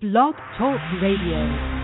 [0.00, 1.77] Blog Talk Radio.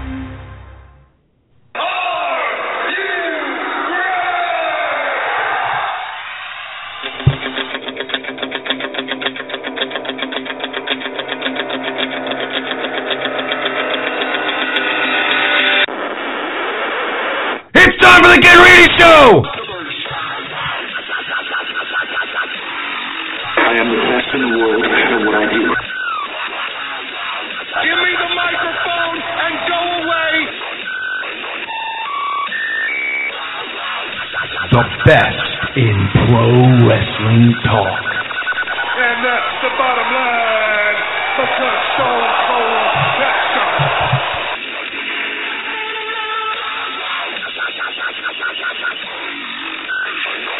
[36.27, 36.49] Pro
[36.89, 38.01] wrestling talk.
[38.97, 40.99] And that's the bottom line.
[41.37, 42.89] Because Stone Cold
[43.19, 43.71] Jackson.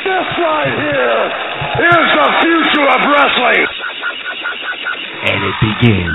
[0.05, 1.23] This right here
[1.81, 3.65] is the future of wrestling.
[5.25, 6.14] And it begins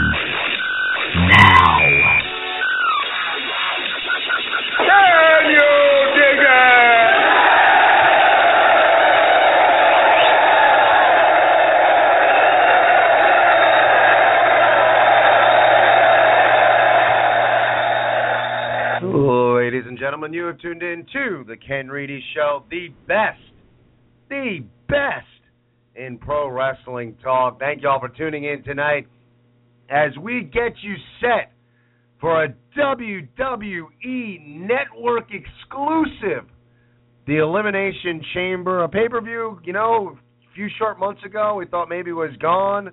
[22.39, 23.41] Show, the best,
[24.29, 25.25] the best
[25.95, 27.59] in pro wrestling talk.
[27.59, 29.07] Thank y'all for tuning in tonight
[29.89, 31.51] as we get you set
[32.21, 36.49] for a WWE Network exclusive,
[37.27, 39.59] the Elimination Chamber, a pay per view.
[39.65, 42.91] You know, a few short months ago we thought maybe was gone.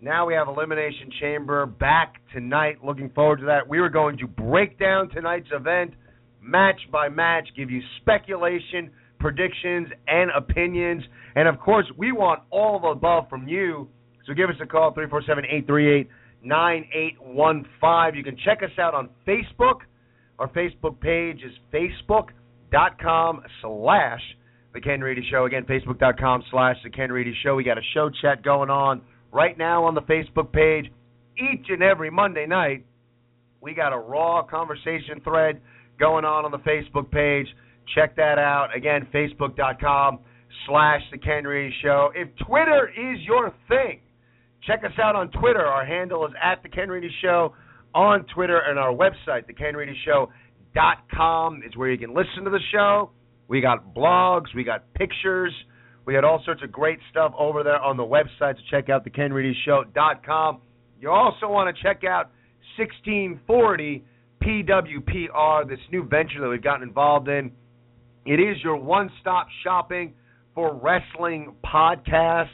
[0.00, 2.84] Now we have Elimination Chamber back tonight.
[2.84, 3.68] Looking forward to that.
[3.68, 5.94] We are going to break down tonight's event
[6.44, 11.02] match by match, give you speculation, predictions, and opinions.
[11.34, 13.88] And of course, we want all of the above from you.
[14.26, 16.08] So give us a call, 347 838
[16.42, 18.18] 9815.
[18.18, 19.80] You can check us out on Facebook.
[20.38, 24.20] Our Facebook page is facebook.com slash
[24.72, 25.46] The Ken Reedy Show.
[25.46, 27.54] Again, facebook.com slash The Ken Reedy Show.
[27.54, 29.02] We got a show chat going on
[29.32, 30.90] right now on the Facebook page.
[31.36, 32.84] Each and every Monday night,
[33.60, 35.60] we got a raw conversation thread
[35.98, 37.46] going on on the Facebook page.
[37.94, 38.68] Check that out.
[38.74, 40.20] Again, facebook.com
[40.66, 42.10] slash The Ken Reedy Show.
[42.14, 44.00] If Twitter is your thing,
[44.66, 45.64] check us out on Twitter.
[45.64, 47.54] Our handle is at The Ken Reedy Show
[47.94, 53.10] on Twitter, and our website, TheKenReedyShow.com, is where you can listen to the show.
[53.46, 55.52] We got blogs, we got pictures,
[56.04, 58.56] we got all sorts of great stuff over there on the website.
[58.56, 60.60] So check out TheKenReedyShow.com.
[61.00, 62.30] You also want to check out
[62.78, 64.04] 1640
[64.44, 67.50] PWPR, this new venture that we've gotten involved in.
[68.26, 70.14] It is your one-stop shopping
[70.54, 72.48] for wrestling podcasts.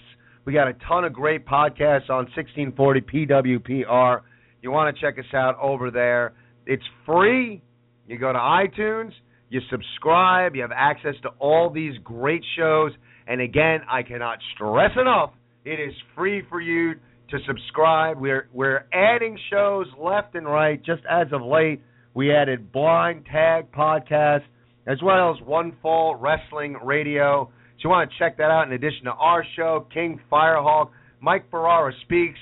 [0.45, 4.21] We got a ton of great podcasts on 1640 PWPR.
[4.63, 6.35] You want to check us out over there.
[6.67, 7.63] It's free.
[8.07, 9.13] You go to iTunes,
[9.49, 12.93] you subscribe, you have access to all these great shows.
[13.27, 15.33] And again, I cannot stress enough,
[15.65, 16.95] it is free for you
[17.31, 18.21] to subscribe.
[18.21, 20.83] We're we're adding shows left and right.
[20.85, 21.83] Just as of late,
[22.15, 24.43] we added Blind Tag Podcast
[24.87, 27.51] as well as One Fall Wrestling Radio.
[27.77, 30.91] So you want to check that out in addition to our show, King Firehawk,
[31.21, 32.39] Mike Ferrara Speaks,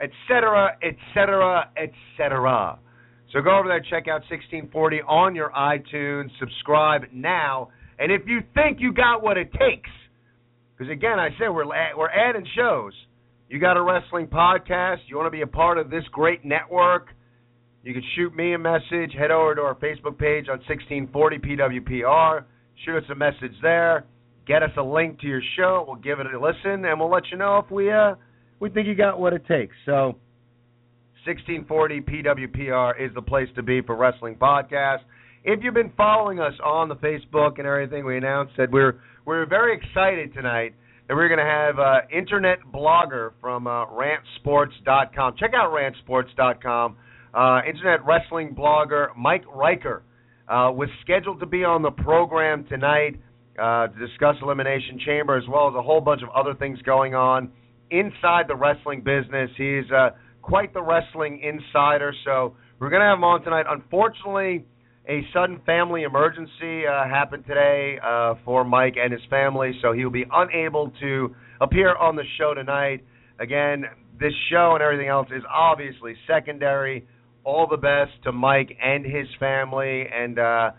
[0.00, 2.78] etc., etc., etc.
[3.32, 7.68] So go over there, check out 1640 on your iTunes, subscribe now,
[7.98, 9.90] and if you think you got what it takes,
[10.76, 12.94] because again, I said we're we're adding shows.
[13.50, 17.08] You got a wrestling podcast, you want to be a part of this great network,
[17.82, 19.12] you can shoot me a message.
[19.18, 22.44] Head over to our Facebook page on 1640 PWPR.
[22.84, 24.04] Shoot us a message there.
[24.46, 25.84] Get us a link to your show.
[25.84, 28.14] We'll give it a listen, and we'll let you know if we uh
[28.60, 29.74] we think you got what it takes.
[29.84, 30.14] So
[31.26, 35.02] 1640 PWPR is the place to be for wrestling podcasts.
[35.42, 39.46] If you've been following us on the Facebook and everything, we announced that we're we're
[39.46, 40.74] very excited tonight
[41.10, 45.34] that we're going to have uh, internet blogger from uh, rantsports.com.
[45.40, 46.96] Check out rantsports.com.
[47.34, 50.04] Uh, internet wrestling blogger Mike Riker
[50.48, 53.18] uh, was scheduled to be on the program tonight
[53.60, 57.16] uh, to discuss Elimination Chamber as well as a whole bunch of other things going
[57.16, 57.50] on
[57.90, 59.50] inside the wrestling business.
[59.56, 60.10] He's uh,
[60.42, 63.66] quite the wrestling insider, so we're going to have him on tonight.
[63.68, 64.64] Unfortunately,
[65.10, 70.08] a sudden family emergency uh, happened today uh, for Mike and his family, so he'll
[70.08, 73.04] be unable to appear on the show tonight.
[73.40, 73.84] Again,
[74.20, 77.06] this show and everything else is obviously secondary.
[77.42, 80.70] All the best to Mike and his family, and uh,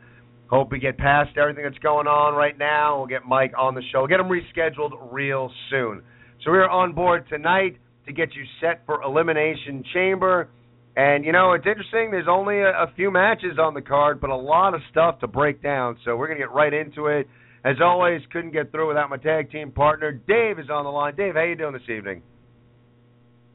[0.48, 3.00] hope we get past everything that's going on right now.
[3.00, 4.08] We'll get Mike on the show.
[4.08, 6.04] Get him rescheduled real soon.
[6.46, 10.50] So we are on board tonight to get you set for Elimination Chamber.
[10.96, 12.12] And you know, it's interesting.
[12.12, 15.28] There's only a, a few matches on the card, but a lot of stuff to
[15.28, 15.98] break down.
[16.04, 17.28] So we're gonna get right into it.
[17.64, 20.12] As always, couldn't get through without my tag team partner.
[20.12, 21.16] Dave is on the line.
[21.16, 22.24] Dave, how you doing this evening?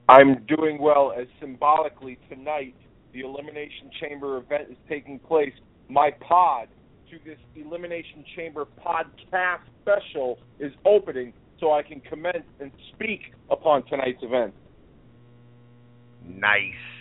[0.09, 2.77] I'm doing well as symbolically tonight
[3.13, 5.53] the Elimination Chamber event is taking place.
[5.89, 6.69] My pod
[7.11, 13.85] to this Elimination Chamber podcast special is opening so I can commence and speak upon
[13.87, 14.55] tonight's event.
[16.25, 16.96] Nice.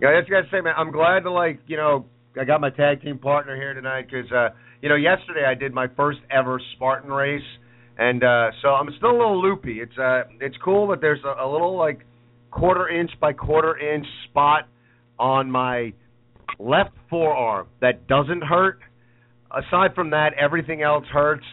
[0.00, 2.06] Yeah, I just gotta say, man, I'm glad to like, you know,
[2.40, 4.48] I got my tag team partner here tonight because, uh,
[4.82, 7.40] you know, yesterday I did my first ever Spartan race,
[7.96, 9.80] and uh, so I'm still a little loopy.
[9.80, 12.00] It's uh, it's cool that there's a, a little like
[12.50, 14.68] quarter inch by quarter inch spot
[15.18, 15.92] on my
[16.58, 18.80] left forearm that doesn't hurt.
[19.50, 21.46] Aside from that, everything else hurts.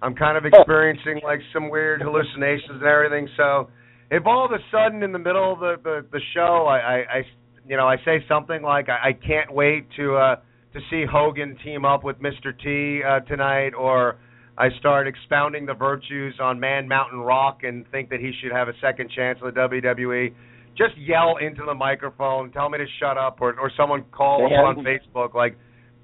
[0.00, 3.28] I'm kind of experiencing like some weird hallucinations and everything.
[3.36, 3.68] So,
[4.12, 6.96] if all of a sudden in the middle of the the, the show, I, I,
[7.18, 7.22] I
[7.68, 10.36] you know I say something like I, I can't wait to uh
[10.74, 12.52] to see Hogan team up with Mr.
[12.62, 14.18] T uh, tonight, or
[14.58, 18.68] I start expounding the virtues on Man Mountain Rock and think that he should have
[18.68, 20.34] a second chance in the WWE
[20.78, 24.52] just yell into the microphone, tell me to shut up, or or someone call us
[24.52, 25.34] on Facebook.
[25.34, 25.58] Like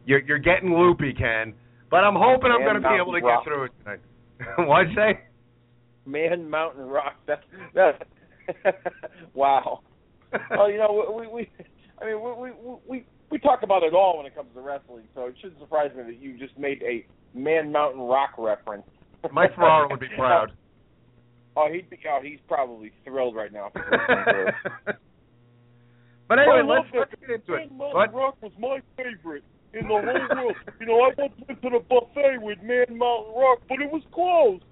[0.04, 1.54] you're you're getting loopy, Ken.
[1.90, 3.44] But I'm hoping I'm going to be able to Rock.
[3.44, 4.00] get through it tonight.
[4.68, 5.20] What'd you say?
[6.06, 7.14] Man Mountain Rock.
[7.26, 7.40] That,
[7.74, 8.02] that
[9.32, 9.80] wow.
[10.50, 11.50] Well, oh, you know, we, we
[12.00, 15.04] I mean, we, we we we talk about it all when it comes to wrestling,
[15.14, 18.84] so it shouldn't surprise me that you just made a Man Mountain Rock reference.
[19.32, 20.52] Mike Ferraro would be proud.
[21.56, 21.98] Oh, he'd be.
[22.08, 23.70] Oh, he's probably thrilled right now.
[23.74, 23.84] but
[26.38, 27.70] anyway, let's, let's get into it.
[27.70, 30.56] Man Mountain Rock was my favorite in the whole world.
[30.80, 34.02] you know, I once went to the buffet with Man Mountain Rock, but it was
[34.12, 34.64] closed.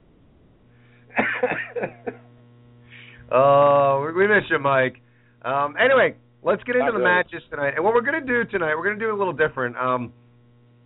[3.32, 5.00] oh, we, we miss you, Mike.
[5.44, 7.10] Um, anyway, let's get into Not the really.
[7.10, 7.74] matches tonight.
[7.76, 9.76] And what we're going to do tonight, we're going to do a little different.
[9.76, 10.12] Um,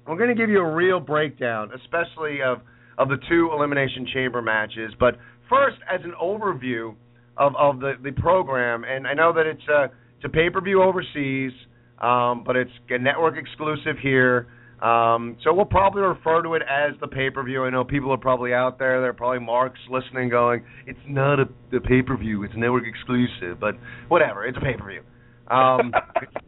[0.06, 2.58] we're going to give you a real breakdown, especially of
[2.99, 4.93] of the two elimination chamber matches.
[4.99, 5.19] But
[5.50, 6.94] first, as an overview
[7.37, 9.85] of of the the program, and I know that it's a
[10.17, 11.53] it's a pay per view overseas,
[12.00, 14.47] um, but it's a network exclusive here.
[14.81, 17.64] Um, so we'll probably refer to it as the pay per view.
[17.64, 19.02] I know people are probably out there.
[19.08, 22.43] Are probably marks listening, going, "It's not a the pay per view.
[22.43, 23.76] It's network exclusive." But
[24.08, 25.02] whatever, it's a pay per view.
[25.49, 25.94] Um,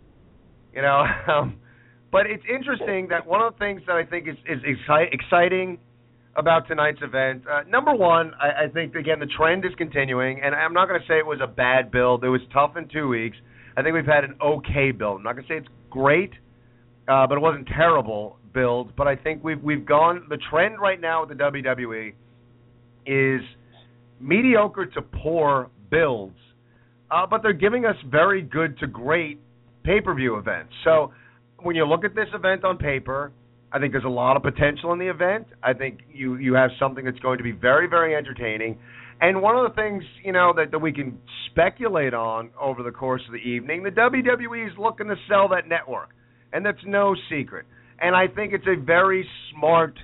[0.75, 1.57] you know, um,
[2.13, 5.79] but it's interesting that one of the things that I think is is exci- exciting
[6.37, 7.45] about tonight's event.
[7.51, 11.01] Uh, number one, I, I think again the trend is continuing, and I'm not going
[11.01, 12.25] to say it was a bad build.
[12.25, 13.37] It was tough in two weeks.
[13.77, 15.19] I think we've had an okay build.
[15.19, 16.33] I'm not going to say it's great,
[17.09, 18.95] uh, but it wasn't terrible build.
[18.97, 20.27] But I think we've we've gone.
[20.29, 22.13] The trend right now with the WWE
[23.07, 23.41] is
[24.21, 26.37] mediocre to poor builds,
[27.11, 29.41] uh, but they're giving us very good to great
[29.85, 30.73] pay-per-view events.
[30.85, 31.13] So
[31.63, 33.33] when you look at this event on paper,
[33.73, 35.47] I think there's a lot of potential in the event.
[35.63, 38.79] I think you you have something that's going to be very very entertaining.
[39.21, 41.19] And one of the things you know that, that we can
[41.51, 45.69] speculate on over the course of the evening, the WWE is looking to sell that
[45.69, 46.11] network,
[46.53, 47.67] and that's no secret.
[48.01, 49.99] And I think it's a very smart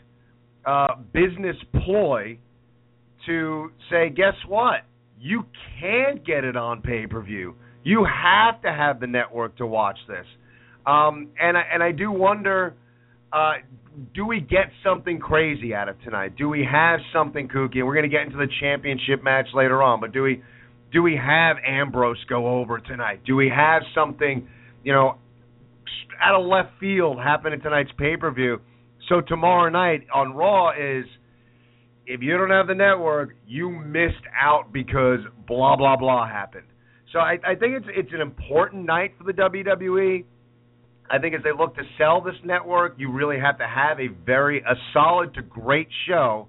[0.66, 2.38] uh, business ploy
[3.26, 4.80] to say, guess what?
[5.20, 5.46] You
[5.80, 7.54] can't get it on pay per view.
[7.82, 10.26] You have to have the network to watch this.
[10.86, 12.74] Um, and I, and I do wonder,
[13.32, 13.54] uh,
[14.14, 16.36] do we get something crazy out of tonight?
[16.36, 17.84] Do we have something kooky?
[17.84, 20.42] We're going to get into the championship match later on, but do we
[20.92, 23.20] do we have Ambrose go over tonight?
[23.26, 24.46] Do we have something,
[24.84, 25.16] you know,
[26.20, 28.60] out of left field happen in tonight's pay per view?
[29.08, 31.04] So tomorrow night on Raw is
[32.06, 36.66] if you don't have the network, you missed out because blah blah blah happened.
[37.12, 40.24] So I, I think it's it's an important night for the WWE.
[41.10, 44.08] I think as they look to sell this network, you really have to have a
[44.24, 46.48] very a solid to great show.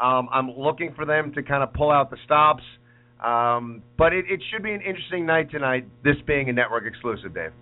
[0.00, 2.62] Um, I'm looking for them to kind of pull out the stops,
[3.22, 5.86] um, but it, it should be an interesting night tonight.
[6.02, 7.52] This being a network exclusive, Dave.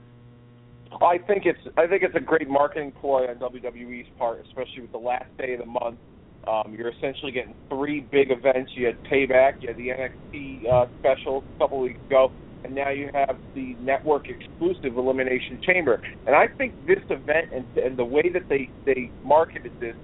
[1.03, 4.93] I think it's I think it's a great marketing ploy on WWE's part, especially with
[4.93, 5.99] the last day of the month.
[6.47, 8.73] Um, you're essentially getting three big events.
[8.75, 12.33] You had Payback, you had the NXT uh, special a couple weeks ago,
[12.65, 16.01] and now you have the network exclusive Elimination Chamber.
[16.27, 19.97] And I think this event and, and the way that they they marketed this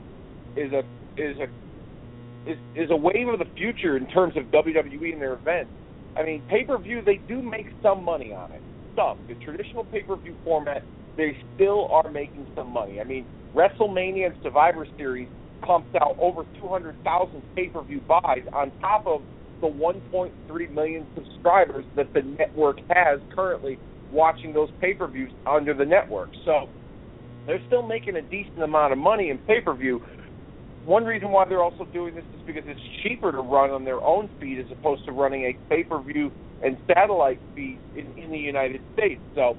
[0.56, 0.80] is a
[1.16, 1.46] is a
[2.50, 5.70] is is a wave of the future in terms of WWE and their events.
[6.16, 8.62] I mean, pay per view they do make some money on it.
[8.96, 10.82] Some the traditional pay per view format
[11.16, 13.00] they still are making some money.
[13.00, 13.24] I mean,
[13.54, 15.28] WrestleMania and Survivor Series
[15.62, 19.22] pumped out over 200,000 pay per view buys on top of
[19.60, 23.78] the 1.3 million subscribers that the network has currently
[24.12, 26.30] watching those pay-per-views under the network.
[26.44, 26.68] So
[27.46, 30.02] they're still making a decent amount of money in pay-per-view.
[30.84, 34.02] One reason why they're also doing this is because it's cheaper to run on their
[34.02, 36.30] own feed as opposed to running a pay-per-view
[36.62, 39.20] and satellite feed in, in the United States.
[39.34, 39.56] So,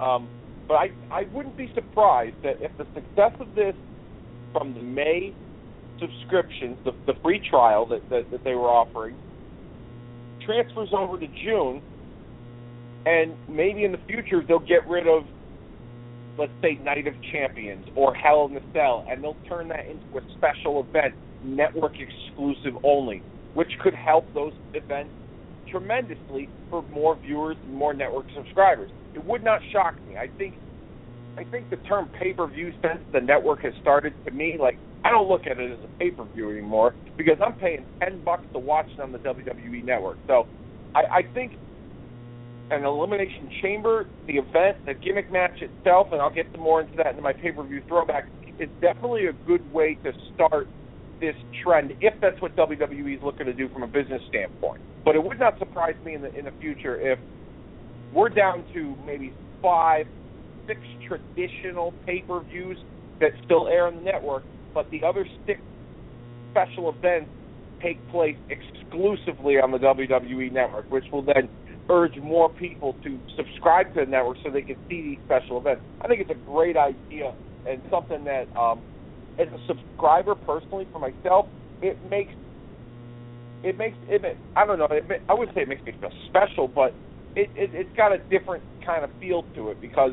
[0.00, 0.28] um,
[0.66, 3.74] but I I wouldn't be surprised that if the success of this
[4.52, 5.34] from the May
[5.98, 9.16] subscriptions, the, the free trial that, that that they were offering,
[10.44, 11.80] transfers over to June,
[13.06, 15.24] and maybe in the future they'll get rid of
[16.38, 20.18] let's say Night of Champions or Hell in a Cell, and they'll turn that into
[20.18, 23.22] a special event, network exclusive only,
[23.54, 25.10] which could help those events
[25.70, 28.90] tremendously for more viewers and more network subscribers.
[29.14, 30.16] It would not shock me.
[30.16, 30.54] I think
[31.36, 34.78] I think the term pay per view since the network has started to me like
[35.04, 38.22] I don't look at it as a pay per view anymore because I'm paying ten
[38.24, 40.18] bucks to watch it on the WWE network.
[40.26, 40.48] So
[40.94, 41.52] I, I think
[42.70, 47.16] an elimination chamber, the event, the gimmick match itself, and I'll get more into that
[47.16, 48.26] in my pay per view throwback,
[48.58, 50.68] is definitely a good way to start
[51.20, 51.34] this
[51.64, 54.80] trend if that's what WWE is looking to do from a business standpoint.
[55.04, 57.18] But it would not surprise me in the in the future if
[58.12, 59.32] we're down to maybe
[59.62, 60.06] five,
[60.66, 62.78] six traditional pay per views
[63.20, 64.44] that still air on the network,
[64.74, 65.60] but the other six
[66.52, 67.30] special events
[67.82, 71.48] take place exclusively on the WWE network, which will then
[71.90, 75.82] urge more people to subscribe to the network so they can see these special events.
[76.00, 77.34] I think it's a great idea
[77.68, 78.80] and something that, um,
[79.38, 81.46] as a subscriber personally for myself,
[81.80, 82.32] it makes
[83.62, 84.22] it makes it.
[84.56, 84.88] I don't know.
[84.90, 86.94] It, I wouldn't say it makes me feel special, but
[87.36, 90.12] it, it it's got a different kind of feel to it because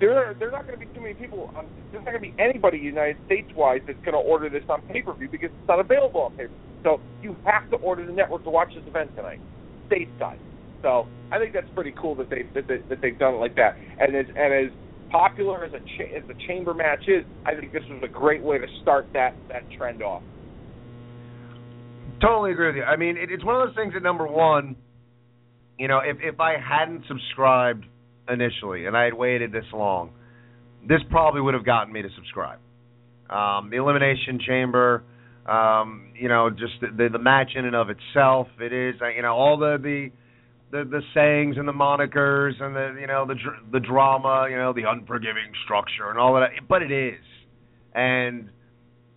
[0.00, 1.50] there there not going to be too many people.
[1.56, 4.64] On, there's not going to be anybody United States wise that's going to order this
[4.68, 6.56] on pay per view because it's not available on pay per view.
[6.84, 9.40] So you have to order the network to watch this event tonight
[9.92, 10.38] stateside.
[10.82, 13.54] So I think that's pretty cool that they that, they, that they've done it like
[13.56, 13.76] that.
[14.00, 14.72] And as and as
[15.10, 18.42] popular as a cha- as the chamber match is, I think this was a great
[18.42, 20.22] way to start that that trend off.
[22.20, 22.84] Totally agree with you.
[22.84, 24.76] I mean, it, it's one of those things that number one,
[25.78, 27.84] you know, if if I hadn't subscribed
[28.28, 30.10] initially and I had waited this long,
[30.88, 32.58] this probably would have gotten me to subscribe.
[33.30, 35.04] Um, the Elimination Chamber
[35.46, 38.48] um, you know, just the, the match in and of itself.
[38.60, 40.10] It is, uh, you know, all the the
[40.70, 43.34] the, the sayings and the monikers and the you know the
[43.72, 46.50] the drama, you know, the unforgiving structure and all that.
[46.68, 47.24] But it is,
[47.94, 48.50] and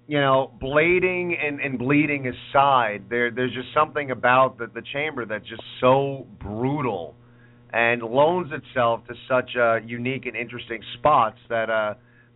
[0.07, 5.25] you know, blading and, and bleeding aside, there there's just something about the the chamber
[5.25, 7.15] that's just so brutal
[7.73, 11.93] and loans itself to such uh, unique and interesting spots that uh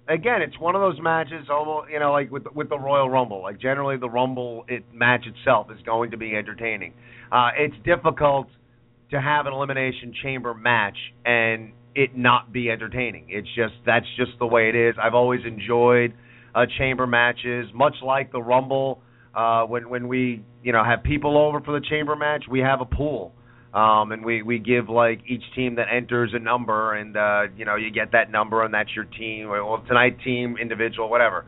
[0.09, 3.41] again, it's one of those matches, almost you know, like with with the Royal Rumble.
[3.41, 6.93] Like generally, the Rumble it, match itself is going to be entertaining.
[7.31, 8.47] Uh, it's difficult
[9.11, 13.25] to have an elimination chamber match and it not be entertaining.
[13.29, 14.95] It's just that's just the way it is.
[15.01, 16.13] I've always enjoyed
[16.53, 19.01] uh, chamber matches, much like the Rumble.
[19.35, 22.81] Uh, when when we you know have people over for the chamber match, we have
[22.81, 23.33] a pool
[23.73, 27.65] um, and we we give like each team that enters a number, and uh, you
[27.65, 29.49] know you get that number, and that's your team.
[29.49, 31.45] Well, tonight team, individual, whatever.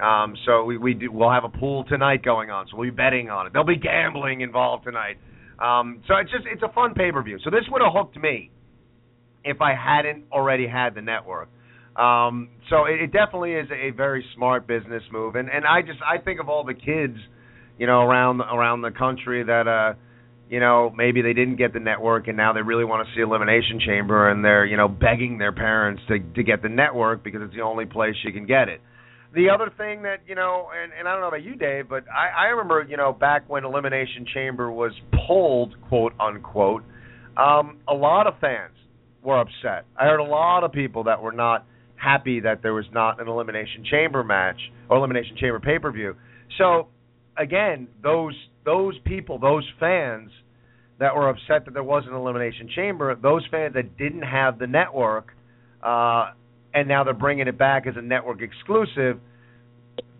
[0.00, 2.94] Um, so we we do, we'll have a pool tonight going on, so we'll be
[2.94, 3.52] betting on it.
[3.52, 5.16] There'll be gambling involved tonight.
[5.58, 7.38] Um, so it's just it's a fun pay per view.
[7.42, 8.50] So this would have hooked me
[9.44, 11.48] if I hadn't already had the network.
[11.96, 15.98] Um, so it, it definitely is a very smart business move, and and I just
[16.02, 17.16] I think of all the kids,
[17.76, 19.94] you know, around around the country that uh
[20.48, 23.20] you know, maybe they didn't get the network and now they really want to see
[23.20, 27.42] Elimination Chamber and they're, you know, begging their parents to to get the network because
[27.42, 28.80] it's the only place you can get it.
[29.34, 32.04] The other thing that, you know, and, and I don't know about you, Dave, but
[32.08, 34.92] I, I remember, you know, back when Elimination Chamber was
[35.26, 36.84] pulled, quote unquote,
[37.36, 38.72] um, a lot of fans
[39.22, 39.84] were upset.
[40.00, 43.28] I heard a lot of people that were not happy that there was not an
[43.28, 46.14] Elimination Chamber match or Elimination Chamber pay per view.
[46.56, 46.88] So
[47.36, 48.34] again, those
[48.66, 50.30] those people, those fans
[50.98, 54.66] that were upset that there wasn't an elimination chamber, those fans that didn't have the
[54.66, 55.32] network,
[55.82, 56.32] uh,
[56.74, 59.18] and now they're bringing it back as a network exclusive.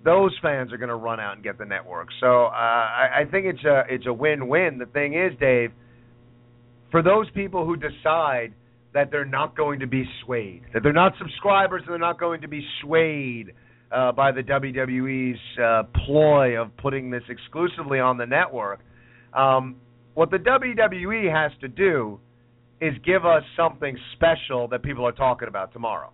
[0.05, 2.09] Those fans are going to run out and get the network.
[2.21, 4.79] So uh, I, I think it's a it's a win-win.
[4.79, 5.73] The thing is, Dave,
[6.93, 8.55] for those people who decide
[8.95, 12.43] that they're not going to be swayed, that they're not subscribers, and they're not going
[12.43, 13.53] to be swayed
[13.97, 18.81] uh, by the WWE's uh, ploy of putting this exclusively on the network.
[19.33, 19.77] Um,
[20.15, 22.21] what the WWE has to do
[22.81, 26.11] is give us something special that people are talking about tomorrow.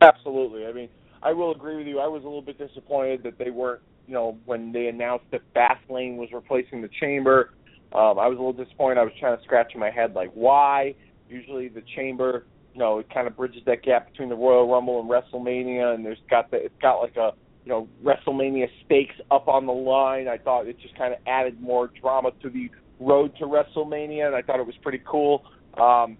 [0.00, 0.66] Absolutely.
[0.66, 0.88] I mean,
[1.22, 2.00] I will agree with you.
[2.00, 5.42] I was a little bit disappointed that they weren't, you know, when they announced that
[5.54, 7.50] Fastlane was replacing the Chamber.
[7.92, 8.98] Um, I was a little disappointed.
[8.98, 10.94] I was trying to scratch my head like why.
[11.28, 15.00] Usually the chamber, you know, it kind of bridges that gap between the Royal Rumble
[15.00, 17.32] and WrestleMania, and there's got the it's got like a
[17.64, 20.28] you know WrestleMania stakes up on the line.
[20.28, 22.70] I thought it just kind of added more drama to the
[23.00, 25.44] road to WrestleMania, and I thought it was pretty cool.
[25.76, 26.18] Um,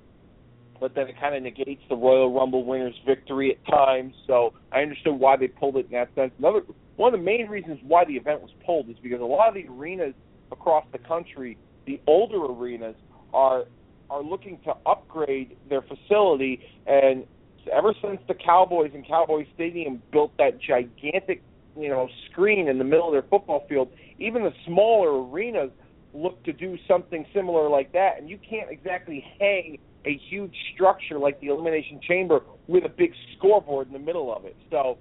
[0.81, 4.15] but then it kind of negates the Royal Rumble winner's victory at times.
[4.27, 6.33] So I understood why they pulled it in that sense.
[6.39, 6.63] Another
[6.97, 9.55] one of the main reasons why the event was pulled is because a lot of
[9.55, 10.15] the arenas
[10.51, 12.97] across the country, the older arenas,
[13.33, 13.65] are
[14.11, 16.61] are looking to upgrade their facility.
[16.87, 17.25] And
[17.73, 21.43] ever since the Cowboys and Cowboys Stadium built that gigantic,
[21.77, 25.71] you know, screen in the middle of their football field, even the smaller arenas
[26.15, 28.15] look to do something similar like that.
[28.19, 33.13] And you can't exactly hang a huge structure like the Elimination Chamber with a big
[33.37, 34.57] scoreboard in the middle of it.
[34.71, 34.99] So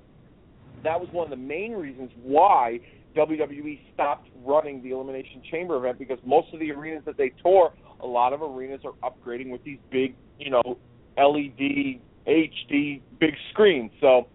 [0.84, 2.80] that was one of the main reasons why
[3.16, 7.74] WWE stopped running the Elimination Chamber event because most of the arenas that they tour,
[8.00, 10.78] a lot of arenas are upgrading with these big, you know,
[11.18, 13.92] LED, HD, big screens.
[14.02, 14.28] So,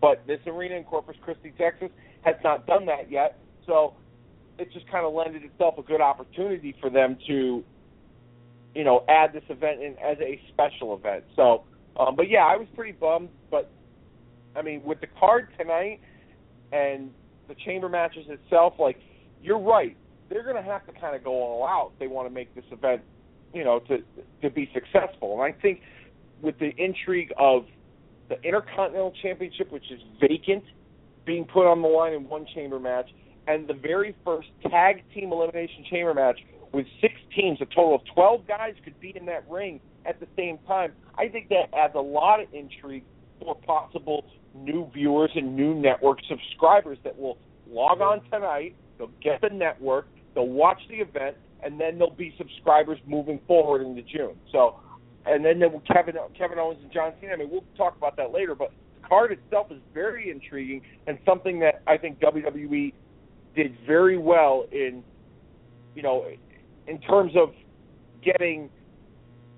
[0.00, 1.90] but this arena in Corpus Christi, Texas,
[2.22, 3.38] has not done that yet.
[3.66, 3.94] So,
[4.58, 7.62] it just kind of lended itself a good opportunity for them to,
[8.74, 11.24] you know, add this event in as a special event.
[11.34, 11.64] So,
[11.98, 13.28] um, but yeah, I was pretty bummed.
[13.50, 13.70] But
[14.54, 16.00] I mean, with the card tonight
[16.72, 17.10] and
[17.48, 18.98] the chamber matches itself, like
[19.42, 19.96] you're right,
[20.28, 22.64] they're going to have to kind of go all out they want to make this
[22.70, 23.02] event,
[23.54, 23.98] you know, to
[24.42, 25.40] to be successful.
[25.40, 25.80] And I think
[26.42, 27.66] with the intrigue of
[28.28, 30.64] the Intercontinental Championship, which is vacant,
[31.24, 33.08] being put on the line in one chamber match,
[33.46, 36.38] and the very first tag team elimination chamber match
[36.72, 40.26] with six teams, a total of 12 guys could be in that ring at the
[40.36, 40.92] same time.
[41.16, 43.04] I think that adds a lot of intrigue
[43.40, 48.74] for possible new viewers and new network subscribers that will log on tonight.
[48.98, 53.82] They'll get the network, they'll watch the event, and then there'll be subscribers moving forward
[53.82, 54.36] into June.
[54.52, 54.78] So,
[55.24, 57.32] and then there Kevin Kevin Owens and John Cena.
[57.32, 61.18] I mean, we'll talk about that later, but the card itself is very intriguing and
[61.26, 62.92] something that I think WWE
[63.56, 65.02] did very well in,
[65.96, 66.26] you know,
[66.86, 67.54] in terms of
[68.22, 68.70] getting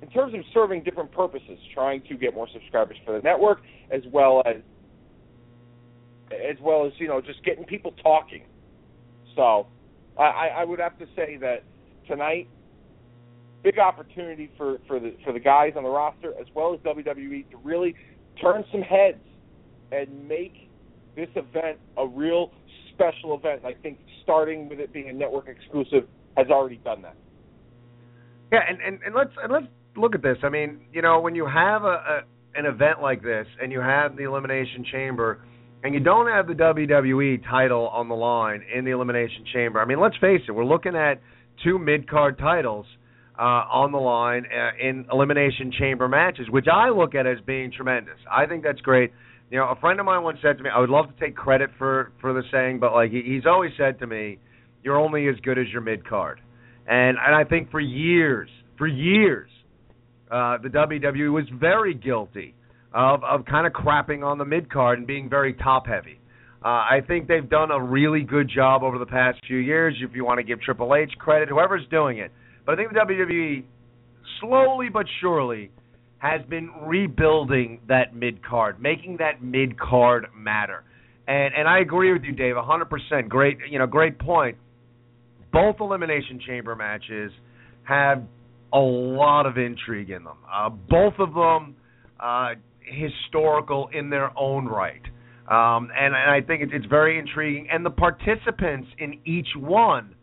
[0.01, 4.03] in terms of serving different purposes, trying to get more subscribers for the network, as
[4.13, 4.63] well as
[6.31, 8.45] as well as you know just getting people talking.
[9.35, 9.67] So,
[10.19, 11.63] I, I would have to say that
[12.07, 12.49] tonight,
[13.63, 17.51] big opportunity for for the for the guys on the roster as well as WWE
[17.51, 17.95] to really
[18.41, 19.19] turn some heads
[19.93, 20.69] and make
[21.17, 22.53] this event a real
[22.95, 23.65] special event.
[23.65, 27.17] I think starting with it being a network exclusive has already done that.
[28.53, 30.39] Yeah, and, and, and let's and let's look at this.
[30.43, 32.21] I mean, you know, when you have a, a
[32.55, 35.41] an event like this and you have the elimination chamber
[35.83, 39.81] and you don't have the WWE title on the line in the elimination chamber.
[39.81, 41.21] I mean, let's face it, we're looking at
[41.65, 42.87] two mid-card titles
[43.39, 47.71] uh, on the line uh, in elimination chamber matches, which I look at as being
[47.71, 48.17] tremendous.
[48.31, 49.13] I think that's great.
[49.51, 51.37] You know, a friend of mine once said to me, I would love to take
[51.37, 54.39] credit for for the saying, but like he, he's always said to me,
[54.83, 56.41] you're only as good as your mid-card.
[56.87, 59.49] And and I think for years, for years,
[60.31, 62.55] uh, the WWE was very guilty
[62.93, 66.19] of of kind of crapping on the mid card and being very top heavy.
[66.65, 69.95] Uh, I think they've done a really good job over the past few years.
[70.03, 72.33] If you want to give Triple H credit, whoever's doing it,
[72.67, 73.65] but I think the WWE
[74.41, 75.71] slowly but surely
[76.19, 80.83] has been rebuilding that mid card, making that mid card matter.
[81.29, 83.29] And and I agree with you, Dave, 100%.
[83.29, 84.57] Great, you know, great point.
[85.53, 87.31] Both elimination chamber matches
[87.85, 88.23] have
[88.73, 90.37] a lot of intrigue in them.
[90.53, 91.77] Uh, both of them
[92.21, 92.51] uh,
[92.91, 95.03] historical in their own right.
[95.49, 97.69] Um, and, and I think it's, it's very intriguing.
[97.73, 100.15] And the participants in each one,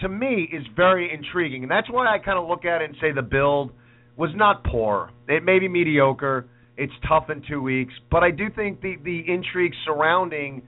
[0.00, 1.62] to me, is very intriguing.
[1.62, 3.70] And that's why I kind of look at it and say the build
[4.16, 5.10] was not poor.
[5.28, 6.48] It may be mediocre.
[6.76, 7.92] It's tough in two weeks.
[8.10, 10.62] But I do think the, the intrigue surrounding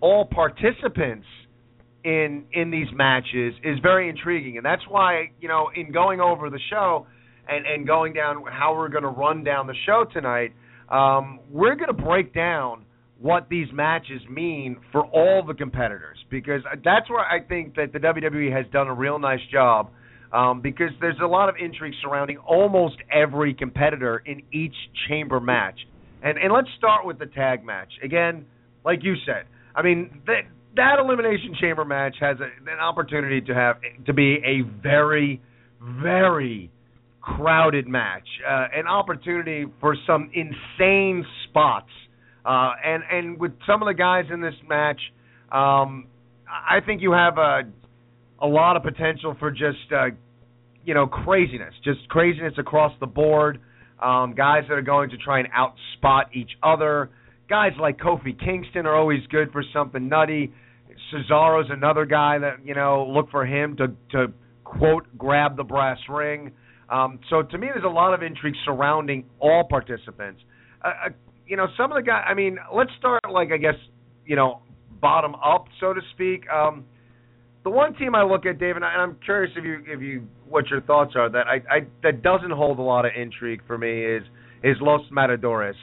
[0.00, 1.26] all participants
[2.04, 4.56] in in these matches is very intriguing.
[4.56, 7.06] And that's why, you know, in going over the show
[7.48, 10.52] and, and going down how we're going to run down the show tonight–
[10.88, 12.84] um, we're going to break down
[13.18, 17.98] what these matches mean for all the competitors because that's where I think that the
[17.98, 19.90] WWE has done a real nice job
[20.32, 24.74] um, because there's a lot of intrigue surrounding almost every competitor in each
[25.08, 25.78] chamber match.
[26.22, 27.92] And and let's start with the tag match.
[28.02, 28.46] Again,
[28.84, 30.42] like you said, I mean that
[30.76, 35.40] that elimination chamber match has a, an opportunity to have to be a very
[35.80, 36.70] very
[37.26, 41.90] crowded match, uh, an opportunity for some insane spots.
[42.44, 45.00] Uh, and and with some of the guys in this match,
[45.50, 46.06] um,
[46.48, 47.62] I think you have a
[48.40, 50.06] a lot of potential for just uh,
[50.84, 53.60] you know craziness, just craziness across the board.
[54.00, 57.10] Um, guys that are going to try and outspot each other.
[57.48, 60.52] Guys like Kofi Kingston are always good for something nutty.
[61.12, 65.98] Cesaro's another guy that you know look for him to to quote grab the brass
[66.08, 66.52] ring.
[66.88, 70.40] Um, so to me, there's a lot of intrigue surrounding all participants.
[70.84, 71.08] Uh, uh,
[71.46, 72.24] you know, some of the guys.
[72.28, 73.74] I mean, let's start like I guess
[74.24, 74.62] you know
[75.00, 76.48] bottom up, so to speak.
[76.50, 76.84] Um,
[77.64, 80.68] the one team I look at, David, and I'm curious if you if you what
[80.68, 84.04] your thoughts are that I, I that doesn't hold a lot of intrigue for me
[84.04, 84.22] is
[84.62, 85.76] is Los Matadores.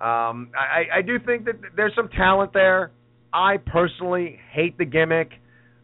[0.00, 2.90] Um, I, I do think that there's some talent there.
[3.32, 5.30] I personally hate the gimmick.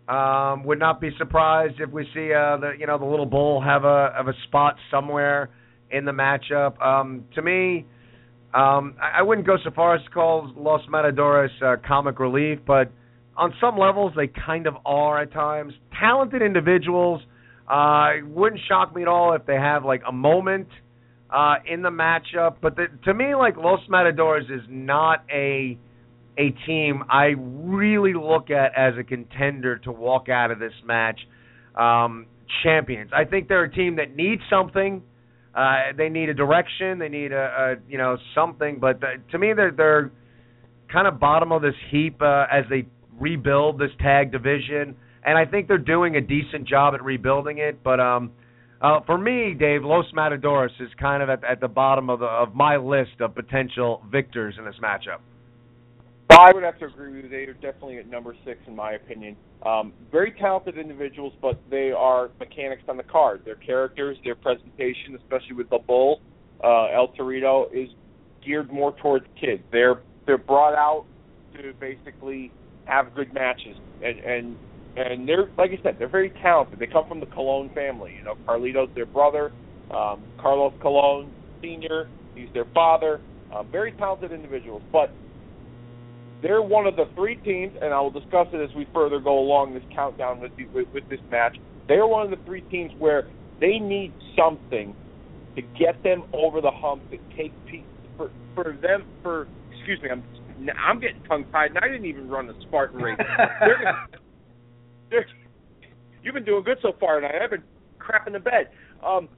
[0.09, 3.63] Um, would not be surprised if we see uh, the you know the little bull
[3.63, 5.51] have a have a spot somewhere
[5.93, 6.81] in the matchup.
[6.85, 7.87] Um, to me,
[8.53, 12.59] um, I, I wouldn't go so far as to call Los Matadores uh, comic relief,
[12.67, 12.91] but
[13.37, 15.73] on some levels they kind of are at times.
[15.99, 17.21] Talented individuals.
[17.71, 20.69] Uh, it wouldn't shock me at all if they have like a moment
[21.31, 22.57] uh, in the matchup.
[22.61, 25.79] But the, to me, like Los Matadores is not a
[26.39, 31.21] a team I really look at as a contender to walk out of this match
[31.77, 32.27] um,
[32.63, 33.11] champions.
[33.15, 35.03] I think they're a team that needs something.
[35.55, 36.99] Uh, they need a direction.
[36.99, 38.79] They need a, a you know something.
[38.81, 40.13] But the, to me, they're they're
[40.91, 42.87] kind of bottom of this heap uh, as they
[43.19, 47.83] rebuild this tag division, and I think they're doing a decent job at rebuilding it.
[47.83, 48.33] But um,
[48.81, 52.27] uh, for me, Dave, Los Matadores is kind of at, at the bottom of the,
[52.27, 55.21] of my list of potential victors in this matchup.
[56.39, 57.31] I would have to agree with you.
[57.31, 59.37] They are definitely at number six in my opinion.
[59.65, 63.43] Um, very talented individuals, but they are mechanics on the card.
[63.45, 66.21] Their characters, their presentation, especially with the bull,
[66.65, 67.89] uh, El Torito, is
[68.45, 69.63] geared more towards kids.
[69.71, 71.05] They're they're brought out
[71.55, 72.53] to basically
[72.85, 74.57] have good matches, and and
[74.97, 76.79] and they're like I said, they're very talented.
[76.79, 78.15] They come from the Colon family.
[78.19, 79.53] You know, Carlito's their brother,
[79.91, 82.09] um, Carlos Colon Senior.
[82.35, 83.21] He's their father.
[83.53, 85.13] Uh, very talented individuals, but
[86.43, 89.39] they're one of the three teams, and I will discuss it as we further go
[89.39, 91.57] along this countdown with, the, with, with this match.
[91.89, 93.29] They are one of the three teams where
[93.61, 94.95] they need something
[95.55, 97.53] to get them over the hump to take
[98.17, 100.25] for for them for excuse me I'm
[100.85, 103.19] I'm getting tongue tied and I didn't even run the Spartan race.
[103.61, 104.09] they're,
[105.11, 105.27] they're,
[106.23, 107.35] you've been doing good so far tonight.
[107.43, 107.65] I've been
[107.99, 108.71] crapping the bed.
[109.05, 109.29] Um,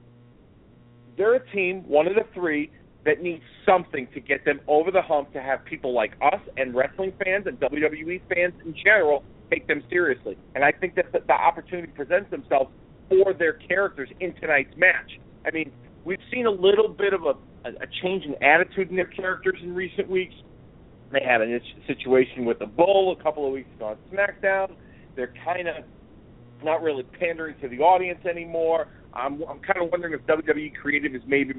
[1.17, 2.71] they're a team, one of the three
[3.05, 6.75] that needs something to get them over the hump to have people like us and
[6.75, 10.37] wrestling fans and WWE fans in general take them seriously.
[10.55, 12.71] And I think that the, the opportunity presents themselves
[13.09, 15.19] for their characters in tonight's match.
[15.45, 15.71] I mean,
[16.03, 19.75] we've seen a little bit of a, a change in attitude in their characters in
[19.75, 20.33] recent weeks.
[21.11, 24.71] They had a situation with the Bull a couple of weeks ago on SmackDown.
[25.15, 25.75] They're kind of
[26.63, 28.87] not really pandering to the audience anymore.
[29.13, 31.53] I'm, I'm kind of wondering if WWE Creative is maybe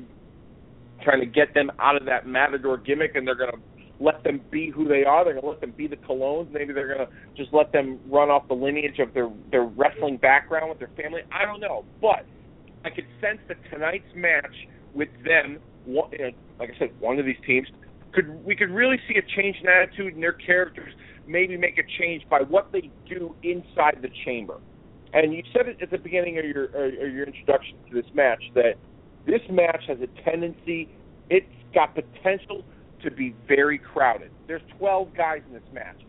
[1.07, 3.59] trying to get them out of that matador gimmick, and they're going to
[4.01, 5.25] let them be who they are.
[5.25, 6.51] They're going to let them be the Colones.
[6.51, 10.17] Maybe they're going to just let them run off the lineage of their their wrestling
[10.17, 11.21] background with their family.
[11.33, 12.27] I don't know, but
[12.85, 14.55] I could sense that tonight's match
[14.95, 17.69] with them, like I said, one of these teams
[18.13, 20.93] could we could really see a change in attitude in their characters.
[21.29, 24.59] Maybe make a change by what they do inside the chamber.
[25.13, 28.43] And you said it at the beginning of your or your introduction to this match
[28.55, 28.75] that
[29.27, 30.89] this match has a tendency,
[31.31, 32.65] it's got potential
[33.03, 34.31] to be very crowded.
[34.47, 36.01] There's 12 guys in this match.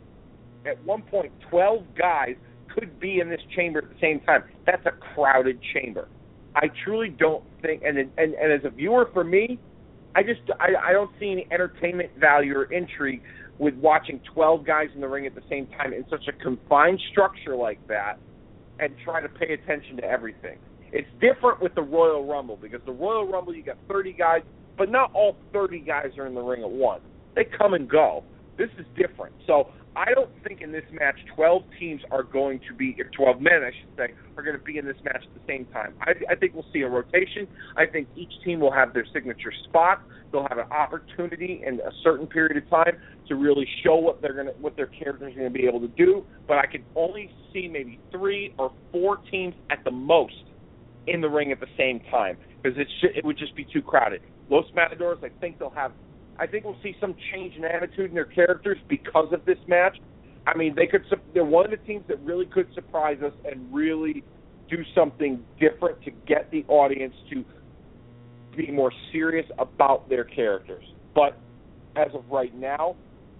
[0.65, 2.35] At one point, 12 guys
[2.73, 4.43] could be in this chamber at the same time.
[4.65, 6.07] That's a crowded chamber.
[6.55, 9.59] I truly don't think, and and, and as a viewer for me,
[10.15, 13.21] I just I, I don't see any entertainment value or intrigue
[13.59, 16.99] with watching 12 guys in the ring at the same time in such a confined
[17.11, 18.19] structure like that
[18.79, 20.57] and try to pay attention to everything.
[20.91, 24.41] It's different with the Royal Rumble because the Royal Rumble you got 30 guys,
[24.77, 27.01] but not all 30 guys are in the ring at once.
[27.35, 28.23] They come and go.
[28.57, 29.35] This is different.
[29.45, 33.41] So I don't think in this match 12 teams are going to be, or 12
[33.41, 35.95] men, I should say, are going to be in this match at the same time.
[36.01, 37.47] I, I think we'll see a rotation.
[37.75, 40.01] I think each team will have their signature spot.
[40.31, 44.33] They'll have an opportunity in a certain period of time to really show what they're
[44.33, 46.23] going to, what their characters are going to be able to do.
[46.47, 50.33] But I can only see maybe three or four teams at the most
[51.07, 54.21] in the ring at the same time because it it would just be too crowded.
[54.49, 55.91] Los Matadors, I think they'll have.
[56.39, 59.97] I think we'll see some change in attitude in their characters because of this match.
[60.45, 61.03] I mean, they could.
[61.33, 64.23] They're one of the teams that really could surprise us and really
[64.69, 67.43] do something different to get the audience to
[68.55, 70.83] be more serious about their characters.
[71.15, 71.37] But
[71.95, 72.95] as of right now,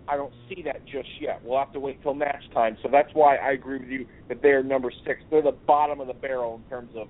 [0.08, 1.42] I don't see that just yet.
[1.44, 2.78] We'll have to wait till match time.
[2.82, 5.22] So that's why I agree with you that they're number six.
[5.30, 7.08] They're the bottom of the barrel in terms of,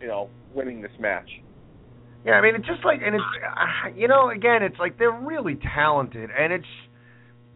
[0.00, 1.28] you know, winning this match.
[2.24, 5.10] Yeah, I mean, it's just like, and it's, uh, you know, again, it's like they're
[5.10, 6.66] really talented, and it's,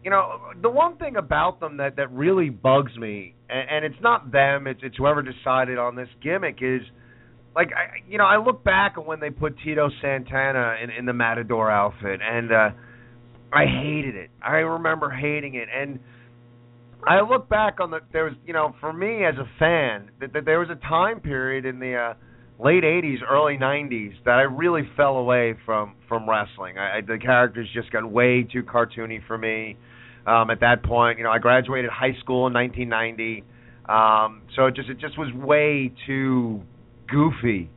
[0.03, 4.01] you know, the one thing about them that that really bugs me, and, and it's
[4.01, 6.81] not them, it's it's whoever decided on this gimmick is,
[7.55, 11.05] like, I, you know, I look back at when they put Tito Santana in in
[11.05, 12.69] the Matador outfit, and uh
[13.53, 14.31] I hated it.
[14.41, 15.99] I remember hating it, and
[17.07, 20.33] I look back on the there was, you know, for me as a fan, that,
[20.33, 21.95] that there was a time period in the.
[21.95, 22.13] uh
[22.59, 26.77] late '80s, early '90s that I really fell away from from wrestling.
[26.77, 29.77] I, I, the characters just got way too cartoony for me.
[30.27, 33.43] Um, at that point, you know, I graduated high school in 1990,
[33.87, 36.61] um, so it just it just was way too
[37.07, 37.69] goofy,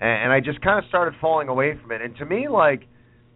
[0.00, 2.02] and, and I just kind of started falling away from it.
[2.02, 2.88] And to me, like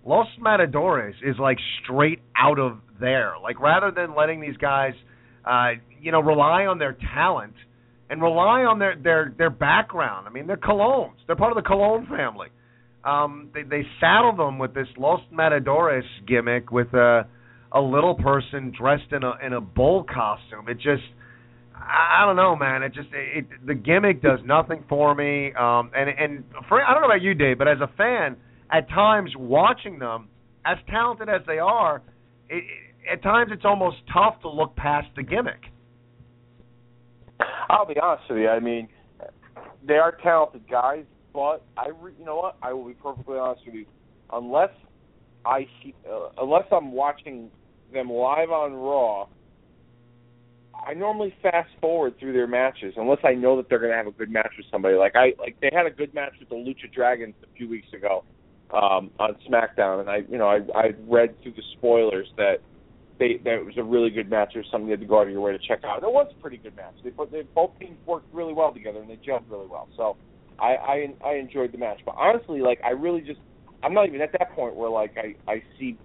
[0.04, 3.34] Los Matadores is like straight out of there.
[3.42, 4.94] Like rather than letting these guys,
[5.44, 7.54] uh, you know, rely on their talent
[8.10, 10.26] and rely on their their their background.
[10.26, 11.18] I mean, they're Colons.
[11.26, 12.48] They're part of the Colon family.
[13.04, 17.26] Um, they they saddle them with this Los Matadores gimmick with a
[17.72, 20.68] a little person dressed in a in a bull costume.
[20.68, 21.04] It just
[21.74, 22.82] I don't know, man.
[22.82, 25.52] It just it, it the gimmick does nothing for me.
[25.54, 28.36] Um, and and for I don't know about you, Dave, but as a fan,
[28.70, 30.28] at times watching them,
[30.64, 32.02] as talented as they are,
[32.48, 32.64] it,
[33.10, 35.62] at times it's almost tough to look past the gimmick.
[37.68, 38.48] I'll be honest with you.
[38.48, 38.88] I mean,
[39.86, 42.56] they are talented guys, but I, re- you know what?
[42.62, 43.86] I will be perfectly honest with you.
[44.32, 44.70] Unless
[45.44, 47.50] I see, uh, unless I'm watching
[47.92, 49.26] them live on Raw,
[50.86, 54.06] I normally fast forward through their matches unless I know that they're going to have
[54.06, 54.96] a good match with somebody.
[54.96, 57.88] Like I, like they had a good match with the Lucha Dragons a few weeks
[57.94, 58.24] ago
[58.70, 62.56] um, on SmackDown, and I, you know, I, I read through the spoilers that
[63.18, 64.52] they that was a really good match.
[64.54, 66.02] Was something you had to go out of your way to check out.
[66.02, 66.94] It was a pretty good match.
[67.02, 69.88] They put they both teams worked really well together and they gelled really well.
[69.96, 70.16] So
[70.58, 72.00] I I I enjoyed the match.
[72.04, 73.40] But honestly, like I really just
[73.82, 75.96] I'm not even at that point where like I I see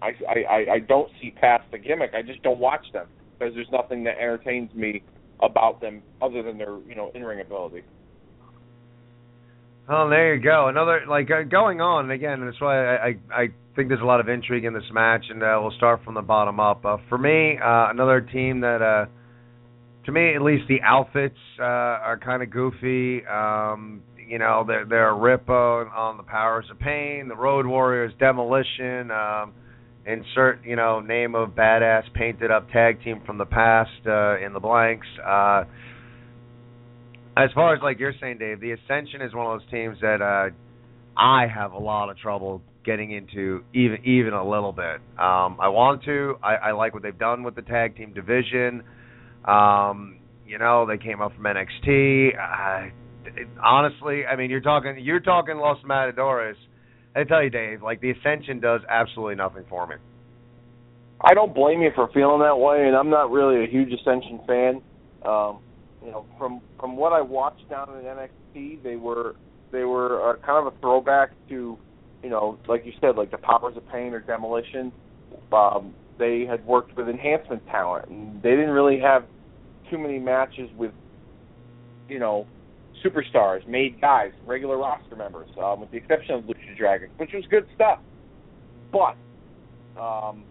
[0.00, 2.12] I I I don't see past the gimmick.
[2.14, 3.06] I just don't watch them
[3.38, 5.02] because there's nothing that entertains me
[5.42, 7.82] about them other than their you know in ring ability.
[9.88, 10.68] Oh, there you go.
[10.68, 12.42] Another like uh, going on again.
[12.44, 15.42] That's why I, I I think there's a lot of intrigue in this match, and
[15.42, 16.84] uh, we'll start from the bottom up.
[16.84, 19.06] Uh, for me, uh, another team that, uh,
[20.06, 23.24] to me at least, the outfits uh, are kind of goofy.
[23.26, 27.66] Um, you know, they're they're a rip on, on the Powers of Pain, the Road
[27.66, 29.10] Warriors, Demolition.
[29.10, 29.52] Um,
[30.06, 34.52] insert you know name of badass painted up tag team from the past uh, in
[34.52, 35.06] the blanks.
[35.24, 35.64] Uh,
[37.36, 40.22] as far as like you're saying, Dave, the Ascension is one of those teams that
[40.22, 40.54] uh,
[41.18, 44.96] I have a lot of trouble getting into even even a little bit.
[45.18, 46.36] Um, I want to.
[46.42, 48.82] I, I like what they've done with the tag team division.
[49.44, 52.30] Um, you know, they came up from NXT.
[52.36, 52.90] Uh,
[53.26, 56.56] it, honestly, I mean, you're talking you're talking Los Matadores.
[57.16, 59.96] I tell you, Dave, like the Ascension does absolutely nothing for me.
[61.20, 64.40] I don't blame you for feeling that way, and I'm not really a huge Ascension
[64.46, 64.82] fan.
[65.24, 65.60] Um,
[66.04, 69.36] you know, from from what I watched down in NXT, they were
[69.72, 71.78] they were uh, kind of a throwback to
[72.24, 74.90] you know, like you said, like the Powers of Pain or Demolition,
[75.52, 79.24] um, they had worked with enhancement talent, and they didn't really have
[79.90, 80.92] too many matches with,
[82.08, 82.46] you know,
[83.04, 87.44] superstars, made guys, regular roster members, um, with the exception of Lucha Dragons, which was
[87.50, 87.98] good stuff.
[88.90, 89.16] But
[90.00, 90.44] um,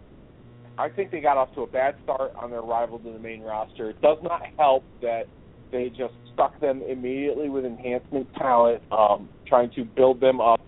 [0.78, 3.42] I think they got off to a bad start on their arrival to the main
[3.42, 3.90] roster.
[3.90, 5.24] It does not help that
[5.72, 10.60] they just stuck them immediately with enhancement talent, um, trying to build them up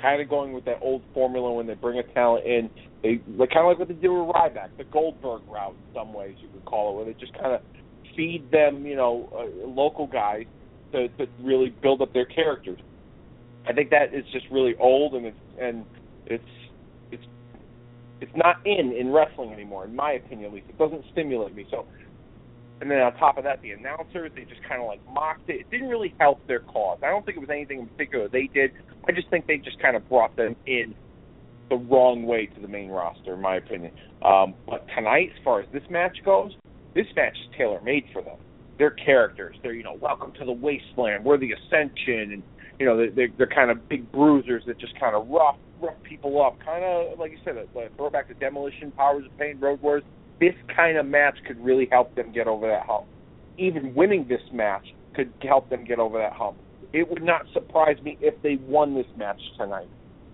[0.00, 2.70] kind of going with that old formula when they bring a talent in.
[3.02, 6.12] They like kind of like what they did with Ryback, the Goldberg route in some
[6.12, 7.60] ways you could call it, where they just kind of
[8.16, 10.46] feed them, you know, uh, local guys
[10.92, 12.78] to to really build up their characters.
[13.68, 15.84] I think that is just really old and it's and
[16.26, 16.44] it's
[17.10, 17.24] it's
[18.20, 20.66] it's not in in wrestling anymore, in my opinion at least.
[20.68, 21.66] It doesn't stimulate me.
[21.70, 21.86] So
[22.80, 25.60] and then on top of that, the announcers they just kind of like mocked it.
[25.60, 26.98] It didn't really help their cause.
[27.02, 28.72] I don't think it was anything in particular they did.
[29.08, 30.94] I just think they just kind of brought them in
[31.68, 33.92] the wrong way to the main roster, in my opinion.
[34.22, 36.52] Um, but tonight, as far as this match goes,
[36.94, 38.36] this match is tailor made for them.
[38.78, 41.24] Their characters, they're you know, welcome to the wasteland.
[41.24, 42.42] We're the Ascension, and
[42.78, 46.42] you know, they're they're kind of big bruisers that just kind of rough rough people
[46.42, 49.80] up, kind of like you said, a, a throwback to Demolition, Powers of Pain, Road
[49.82, 50.02] Wars
[50.40, 53.06] this kind of match could really help them get over that hump.
[53.58, 56.56] Even winning this match could help them get over that hump.
[56.96, 59.88] It would not surprise me if they won this match tonight,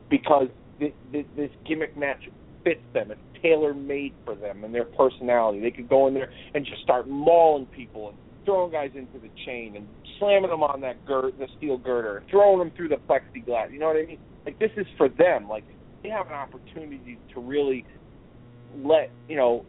[0.08, 0.46] because
[0.78, 2.28] this, this gimmick match
[2.62, 3.10] fits them.
[3.10, 5.60] It's tailor made for them and their personality.
[5.60, 9.28] They could go in there and just start mauling people and throwing guys into the
[9.44, 9.88] chain and
[10.20, 13.72] slamming them on that gird, the steel girder, throwing them through the plexiglass.
[13.72, 14.20] You know what I mean?
[14.46, 15.48] Like this is for them.
[15.48, 15.64] Like
[16.04, 17.84] they have an opportunity to really
[18.76, 19.64] let you know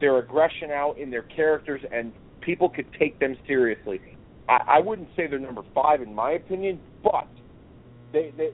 [0.00, 4.00] their aggression out in their characters, and people could take them seriously.
[4.48, 7.28] I, I wouldn't say they're number five in my opinion, but
[8.12, 8.50] they, they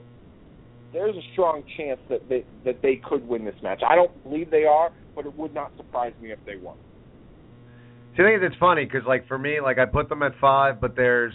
[0.91, 3.81] there's a strong chance that they that they could win this match.
[3.87, 6.77] I don't believe they are, but it would not surprise me if they won.
[8.15, 10.79] See, I think it's funny because, like, for me, like I put them at five,
[10.79, 11.33] but there's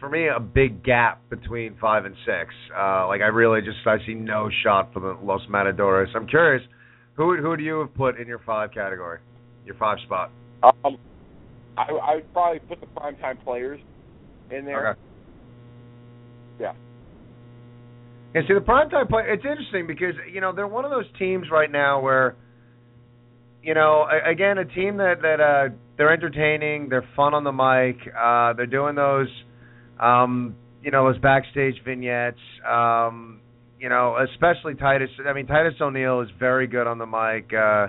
[0.00, 2.52] for me a big gap between five and six.
[2.76, 6.08] Uh, like I really just I see no shot for the Los Matadores.
[6.14, 6.62] I'm curious,
[7.14, 9.20] who who do you have put in your five category,
[9.66, 10.30] your five spot?
[10.84, 10.96] Um,
[11.76, 13.80] I I would probably put the primetime players
[14.50, 14.90] in there.
[14.90, 15.00] Okay.
[16.60, 16.72] Yeah.
[18.34, 19.24] Yeah, see the primetime play.
[19.26, 22.36] It's interesting because you know they're one of those teams right now where,
[23.62, 27.96] you know, again a team that that uh, they're entertaining, they're fun on the mic,
[28.16, 29.28] uh, they're doing those,
[30.00, 32.38] um, you know, those backstage vignettes.
[32.68, 33.40] Um,
[33.82, 35.10] you know, especially Titus.
[35.26, 37.52] I mean, Titus O'Neil is very good on the mic.
[37.52, 37.88] Uh,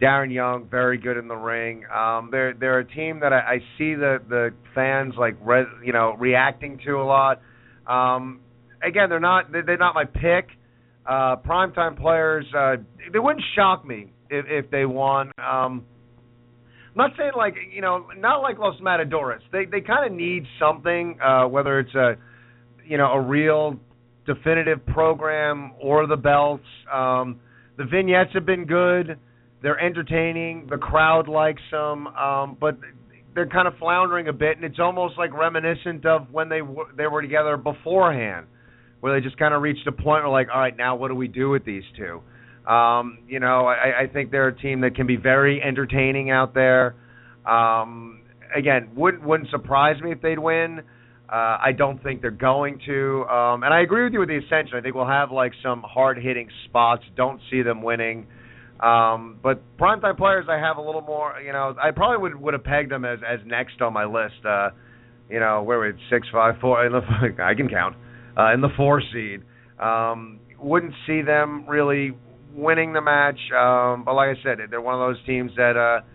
[0.00, 1.84] Darren Young, very good in the ring.
[1.94, 5.92] Um, they're they're a team that I, I see the the fans like re, you
[5.92, 7.42] know reacting to a lot.
[7.86, 8.40] Um,
[8.82, 10.48] again, they're not they're not my pick.
[11.06, 12.76] Uh, primetime players, uh,
[13.12, 15.32] they wouldn't shock me if, if they won.
[15.38, 15.84] Um,
[16.90, 19.42] I'm not saying like you know, not like Los Matadores.
[19.52, 22.14] They they kind of need something, uh, whether it's a
[22.86, 23.78] you know a real
[24.26, 26.64] definitive program or the belts.
[26.90, 27.40] Um,
[27.76, 29.18] the vignettes have been good.
[29.62, 30.66] They're entertaining.
[30.70, 32.78] The crowd likes them, um, but
[33.34, 36.88] they're kind of floundering a bit, and it's almost like reminiscent of when they w-
[36.96, 38.46] they were together beforehand,
[39.00, 41.14] where they just kind of reached a point where like, all right, now what do
[41.14, 42.22] we do with these two?
[42.70, 46.54] Um, you know, I, I think they're a team that can be very entertaining out
[46.54, 46.96] there.
[47.46, 48.22] Um,
[48.54, 50.80] again, wouldn't wouldn't surprise me if they'd win.
[51.28, 53.24] Uh, I don't think they're going to.
[53.26, 54.76] Um, and I agree with you with the Ascension.
[54.76, 57.04] I think we'll have like some hard hitting spots.
[57.16, 58.26] Don't see them winning.
[58.82, 61.40] Um, but primetime players, I have a little more.
[61.44, 64.44] You know, I probably would would have pegged them as as next on my list.
[64.44, 64.70] Uh,
[65.28, 66.84] you know, where we six, five, four.
[66.86, 67.00] In the,
[67.42, 67.96] I can count
[68.38, 69.42] uh, in the four seed.
[69.78, 72.12] Um, wouldn't see them really
[72.54, 73.38] winning the match.
[73.56, 75.76] Um, but like I said, they're one of those teams that.
[75.76, 76.06] Uh,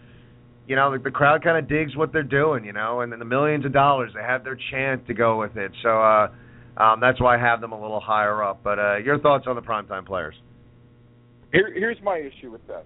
[0.68, 3.20] you know, the, the crowd kind of digs what they're doing, you know, and then
[3.20, 5.72] the millions of dollars they have their chant to go with it.
[5.84, 6.28] So uh,
[6.78, 8.62] um, that's why I have them a little higher up.
[8.64, 10.34] But uh, your thoughts on the primetime players?
[11.56, 12.84] Here, here's my issue with them.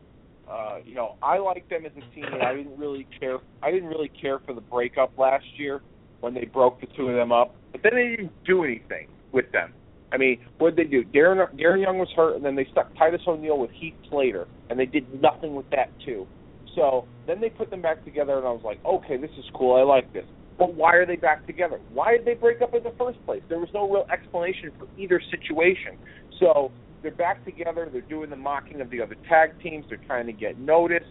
[0.48, 3.40] Uh, you know, I like them as a team, and I didn't really care.
[3.64, 5.82] I didn't really care for the breakup last year
[6.20, 7.56] when they broke the two of them up.
[7.72, 9.74] But then they didn't do anything with them.
[10.12, 11.04] I mean, what did they do?
[11.04, 14.80] Darren Darren Young was hurt, and then they stuck Titus O'Neil with Heath Slater, and
[14.80, 16.28] they did nothing with that too.
[16.76, 19.78] So then they put them back together, and I was like, okay, this is cool.
[19.78, 20.26] I like this.
[20.60, 21.80] But why are they back together?
[21.92, 23.42] Why did they break up in the first place?
[23.50, 25.98] There was no real explanation for either situation.
[26.40, 26.72] So
[27.02, 27.90] they're back together.
[27.92, 29.86] They're doing the mocking of the other tag teams.
[29.90, 31.06] They're trying to get noticed.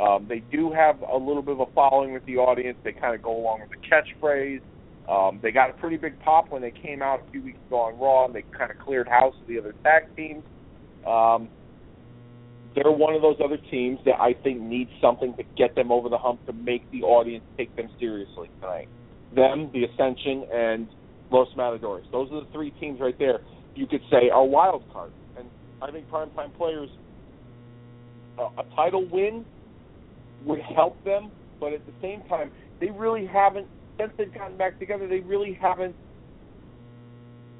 [0.00, 2.76] Um, they do have a little bit of a following with the audience.
[2.82, 4.60] They kind of go along with the catchphrase.
[5.08, 7.80] Um, they got a pretty big pop when they came out a few weeks ago
[7.80, 10.42] on Raw, and they kind of cleared house with the other tag teams.
[11.06, 11.48] Um,
[12.74, 16.08] they're one of those other teams that I think needs something to get them over
[16.08, 18.88] the hump to make the audience take them seriously tonight.
[19.34, 20.88] Them, the Ascension, and
[21.30, 22.06] Los Matadores.
[22.10, 23.40] Those are the three teams right there.
[23.74, 25.14] You could say are wild cards,
[25.82, 26.88] I think primetime players
[28.38, 29.44] uh, a title win
[30.44, 33.66] would help them, but at the same time, they really haven't
[33.98, 35.06] since they've gotten back together.
[35.06, 35.94] They really haven't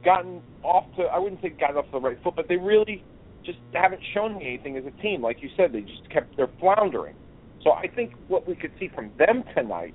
[0.04, 3.02] gotten off to I wouldn't say gotten off the right foot, but they really
[3.44, 5.22] just haven't shown me anything as a team.
[5.22, 7.14] Like you said, they just kept they're floundering.
[7.62, 9.94] So I think what we could see from them tonight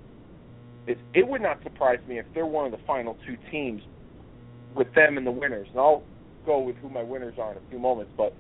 [0.87, 3.81] is it would not surprise me if they're one of the final two teams
[4.75, 5.67] with them and the winners.
[5.71, 6.03] And I'll
[6.45, 8.33] go with who my winners are in a few moments, but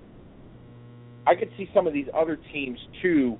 [1.27, 3.37] I could see some of these other teams too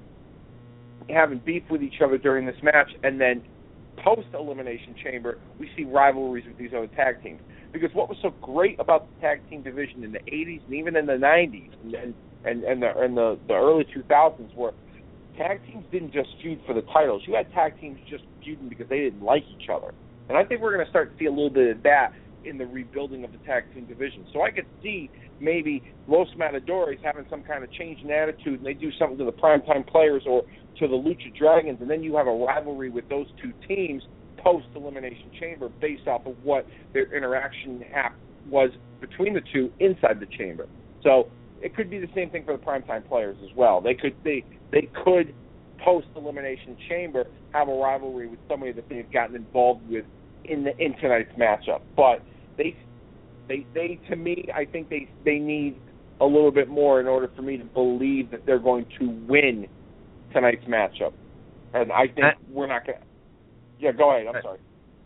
[1.09, 3.41] having beef with each other during this match and then
[4.03, 7.39] post elimination chamber we see rivalries with these other tag teams
[7.73, 10.95] because what was so great about the tag team division in the 80s and even
[10.95, 12.13] in the 90s and
[12.45, 14.73] and and the and the, the early 2000s were
[15.39, 17.23] tag teams didn't just feud for the titles.
[17.25, 19.93] You had tag teams just feuding because they didn't like each other.
[20.27, 22.11] And I think we're going to start to see a little bit of that
[22.43, 24.25] in the rebuilding of the tag team division.
[24.33, 28.65] So I could see maybe Los Matadores having some kind of change in attitude and
[28.65, 30.43] they do something to the primetime players or
[30.77, 34.03] to the Lucha Dragons and then you have a rivalry with those two teams
[34.43, 38.69] post elimination chamber based off of what their interaction hap- was
[39.01, 40.67] between the two inside the chamber.
[41.03, 43.81] So it could be the same thing for the primetime players as well.
[43.81, 45.33] They could they they could
[45.83, 50.05] post elimination chamber have a rivalry with somebody that they've gotten involved with
[50.45, 51.81] in the in tonight's matchup.
[51.95, 52.23] But
[52.59, 52.75] they
[53.47, 55.75] they they to me I think they they need
[56.21, 59.65] a little bit more in order for me to believe that they're going to win
[60.33, 61.13] tonight's matchup.
[61.73, 63.05] And I think Uh, we're not going to.
[63.79, 64.27] Yeah, go ahead.
[64.27, 64.59] I'm sorry.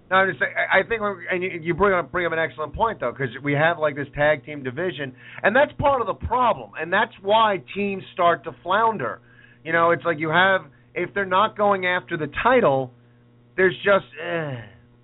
[0.09, 0.53] No, I'm just saying.
[0.57, 1.01] I I think,
[1.31, 3.95] and you, you bring up bring up an excellent point though, because we have like
[3.95, 8.43] this tag team division, and that's part of the problem, and that's why teams start
[8.45, 9.21] to flounder.
[9.63, 10.61] You know, it's like you have
[10.95, 12.91] if they're not going after the title,
[13.55, 14.55] there's just eh,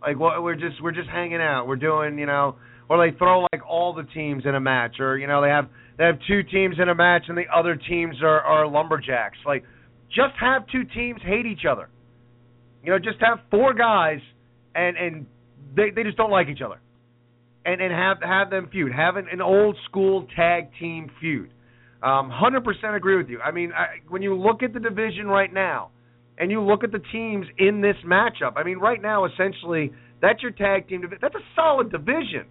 [0.01, 1.67] like we're just we're just hanging out.
[1.67, 2.55] We're doing you know,
[2.89, 5.67] or they throw like all the teams in a match, or you know they have
[5.97, 9.37] they have two teams in a match and the other teams are are lumberjacks.
[9.45, 9.63] Like,
[10.07, 11.89] just have two teams hate each other.
[12.83, 14.19] You know, just have four guys
[14.73, 15.25] and and
[15.75, 16.79] they they just don't like each other.
[17.65, 18.93] And and have have them feud.
[18.93, 21.51] Have an, an old school tag team feud.
[22.01, 23.41] Um, 100% agree with you.
[23.41, 25.89] I mean, I, when you look at the division right now,
[26.39, 30.41] and you look at the teams in this matchup, I mean, right now, essentially, that's
[30.41, 31.03] your tag team.
[31.21, 32.45] That's a solid division.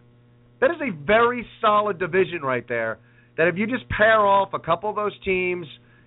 [0.60, 2.98] That is a very solid division right there.
[3.36, 5.66] That if you just pair off a couple of those teams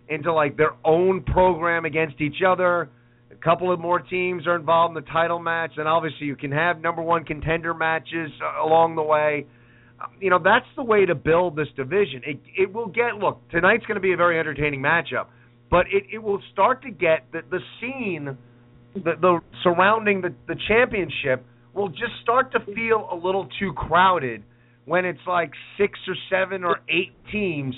[0.09, 2.89] into like their own program against each other,
[3.31, 6.51] a couple of more teams are involved in the title match, and obviously you can
[6.51, 9.47] have number one contender matches uh, along the way.
[10.19, 12.21] You know that's the way to build this division.
[12.25, 15.27] It it will get look tonight's going to be a very entertaining matchup,
[15.71, 18.37] but it it will start to get the the scene,
[18.93, 21.43] the the surrounding the the championship
[21.73, 24.43] will just start to feel a little too crowded
[24.85, 27.73] when it's like six or seven or eight teams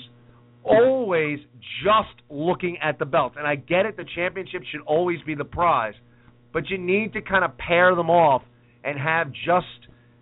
[0.64, 1.38] always
[1.84, 3.34] just looking at the belt.
[3.36, 5.94] And I get it, the championship should always be the prize,
[6.52, 8.42] but you need to kind of pair them off
[8.82, 9.66] and have just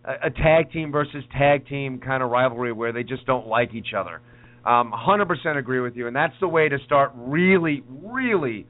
[0.04, 3.72] a, a tag team versus tag team kind of rivalry where they just don't like
[3.74, 4.20] each other.
[4.64, 8.66] Um, 100% agree with you, and that's the way to start really, really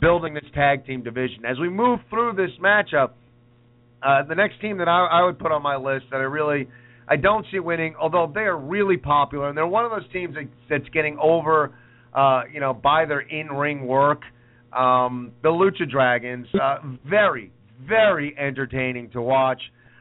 [0.00, 1.44] building this tag team division.
[1.44, 3.10] As we move through this matchup,
[4.02, 6.68] uh, the next team that I, I would put on my list that I really
[7.06, 10.34] I don't see winning, although they are really popular and they're one of those teams
[10.34, 11.74] that, that's getting over,
[12.14, 14.22] uh, you know, by their in-ring work.
[14.72, 16.78] Um, the Lucha Dragons, uh,
[17.08, 17.52] very,
[17.86, 19.60] very entertaining to watch.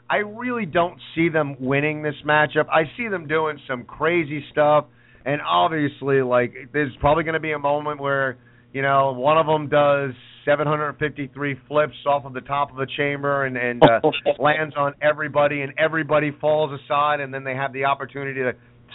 [0.10, 2.68] I really don't see them winning this matchup.
[2.70, 4.86] I see them doing some crazy stuff,
[5.26, 8.38] and obviously, like, there's probably going to be a moment where,
[8.74, 10.14] you know, one of them does
[10.46, 14.02] 753 flips off of the top of the chamber and and uh,
[14.40, 18.54] lands on everybody, and everybody falls aside, and then they have the opportunity to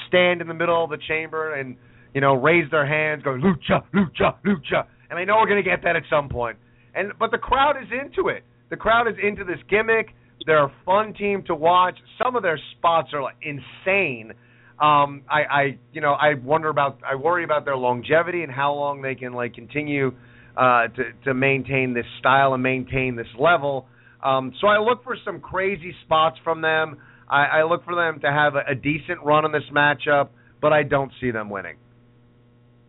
[0.09, 1.77] stand in the middle of the chamber and
[2.15, 5.69] you know raise their hands, go lucha, lucha, lucha, and I know we're going to
[5.69, 6.59] get that at some point.
[6.95, 8.45] And but the crowd is into it.
[8.71, 10.09] The crowd is into this gimmick.
[10.47, 11.97] They're a fun team to watch.
[12.23, 14.33] Some of their spots are like insane.
[14.81, 18.75] Um, I, I, you know, I wonder about, I worry about their longevity and how
[18.75, 20.13] long they can like continue
[20.57, 23.87] uh, to to maintain this style and maintain this level.
[24.23, 26.99] Um, so I look for some crazy spots from them.
[27.29, 30.73] I, I look for them to have a, a decent run in this matchup, but
[30.73, 31.77] I don't see them winning.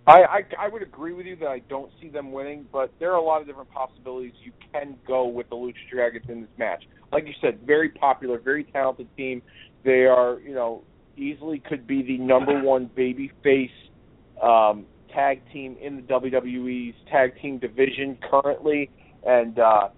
[0.07, 3.11] I, I I would agree with you that I don't see them winning, but there
[3.11, 6.49] are a lot of different possibilities you can go with the Lucha Dragons in this
[6.57, 6.83] match.
[7.11, 9.43] Like you said, very popular, very talented team.
[9.83, 10.83] They are, you know,
[11.19, 13.69] easily could be the number one baby face
[14.41, 18.89] um, tag team in the WWE's tag team division currently,
[19.25, 19.89] and uh,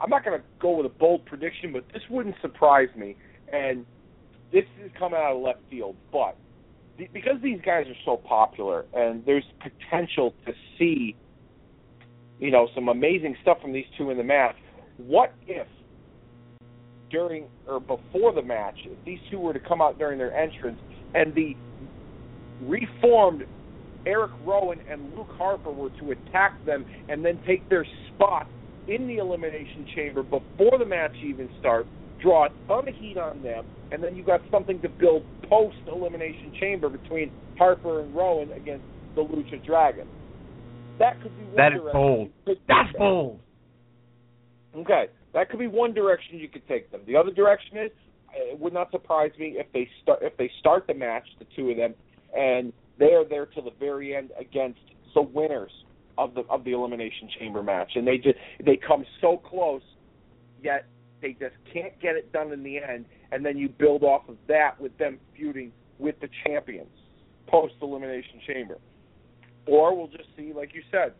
[0.00, 3.16] I'm not going to go with a bold prediction, but this wouldn't surprise me.
[3.52, 3.86] And
[4.52, 6.36] this is coming out of left field, but
[6.98, 11.16] the- because these guys are so popular and there's potential to see,
[12.38, 14.56] you know, some amazing stuff from these two in the match.
[14.98, 15.66] What if
[17.12, 20.78] during or before the match, if these two were to come out during their entrance
[21.14, 21.54] and the
[22.66, 23.44] reformed
[24.06, 28.46] Eric Rowan and Luke Harper were to attack them and then take their spot
[28.88, 31.88] in the elimination chamber before the match even starts,
[32.20, 35.76] draw a ton of heat on them, and then you got something to build post
[35.86, 38.84] elimination chamber between Harper and Rowan against
[39.14, 40.06] the Lucha Dragon.
[40.98, 42.30] That could be That is bold.
[42.46, 43.38] That's bold.
[44.74, 47.00] Okay, that could be one direction you could take them.
[47.06, 47.90] The other direction is,
[48.34, 51.70] it would not surprise me if they start if they start the match, the two
[51.70, 51.94] of them,
[52.36, 54.80] and they are there till the very end against
[55.14, 55.72] the winners
[56.18, 59.82] of the of the elimination chamber match, and they just they come so close,
[60.62, 60.86] yet
[61.20, 64.36] they just can't get it done in the end, and then you build off of
[64.48, 66.88] that with them feuding with the champions
[67.46, 68.78] post elimination chamber,
[69.66, 71.12] or we'll just see, like you said,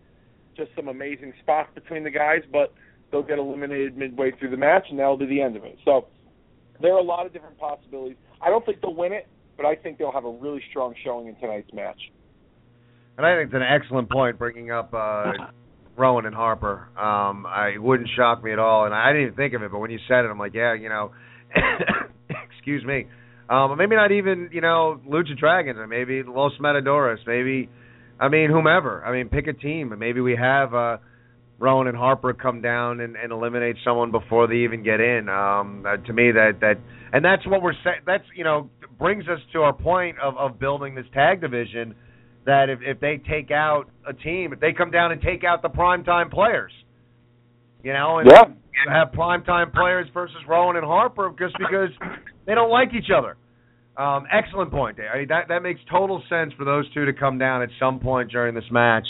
[0.56, 2.72] just some amazing spots between the guys, but
[3.12, 5.78] they'll get eliminated midway through the match, and that'll be the end of it.
[5.84, 6.06] So
[6.80, 8.16] there are a lot of different possibilities.
[8.40, 11.28] I don't think they'll win it, but I think they'll have a really strong showing
[11.28, 12.00] in tonight's match.
[13.16, 15.32] And I think it's an excellent point bringing up uh,
[15.96, 16.88] Rowan and Harper.
[16.96, 19.70] Um, I it wouldn't shock me at all, and I didn't even think of it,
[19.70, 21.12] but when you said it, I'm like, yeah, you know,
[22.56, 23.06] excuse me.
[23.50, 27.68] Um, maybe not even you know Lucha Dragons, or maybe Los Matadores, maybe,
[28.18, 29.04] I mean whomever.
[29.04, 30.96] I mean pick a team, and maybe we have uh,
[31.62, 35.28] Rowan and Harper come down and, and eliminate someone before they even get in.
[35.28, 36.74] Um, uh, to me, that that
[37.12, 38.00] and that's what we're saying.
[38.04, 41.94] That's you know brings us to our point of of building this tag division
[42.46, 45.62] that if if they take out a team, if they come down and take out
[45.62, 46.72] the primetime players,
[47.84, 48.44] you know, and Yeah.
[48.88, 51.90] have primetime players versus Rowan and Harper just because
[52.44, 53.36] they don't like each other.
[53.96, 55.06] Um, excellent point, Dave.
[55.14, 58.00] I mean, that that makes total sense for those two to come down at some
[58.00, 59.06] point during this match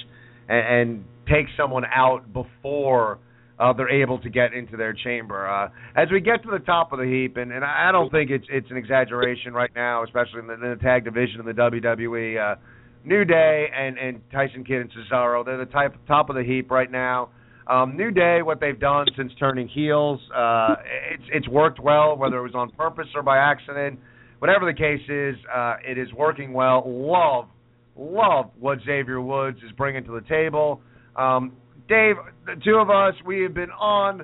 [0.49, 3.19] and, and take someone out before
[3.59, 5.49] uh, they're able to get into their chamber.
[5.49, 8.31] Uh, as we get to the top of the heap, and, and I don't think
[8.31, 11.53] it's it's an exaggeration right now, especially in the, in the tag division in the
[11.53, 12.53] WWE.
[12.53, 12.57] Uh,
[13.05, 16.71] New Day and and Tyson Kidd and Cesaro, they're the type top of the heap
[16.71, 17.31] right now.
[17.67, 20.75] Um, New Day, what they've done since turning heels, uh,
[21.13, 23.99] it's it's worked well, whether it was on purpose or by accident.
[24.41, 26.83] Whatever the case is, uh, it is working well.
[26.85, 27.47] Love,
[27.97, 30.81] love what Xavier Woods is bringing to the table.
[31.17, 31.53] Um,
[31.89, 34.23] Dave, the two of us, we have been on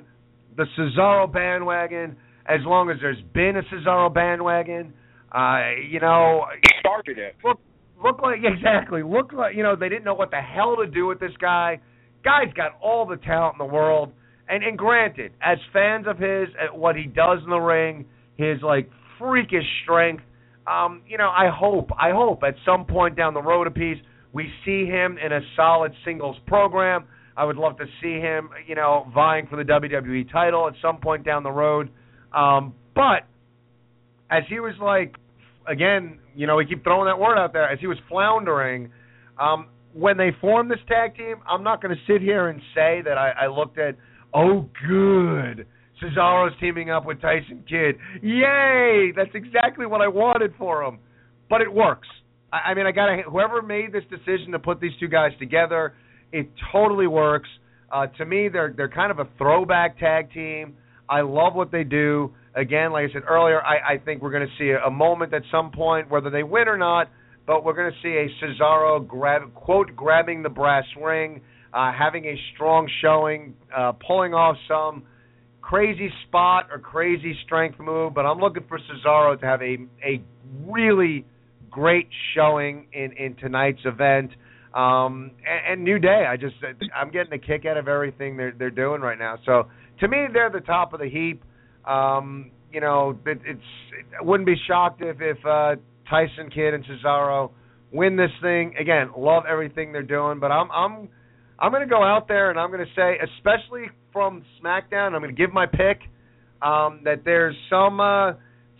[0.57, 2.15] the Cesaro bandwagon
[2.47, 4.93] as long as there's been a Cesaro bandwagon.
[5.31, 6.45] Uh, you know,
[6.79, 7.35] Started it.
[7.43, 7.59] look
[8.03, 11.05] look like exactly look like you know they didn't know what the hell to do
[11.05, 11.79] with this guy.
[12.23, 14.11] Guy's got all the talent in the world,
[14.47, 18.05] and and granted, as fans of his, at what he does in the ring,
[18.37, 20.23] his like freakish strength.
[20.65, 23.97] Um, you know, I hope I hope at some point down the road a piece
[24.33, 27.05] we see him in a solid singles program.
[27.35, 30.97] I would love to see him, you know, vying for the WWE title at some
[30.97, 31.89] point down the road.
[32.35, 33.25] Um, but
[34.29, 35.15] as he was like
[35.69, 38.91] again, you know, we keep throwing that word out there as he was floundering.
[39.39, 43.01] Um, when they formed this tag team, I'm not going to sit here and say
[43.05, 43.95] that I, I looked at,
[44.33, 45.65] oh, good,
[46.01, 47.95] Cesaro's teaming up with Tyson Kidd.
[48.21, 49.11] Yay!
[49.15, 50.99] That's exactly what I wanted for him.
[51.49, 52.07] But it works.
[52.51, 55.31] I, I mean, I got to whoever made this decision to put these two guys
[55.39, 55.93] together,
[56.31, 57.49] it totally works.
[57.91, 60.75] Uh, to me, they're they're kind of a throwback tag team.
[61.09, 62.33] I love what they do.
[62.55, 65.33] Again, like I said earlier, I, I think we're going to see a, a moment
[65.33, 67.09] at some point, whether they win or not,
[67.47, 71.41] but we're going to see a Cesaro grab, quote grabbing the brass ring,
[71.73, 75.03] uh, having a strong showing, uh, pulling off some
[75.61, 78.13] crazy spot or crazy strength move.
[78.13, 80.21] But I'm looking for Cesaro to have a a
[80.67, 81.25] really
[81.69, 84.31] great showing in in tonight's event.
[84.73, 86.55] Um, and, and New Day, I just
[86.95, 89.37] I'm getting a kick out of everything they're they're doing right now.
[89.45, 89.67] So
[89.99, 91.43] to me, they're the top of the heap.
[91.85, 93.61] Um, you know, it, it's
[94.19, 95.75] I wouldn't be shocked if if uh,
[96.09, 97.51] Tyson Kidd and Cesaro
[97.91, 98.75] win this thing.
[98.79, 101.09] Again, love everything they're doing, but I'm I'm
[101.57, 105.21] I'm going to go out there and I'm going to say, especially from SmackDown, I'm
[105.21, 106.01] going to give my pick
[106.61, 108.33] um, that there's some uh,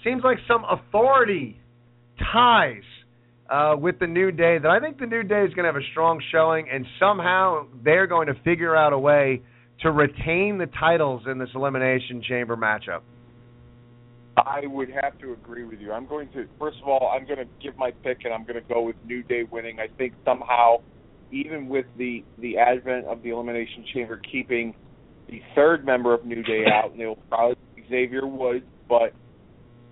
[0.04, 1.59] seems like some authority
[2.32, 2.84] ties
[3.50, 5.76] uh, with the New Day that I think the New Day is going to have
[5.76, 9.42] a strong showing, and somehow they're going to figure out a way
[9.82, 13.02] to retain the titles in this elimination chamber matchup.
[14.38, 15.92] I would have to agree with you.
[15.92, 18.62] I'm going to first of all, I'm going to give my pick, and I'm going
[18.62, 19.80] to go with New Day winning.
[19.80, 20.78] I think somehow,
[21.32, 24.76] even with the the advent of the Elimination Chamber keeping
[25.28, 27.58] the third member of New Day out, and they'll probably
[27.90, 29.14] Xavier Woods, but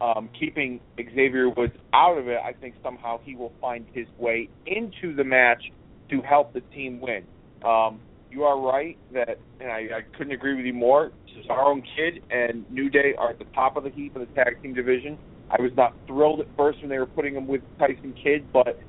[0.01, 4.49] um, keeping Xavier Woods out of it, I think somehow he will find his way
[4.65, 5.63] into the match
[6.09, 7.23] to help the team win.
[7.63, 7.99] Um,
[8.31, 11.11] you are right that, and I, I couldn't agree with you more.
[11.35, 14.27] Cesaro and Kidd and New Day are at the top of the heap in the
[14.27, 15.17] tag team division.
[15.49, 18.79] I was not thrilled at first when they were putting him with Tyson Kidd, but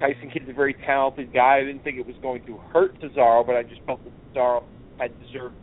[0.00, 1.58] Tyson Kidd's a very talented guy.
[1.58, 4.62] I didn't think it was going to hurt Cesaro, but I just felt that Cesaro
[4.98, 5.56] had deserved,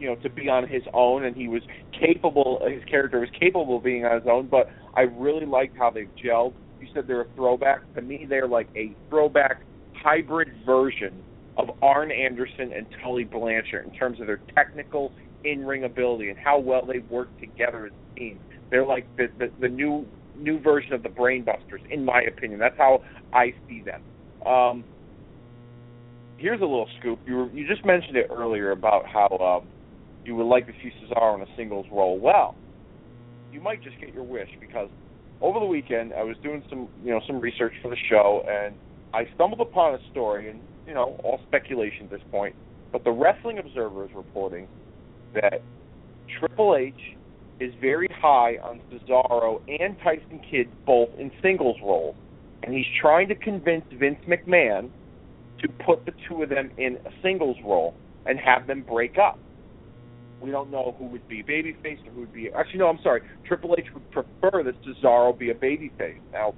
[0.00, 2.60] you know, to be on his own, and he was capable.
[2.66, 4.48] His character was capable of being on his own.
[4.48, 6.54] But I really liked how they've gelled.
[6.80, 7.80] You said they're a throwback.
[7.94, 9.62] To me, they're like a throwback
[9.94, 11.22] hybrid version
[11.58, 15.12] of Arn Anderson and Tully Blanchard in terms of their technical
[15.44, 18.40] in-ring ability and how well they work together as a team.
[18.70, 22.58] They're like the, the the new new version of the Brainbusters, in my opinion.
[22.58, 24.02] That's how I see them.
[24.46, 24.84] Um,
[26.38, 27.18] here's a little scoop.
[27.26, 29.68] You were, you just mentioned it earlier about how um,
[30.24, 32.18] you would like to see Cesaro in a singles role.
[32.18, 32.54] Well,
[33.52, 34.88] you might just get your wish because
[35.40, 38.74] over the weekend I was doing some you know some research for the show and
[39.12, 42.54] I stumbled upon a story and you know all speculation at this point,
[42.92, 44.68] but the Wrestling Observer is reporting
[45.34, 45.62] that
[46.38, 46.94] Triple H
[47.60, 52.16] is very high on Cesaro and Tyson Kidd both in singles roles,
[52.62, 54.90] and he's trying to convince Vince McMahon
[55.60, 57.94] to put the two of them in a singles role
[58.26, 59.38] and have them break up.
[60.40, 62.50] We don't know who would be babyface or who would be.
[62.50, 63.22] Actually, no, I'm sorry.
[63.46, 66.18] Triple H would prefer that Cesaro be a babyface.
[66.32, 66.54] Now,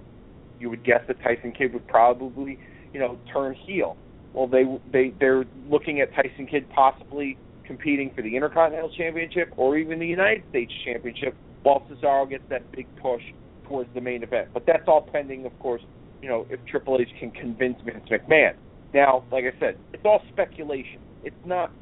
[0.61, 2.59] you would guess that Tyson Kidd would probably,
[2.93, 3.97] you know, turn heel.
[4.33, 9.76] Well, they they they're looking at Tyson Kidd possibly competing for the Intercontinental Championship or
[9.76, 13.22] even the United States Championship, while Cesaro gets that big push
[13.66, 14.49] towards the main event.
[14.53, 15.83] But that's all pending, of course,
[16.20, 18.55] you know, if Triple H can convince Vince McMahon.
[18.95, 21.01] Now, like I said, it's all speculation.
[21.24, 21.72] It's not,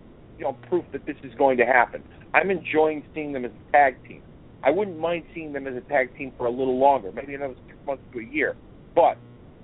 [0.41, 2.03] you know, proof that this is going to happen.
[2.32, 4.22] I'm enjoying seeing them as a tag team.
[4.64, 7.55] I wouldn't mind seeing them as a tag team for a little longer, maybe another
[7.66, 8.57] six months to a year.
[8.95, 9.18] But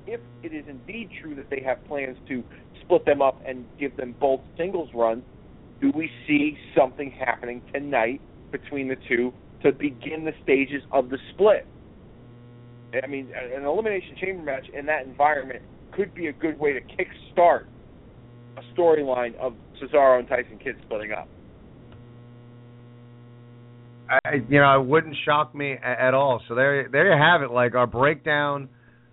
[0.07, 2.45] if it is indeed true that they have plans to
[2.83, 5.25] split them up and give them both singles runs,
[5.81, 8.21] do we see something happening tonight
[8.53, 11.67] between the two to begin the stages of the split?
[13.03, 15.63] I mean, an elimination chamber match in that environment
[15.93, 17.65] could be a good way to kickstart
[18.57, 21.29] a storyline of Cesaro and Tyson Kidd splitting up.
[24.09, 26.41] I, you know, it wouldn't shock me at all.
[26.49, 27.53] So there, there you have it.
[27.53, 28.69] Like our breakdown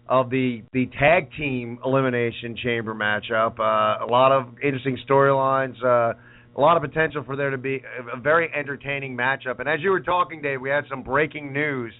[0.07, 3.59] of the the tag team elimination chamber matchup.
[3.59, 5.81] Uh, a lot of interesting storylines.
[5.83, 6.13] Uh,
[6.55, 7.81] a lot of potential for there to be
[8.13, 9.59] a, very entertaining matchup.
[9.59, 11.91] And as you were talking, Dave, we had some breaking news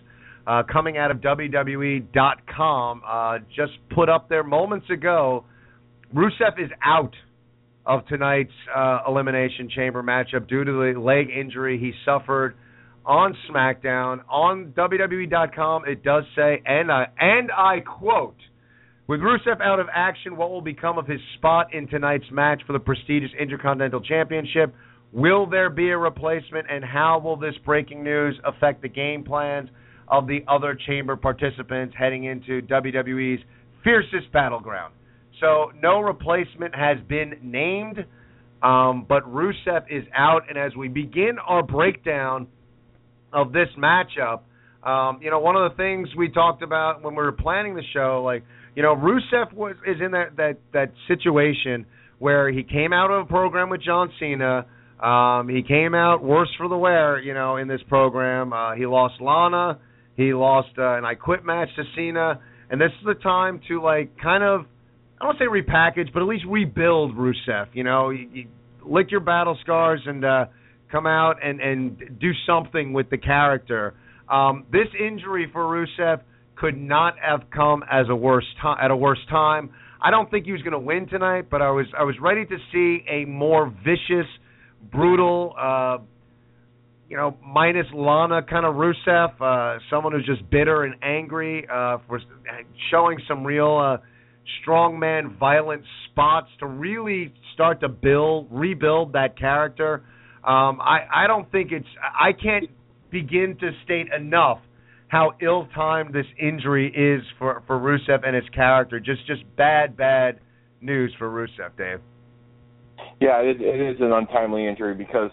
[0.46, 3.02] uh, coming out of WWE.com.
[3.08, 5.46] Uh, just put up there moments ago.
[6.14, 7.16] Rusev is out
[7.86, 12.56] of tonight's uh, Elimination Chamber matchup due to the leg injury he suffered
[13.06, 14.20] on SmackDown.
[14.30, 18.38] On WWE.com, it does say, and I, and I quote,
[19.06, 22.72] with Rusev out of action, what will become of his spot in tonight's match for
[22.72, 24.74] the prestigious Intercontinental Championship?
[25.12, 29.70] Will there be a replacement, and how will this breaking news affect the game plans
[30.08, 33.42] of the other chamber participants heading into WWE's
[33.84, 34.94] fiercest battleground?
[35.44, 37.98] So, no replacement has been named,
[38.62, 42.48] um, but Rusev is out, and as we begin our breakdown
[43.34, 44.44] of this matchup,
[44.88, 47.84] um, you know, one of the things we talked about when we were planning the
[47.94, 51.88] show, like, you know, Rusev was is in that that that situation
[52.20, 54.66] where he came out of a program with John Cena.
[55.06, 58.54] Um, he came out worse for the wear, you know, in this program.
[58.54, 59.78] Uh, he lost Lana.
[60.16, 62.40] He lost uh, an I Quit match to Cena,
[62.70, 64.68] and this is the time to like kind of
[65.22, 67.68] I don't say repackage, but at least rebuild Rusev.
[67.74, 68.48] You know, you, you
[68.86, 70.46] lick your battle scars and uh,
[70.92, 73.96] come out and and do something with the character.
[74.30, 76.22] Um, this injury for Rusev
[76.56, 79.72] could not have come as a worse time at a worse time.
[80.02, 82.46] I don't think he was going to win tonight, but I was I was ready
[82.46, 84.28] to see a more vicious,
[84.92, 85.98] brutal, uh,
[87.10, 92.00] you know, minus Lana kind of Rusev, uh, someone who's just bitter and angry uh,
[92.08, 92.20] for
[92.92, 93.98] showing some real uh,
[94.62, 100.04] strongman violent spots to really start to build rebuild that character.
[100.44, 102.70] Um, I I don't think it's I can't
[103.12, 104.60] begin to state enough
[105.08, 109.00] how ill-timed this injury is for for Rusev and his character.
[109.00, 110.40] Just just bad bad
[110.82, 112.00] news for Rusev, Dave.
[113.22, 115.32] Yeah, it, it is an untimely injury because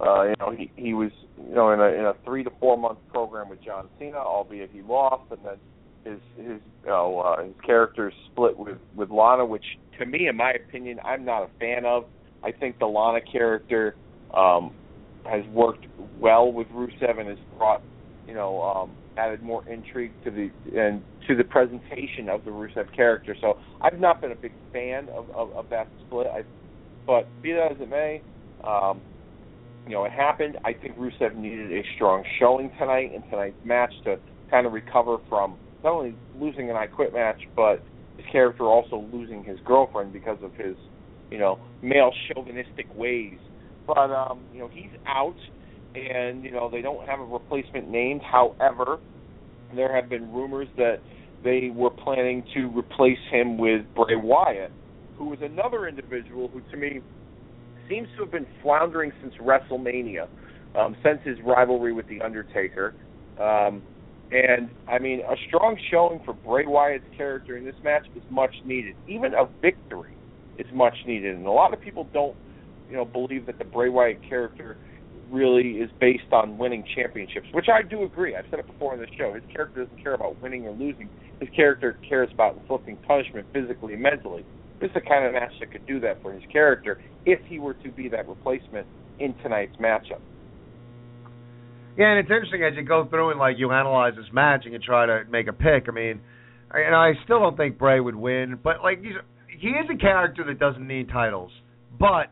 [0.00, 2.78] uh, you know he he was you know in a in a three to four
[2.78, 5.56] month program with John Cena, albeit he lost, and then
[6.06, 9.64] his his know uh, his character split with with Lana, which
[9.98, 12.04] to me, in my opinion, I'm not a fan of.
[12.42, 13.96] I think the Lana character
[14.34, 14.72] um,
[15.24, 15.86] has worked
[16.18, 17.82] well with Rusev and has brought
[18.26, 22.94] you know um, added more intrigue to the and to the presentation of the Rusev
[22.94, 23.36] character.
[23.40, 26.26] So I've not been a big fan of of, of that split.
[26.28, 26.42] I,
[27.06, 28.22] but be that as it may,
[28.64, 29.00] um,
[29.86, 30.58] you know it happened.
[30.64, 34.18] I think Rusev needed a strong showing tonight in tonight's match to
[34.50, 37.82] kind of recover from not only losing an I Quit match, but
[38.16, 40.76] his character also losing his girlfriend because of his
[41.30, 43.38] you know male chauvinistic ways.
[43.86, 45.36] But um, you know he's out
[45.94, 48.22] and you know they don't have a replacement named.
[48.22, 48.98] However,
[49.74, 50.96] there have been rumors that
[51.44, 54.72] they were planning to replace him with Bray Wyatt,
[55.16, 57.00] who is another individual who, to me,
[57.88, 60.26] seems to have been floundering since WrestleMania,
[60.74, 62.94] um, since his rivalry with The Undertaker.
[63.40, 63.82] Um,
[64.30, 68.54] and I mean, a strong showing for Bray Wyatt's character in this match is much
[68.64, 68.94] needed.
[69.06, 70.16] Even a victory
[70.58, 72.36] is much needed, and a lot of people don't,
[72.88, 74.78] you know, believe that the Bray Wyatt character
[75.30, 78.36] really is based on winning championships, which I do agree.
[78.36, 79.34] I've said it before on the show.
[79.34, 81.10] His character doesn't care about winning or losing.
[81.40, 84.44] His character cares about inflicting punishment physically and mentally.
[84.80, 87.58] This is the kind of match that could do that for his character if he
[87.58, 88.86] were to be that replacement
[89.18, 90.20] in tonight's matchup.
[91.96, 94.72] Yeah, and it's interesting as you go through and like you analyze this match and
[94.72, 95.84] you try to make a pick.
[95.88, 96.20] I mean,
[96.70, 99.14] and I still don't think Bray would win, but like he's
[99.58, 101.50] he is a character that doesn't need titles,
[101.98, 102.30] but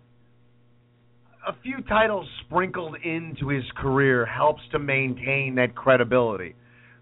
[1.46, 6.54] a few titles sprinkled into his career helps to maintain that credibility.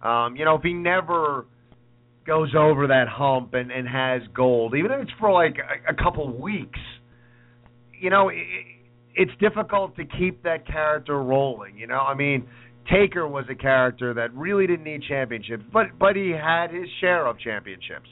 [0.03, 1.47] Um, you know, if he never
[2.27, 5.95] goes over that hump and, and has gold, even if it's for like a, a
[5.95, 6.79] couple weeks,
[8.01, 8.31] you know,
[9.15, 11.77] it's difficult to keep that character rolling.
[11.77, 12.49] You know, I mean,
[12.91, 17.27] Taker was a character that really didn't need championships, but but he had his share
[17.27, 18.09] of championships.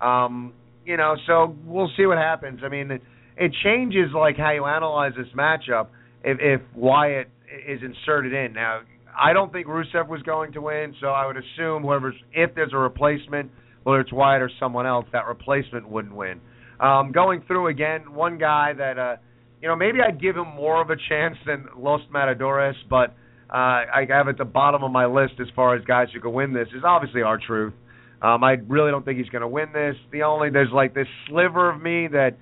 [0.00, 0.52] Um,
[0.84, 2.60] you know, so we'll see what happens.
[2.64, 3.02] I mean, it,
[3.36, 5.88] it changes like how you analyze this matchup
[6.22, 7.28] if, if Wyatt
[7.66, 8.52] is inserted in.
[8.52, 8.80] Now,
[9.18, 12.72] I don't think Rusev was going to win, so I would assume whoever's if there's
[12.72, 13.50] a replacement,
[13.84, 16.40] whether it's Wyatt or someone else, that replacement wouldn't win.
[16.80, 19.16] Um, going through again, one guy that uh,
[19.64, 23.16] you know maybe I'd give him more of a chance than Los Matadores, but
[23.48, 26.32] uh, I have at the bottom of my list as far as guys who could
[26.32, 27.72] win this is obviously R-Truth.
[28.20, 29.96] Um, I really don't think he's going to win this.
[30.12, 32.32] The only there's like this sliver of me that,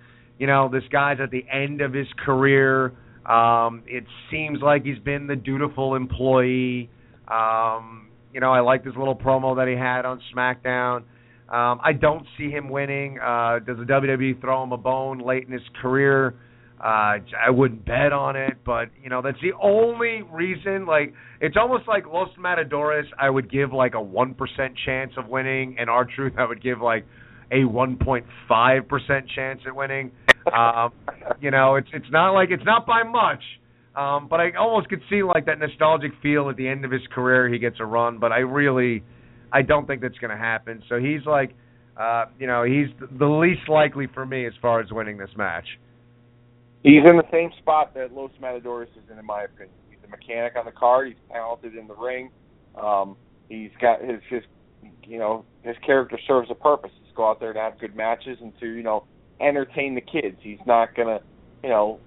[0.41, 2.87] you know, this guy's at the end of his career.
[3.25, 6.91] Um, it seems like he's been the dutiful employee.
[7.29, 11.03] Um, you know, I like this little promo that he had on SmackDown.
[11.49, 13.20] Um, I don't see him winning.
[13.20, 16.35] Uh, does the WWE throw him a bone late in his career?
[16.83, 20.85] Uh, I wouldn't bet on it, but you know that's the only reason.
[20.85, 23.07] Like it's almost like Los Matadores.
[23.20, 26.80] I would give like a one percent chance of winning, and R-Truth I would give
[26.80, 27.07] like
[27.53, 30.11] a one point five percent chance at winning.
[30.53, 30.93] Um,
[31.41, 33.43] you know, it's it's not like it's not by much.
[33.95, 37.03] Um, but I almost could see like that nostalgic feel at the end of his
[37.14, 37.49] career.
[37.49, 39.05] He gets a run, but I really,
[39.53, 40.83] I don't think that's going to happen.
[40.89, 41.55] So he's like,
[42.01, 42.87] uh, you know, he's
[43.18, 45.66] the least likely for me as far as winning this match.
[46.83, 49.74] He's in the same spot that Los Matadores is in, in my opinion.
[49.89, 51.09] He's a mechanic on the card.
[51.09, 52.30] He's talented in the ring.
[52.74, 53.16] Um,
[53.49, 54.43] he's got his his
[55.05, 56.91] you know his character serves a purpose.
[57.05, 59.05] He's go out there to have good matches and to you know
[59.41, 60.39] entertain the kids.
[60.41, 61.20] He's not gonna
[61.62, 62.01] you know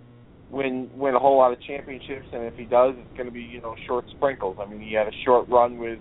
[0.50, 3.62] win win a whole lot of championships, and if he does, it's to be you
[3.62, 4.58] know short sprinkles.
[4.60, 6.00] I mean, he had a short run with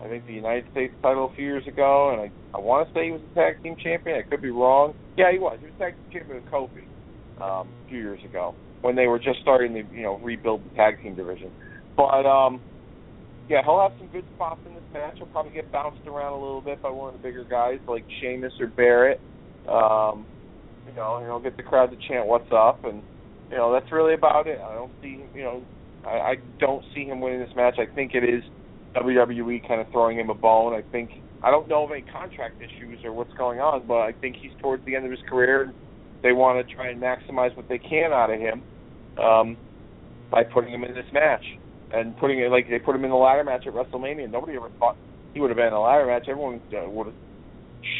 [0.00, 2.94] I think the United States title a few years ago, and I I want to
[2.94, 4.16] say he was a tag team champion.
[4.16, 4.94] I could be wrong.
[5.18, 5.58] Yeah, he was.
[5.60, 6.84] He was tag team champion with Kofi
[7.40, 10.74] um, a few years ago when they were just starting to you know rebuild the
[10.76, 11.50] tag team division.
[11.96, 12.60] But um,
[13.48, 15.14] yeah, he'll have some good spots in this match.
[15.16, 18.04] He'll probably get bounced around a little bit by one of the bigger guys like
[18.20, 19.20] Sheamus or Barrett.
[19.68, 20.26] Um,
[20.86, 23.02] you know, and he'll get the crowd to chant "What's up?" and
[23.50, 24.58] you know that's really about it.
[24.58, 25.62] I don't see you know
[26.04, 27.78] I, I don't see him winning this match.
[27.78, 28.42] I think it is
[28.94, 30.72] WWE kind of throwing him a bone.
[30.72, 31.10] I think
[31.42, 34.52] I don't know of any contract issues or what's going on, but I think he's
[34.60, 35.72] towards the end of his career
[36.22, 38.62] they want to try and maximize what they can out of him
[39.22, 39.56] um,
[40.30, 41.44] by putting him in this match
[41.92, 44.30] and putting it like they put him in the ladder match at WrestleMania.
[44.30, 44.96] Nobody ever thought
[45.34, 46.26] he would have been in a ladder match.
[46.28, 47.16] Everyone uh, would have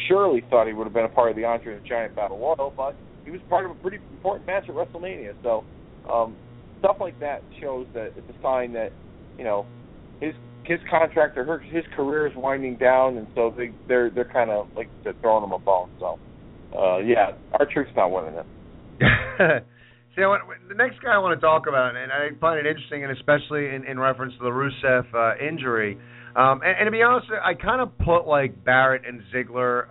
[0.07, 2.73] surely thought he would have been a part of the Andre the Giant Battle Royal,
[2.75, 2.95] but
[3.25, 5.33] he was part of a pretty important match at WrestleMania.
[5.43, 5.63] So
[6.11, 6.35] um,
[6.79, 8.91] stuff like that shows that it's a sign that
[9.37, 9.65] you know
[10.19, 10.33] his
[10.65, 14.49] his contract or her, his career is winding down, and so they they're they're kind
[14.49, 15.89] of like they're throwing him a bone.
[15.99, 16.19] So
[16.77, 18.35] uh, yeah, R-Truth's not winning
[18.99, 19.65] it.
[20.15, 23.03] See, what, the next guy I want to talk about, and I find it interesting,
[23.03, 25.97] and especially in, in reference to the Rusev uh, injury.
[26.35, 29.87] Um, and, and to be honest, I kind of put like Barrett and Ziggler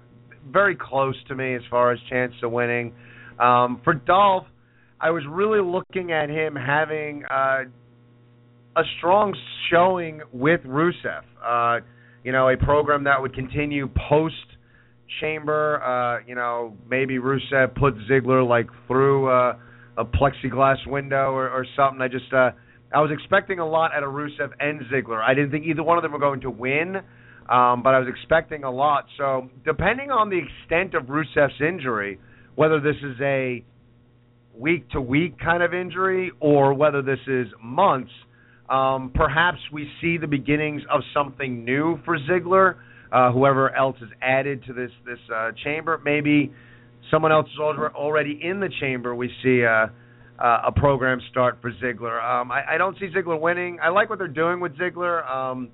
[0.50, 2.92] very close to me as far as chance of winning.
[3.38, 4.46] Um, for Dolph,
[5.00, 7.64] I was really looking at him having uh,
[8.76, 9.36] a strong
[9.70, 11.22] showing with Rusev.
[11.44, 11.84] Uh,
[12.24, 14.34] you know, a program that would continue post
[15.20, 15.82] chamber.
[15.82, 19.56] Uh, you know, maybe Rusev put Ziggler like through uh,
[19.96, 22.00] a plexiglass window or, or something.
[22.00, 22.50] I just uh,
[22.94, 25.22] I was expecting a lot out of Rusev and Ziggler.
[25.22, 26.96] I didn't think either one of them were going to win,
[27.48, 29.06] um, but I was expecting a lot.
[29.16, 32.18] So depending on the extent of Rusev's injury,
[32.54, 33.64] whether this is a
[34.58, 38.10] week to week kind of injury or whether this is months.
[38.68, 42.74] Um, perhaps we see the beginnings of something new for Ziggler
[43.12, 46.00] uh, whoever else is added to this this uh, chamber.
[46.04, 46.52] Maybe
[47.10, 49.14] someone else is already in the chamber.
[49.14, 49.86] We see uh,
[50.38, 52.22] uh, a program start for Ziggler.
[52.22, 53.78] Um, I, I don't see Ziggler winning.
[53.82, 55.28] I like what they're doing with Ziggler.
[55.28, 55.70] Um,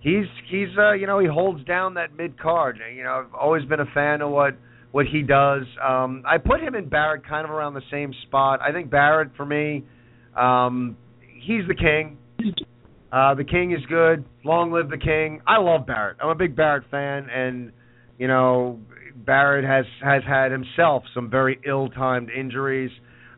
[0.00, 2.78] he's he's uh, you know he holds down that mid card.
[2.94, 4.54] You know I've always been a fan of what
[4.92, 5.64] what he does.
[5.84, 8.60] Um, I put him and Barrett kind of around the same spot.
[8.62, 9.82] I think Barrett for me,
[10.36, 10.96] um,
[11.40, 12.18] he's the king.
[13.14, 14.24] Uh, the King is good.
[14.44, 15.40] Long live the King.
[15.46, 16.16] I love Barrett.
[16.20, 17.70] I'm a big Barrett fan, and
[18.18, 18.80] you know
[19.14, 22.90] Barrett has has had himself some very ill-timed injuries.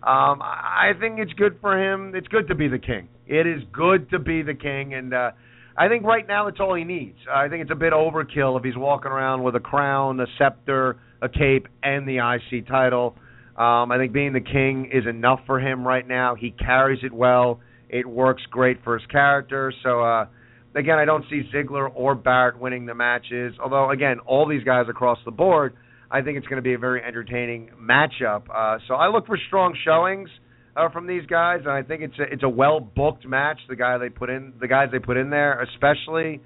[0.03, 2.15] Um, I think it's good for him.
[2.15, 3.09] It's good to be the king.
[3.27, 5.33] It is good to be the king, and uh,
[5.77, 7.19] I think right now that's all he needs.
[7.31, 10.97] I think it's a bit overkill if he's walking around with a crown, a scepter,
[11.21, 13.15] a cape, and the IC title.
[13.59, 16.35] Um, I think being the king is enough for him right now.
[16.35, 17.61] He carries it well.
[17.89, 19.73] It works great for his character.
[19.83, 20.27] So uh,
[20.75, 23.55] again, I don't see Ziggler or Barrett winning the matches.
[23.63, 25.75] Although again, all these guys across the board
[26.11, 28.45] I think it's going to be a very entertaining matchup.
[28.53, 30.29] Uh, so I look for strong showings
[30.77, 33.59] uh, from these guys, and I think it's a, it's a well booked match.
[33.69, 36.41] The guy they put in, the guys they put in there, especially,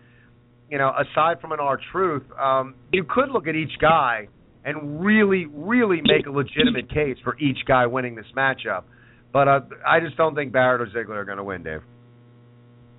[0.71, 4.29] you know, aside from an R-Truth, um, you could look at each guy
[4.65, 8.85] and really, really make a legitimate case for each guy winning this matchup.
[9.33, 11.83] But uh, I just don't think Barrett or Ziggler are going to win, Dave.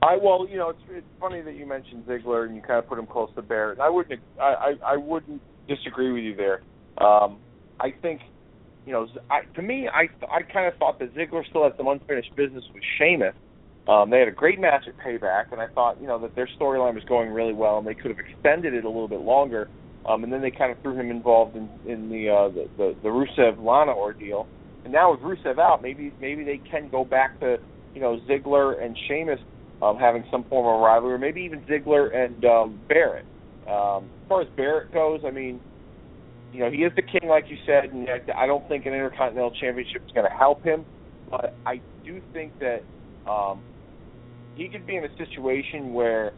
[0.01, 2.87] I well, you know, it's it's funny that you mentioned Ziggler and you kind of
[2.87, 3.79] put him close to Barrett.
[3.79, 6.61] I wouldn't I I, I wouldn't disagree with you there.
[6.97, 7.37] Um,
[7.79, 8.21] I think,
[8.85, 11.87] you know, I, to me, I I kind of thought that Ziggler still had some
[11.87, 13.35] unfinished business with Sheamus.
[13.87, 16.47] Um, they had a great match at Payback, and I thought, you know, that their
[16.59, 19.69] storyline was going really well, and they could have extended it a little bit longer.
[20.07, 22.95] Um, and then they kind of threw him involved in in the uh, the, the
[23.03, 24.47] the Rusev Lana ordeal.
[24.83, 27.57] And now with Rusev out, maybe maybe they can go back to
[27.93, 29.39] you know Ziggler and Sheamus
[29.81, 33.25] um, having some form of rivalry, or maybe even Ziggler and um, Barrett.
[33.67, 35.59] Um, as far as Barrett goes, I mean,
[36.51, 38.07] you know, he is the king, like you said, and
[38.37, 40.85] I don't think an Intercontinental Championship is going to help him.
[41.29, 42.83] But I do think that
[43.29, 43.61] um,
[44.55, 46.33] he could be in a situation where,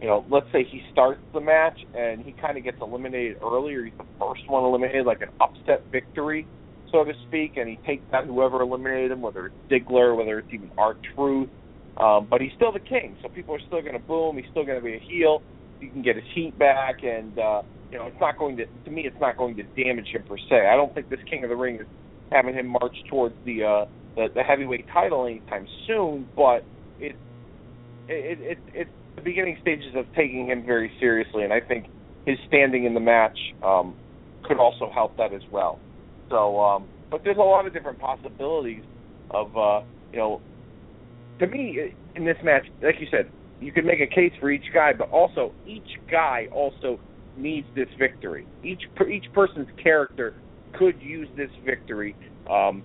[0.00, 3.74] you know, let's say he starts the match and he kind of gets eliminated early,
[3.74, 6.46] or he's the first one eliminated, like an upset victory,
[6.90, 10.48] so to speak, and he takes out whoever eliminated him, whether it's Ziggler, whether it's
[10.52, 11.48] even R-Truth.
[11.96, 14.36] Um, but he's still the king, so people are still going to boom.
[14.36, 15.42] He's still going to be a heel
[15.80, 18.90] he can get his heat back, and uh, you know it's not going to to
[18.90, 20.66] me it's not going to damage him per se.
[20.66, 21.86] I don't think this King of the Ring is
[22.30, 23.84] having him march towards the uh,
[24.16, 26.64] the, the heavyweight title anytime soon, but
[26.98, 27.16] it
[28.08, 31.86] it, it it's the beginning stages of taking him very seriously, and I think
[32.26, 33.96] his standing in the match um,
[34.44, 35.78] could also help that as well.
[36.30, 38.82] So, um, but there's a lot of different possibilities
[39.30, 39.80] of uh,
[40.12, 40.40] you know.
[41.40, 44.64] To me, in this match, like you said, you can make a case for each
[44.74, 46.98] guy, but also each guy also
[47.36, 48.46] needs this victory.
[48.64, 50.34] Each each person's character
[50.78, 52.16] could use this victory,
[52.50, 52.82] um,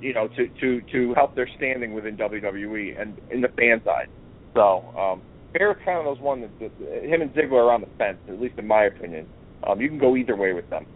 [0.00, 4.08] you know, to to to help their standing within WWE and in the fan side.
[4.54, 7.88] So um, Barrett's kind of those one that, that him and Ziggler are on the
[7.98, 9.26] fence, at least in my opinion.
[9.66, 10.86] Um, you can go either way with them.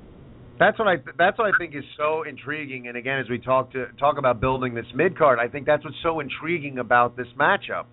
[0.58, 2.88] That's what I that's what I think is so intriguing.
[2.88, 5.84] And again, as we talk to talk about building this mid card, I think that's
[5.84, 7.84] what's so intriguing about this matchup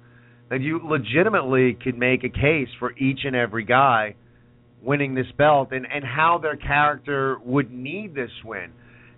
[0.50, 4.16] that you legitimately could make a case for each and every guy
[4.82, 8.72] winning this belt and and how their character would need this win.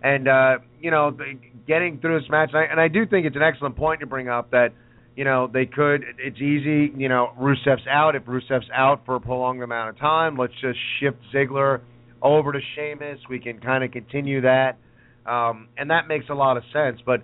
[0.04, 3.26] And uh, you know, the, getting through this match, and I, and I do think
[3.26, 4.70] it's an excellent point to bring up that
[5.16, 6.04] you know they could.
[6.20, 6.92] It's easy.
[6.98, 8.16] You know, Rusev's out.
[8.16, 11.80] If Rusev's out for a prolonged amount of time, let's just shift Ziggler
[12.22, 13.20] over to Sheamus.
[13.30, 14.78] We can kind of continue that,
[15.26, 17.00] um, and that makes a lot of sense.
[17.06, 17.22] But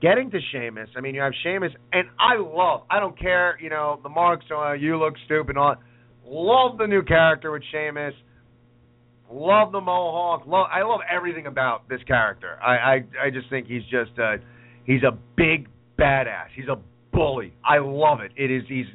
[0.00, 3.70] getting to Sheamus, I mean, you have Sheamus, and I love, I don't care, you
[3.70, 5.76] know, the marks, uh, you look stupid, all.
[6.28, 8.14] Love the new character with Sheamus.
[9.30, 10.46] Love the mohawk.
[10.46, 12.58] Love, I love everything about this character.
[12.62, 12.94] I, I,
[13.26, 14.36] I just think he's just, uh,
[14.84, 15.68] he's a big
[15.98, 16.48] badass.
[16.54, 16.78] He's a
[17.12, 17.54] bully.
[17.64, 18.32] I love it.
[18.36, 18.86] It is, he's,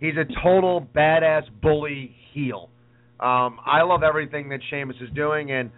[0.00, 2.70] he's a total badass bully heel.
[3.20, 5.70] Um, I love everything that Sheamus is doing, and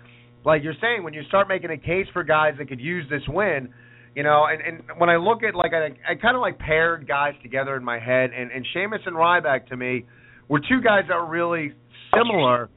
[0.45, 3.22] like you're saying, when you start making a case for guys that could use this
[3.28, 3.72] win,
[4.14, 7.07] you know, and, and when I look at like I, I kind of like paired
[7.07, 10.07] guys together in my head, and and Sheamus and Ryback to me
[10.49, 11.72] were two guys that were really
[12.14, 12.68] similar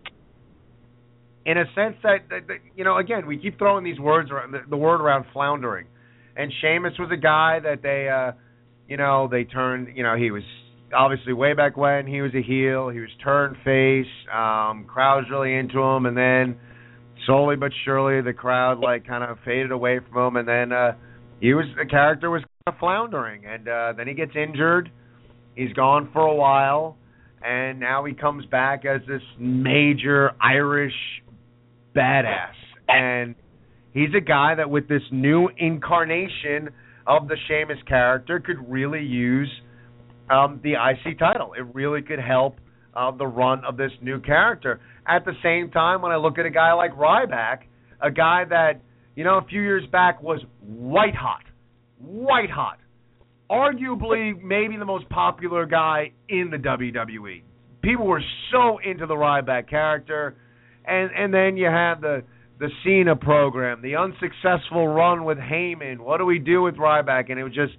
[1.46, 4.52] in a sense that, that, that you know again we keep throwing these words around
[4.52, 5.88] the, the word around floundering,
[6.38, 8.34] and Sheamus was a guy that they uh
[8.88, 10.44] you know they turned you know he was
[10.96, 12.90] obviously way back when he was a heel.
[12.90, 16.06] He was turned face um crowds really into him.
[16.06, 16.58] And then
[17.26, 20.36] slowly but surely the crowd like kind of faded away from him.
[20.38, 20.94] And then uh
[21.44, 24.90] he was the character was kind of floundering, and uh, then he gets injured.
[25.56, 26.96] He's gone for a while,
[27.44, 30.94] and now he comes back as this major Irish
[31.94, 32.56] badass,
[32.88, 33.36] and
[33.94, 36.70] he's a guy that with this new incarnation
[37.06, 39.52] of the Sheamus character could really use
[40.30, 41.54] um, the IC title.
[41.58, 42.58] It really could help
[42.96, 44.80] uh, the run of this new character.
[45.08, 47.64] At the same time, when I look at a guy like Ryback,
[48.02, 48.82] a guy that
[49.16, 51.44] you know, a few years back was white hot.
[52.00, 52.80] White hot.
[53.50, 57.44] Arguably, maybe the most popular guy in the WWE.
[57.82, 60.36] People were so into the Ryback character,
[60.86, 62.24] and and then you have the
[62.60, 66.00] the Cena program, the unsuccessful run with Heyman.
[66.00, 67.30] What do we do with Ryback?
[67.30, 67.74] And it was just,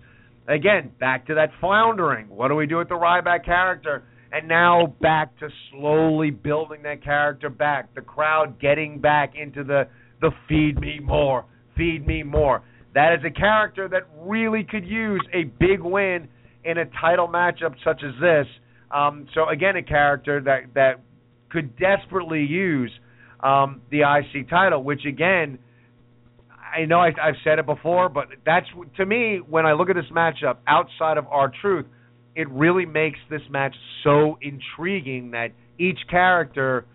[0.49, 2.28] again, back to that floundering.
[2.28, 4.05] What do we do with the Ryback character?
[4.32, 7.95] And now back to slowly building that character back.
[7.95, 9.86] The crowd getting back into the
[10.20, 11.45] the feed me more,
[11.76, 12.62] feed me more.
[12.95, 16.28] That is a character that really could use a big win
[16.64, 18.47] in a title matchup such as this.
[18.90, 21.01] Um, so again, a character that that
[21.51, 22.90] could desperately use
[23.40, 25.59] um, the IC title, which again,
[26.75, 28.66] I know I, I've said it before, but that's
[28.97, 31.87] to me when I look at this matchup outside of R-Truth,
[32.35, 35.49] it really makes this match so intriguing that
[35.79, 36.87] each character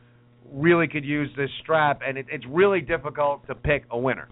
[0.52, 4.28] really could use this strap, and it, it's really difficult to pick a winner.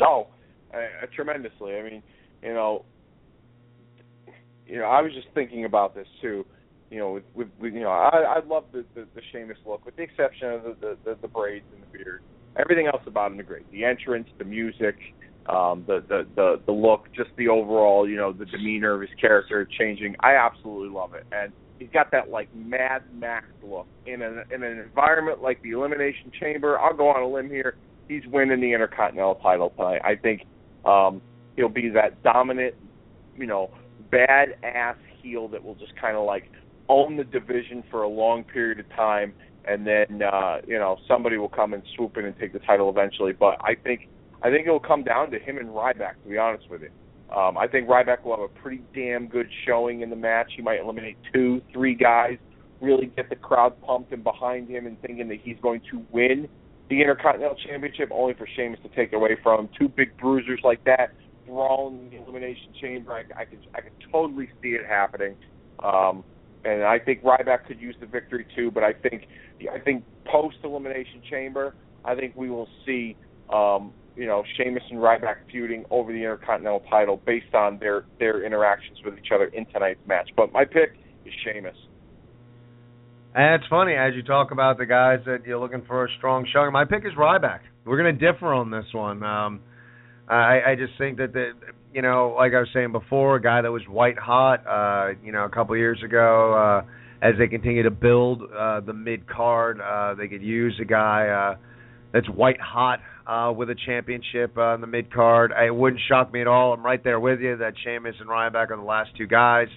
[0.00, 0.28] Oh,
[0.72, 0.78] uh,
[1.14, 1.76] tremendously.
[1.76, 2.02] I mean,
[2.42, 2.84] you know,
[4.66, 6.46] you know, I was just thinking about this too.
[6.90, 9.84] You know, with, with, with you know, I I love the, the the Sheamus look,
[9.84, 12.22] with the exception of the the the braids and the beard.
[12.58, 13.70] Everything else about him is great.
[13.70, 14.96] The entrance, the music,
[15.46, 19.10] um, the the the the look, just the overall, you know, the demeanor of his
[19.20, 20.16] character changing.
[20.20, 24.62] I absolutely love it, and he's got that like Mad Max look in an in
[24.62, 26.78] an environment like the Elimination Chamber.
[26.78, 27.76] I'll go on a limb here.
[28.08, 30.02] He's winning the Intercontinental title tonight.
[30.04, 30.42] I think
[30.84, 31.22] um,
[31.56, 32.74] he'll be that dominant,
[33.36, 33.70] you know,
[34.12, 36.50] badass heel that will just kind of like
[36.88, 39.32] own the division for a long period of time,
[39.66, 42.90] and then uh, you know somebody will come and swoop in and take the title
[42.90, 43.32] eventually.
[43.32, 44.08] But I think
[44.42, 46.22] I think it will come down to him and Ryback.
[46.22, 46.90] To be honest with you,
[47.34, 50.52] um, I think Ryback will have a pretty damn good showing in the match.
[50.56, 52.38] He might eliminate two, three guys,
[52.80, 56.48] really get the crowd pumped and behind him and thinking that he's going to win
[56.88, 59.68] the Intercontinental Championship, only for Sheamus to take it away from him.
[59.78, 61.12] Two big bruisers like that
[61.46, 63.12] thrown in the Elimination Chamber.
[63.12, 65.36] I, I could I could totally see it happening.
[65.78, 66.24] Um,
[66.64, 68.70] and I think Ryback could use the victory too.
[68.70, 69.28] But I think
[69.68, 73.16] I think post Elimination Chamber, I think we will see
[73.52, 78.44] um, you know Sheamus and Ryback feuding over the Intercontinental title based on their their
[78.44, 80.30] interactions with each other in tonight's match.
[80.36, 80.96] But my pick
[81.26, 81.76] is Sheamus.
[83.32, 86.46] And it's funny as you talk about the guys that you're looking for a strong
[86.52, 86.72] showing.
[86.72, 87.60] My pick is Ryback.
[87.84, 89.22] We're going to differ on this one.
[89.22, 89.60] Um,
[90.28, 91.52] I, I just think that the
[91.92, 95.32] you know, like I was saying before, a guy that was white hot, uh, you
[95.32, 96.90] know, a couple years ago, uh,
[97.22, 101.28] as they continue to build uh, the mid card, uh, they could use a guy
[101.28, 101.56] uh,
[102.12, 105.52] that's white hot uh, with a championship uh, the mid card.
[105.52, 106.72] It wouldn't shock me at all.
[106.72, 109.68] I'm right there with you that Sheamus and Ryback are the last two guys.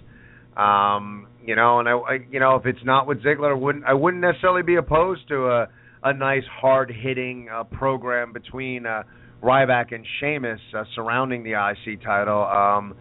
[0.55, 3.85] Um, you know, and I, I, you know, if it's not with Ziggler, I wouldn't
[3.85, 5.67] I wouldn't necessarily be opposed to a
[6.03, 8.85] a nice hard hitting uh, program between.
[8.85, 9.03] Uh,
[9.43, 12.43] Ryback and Sheamus uh, surrounding the IC title.
[12.43, 12.95] Um,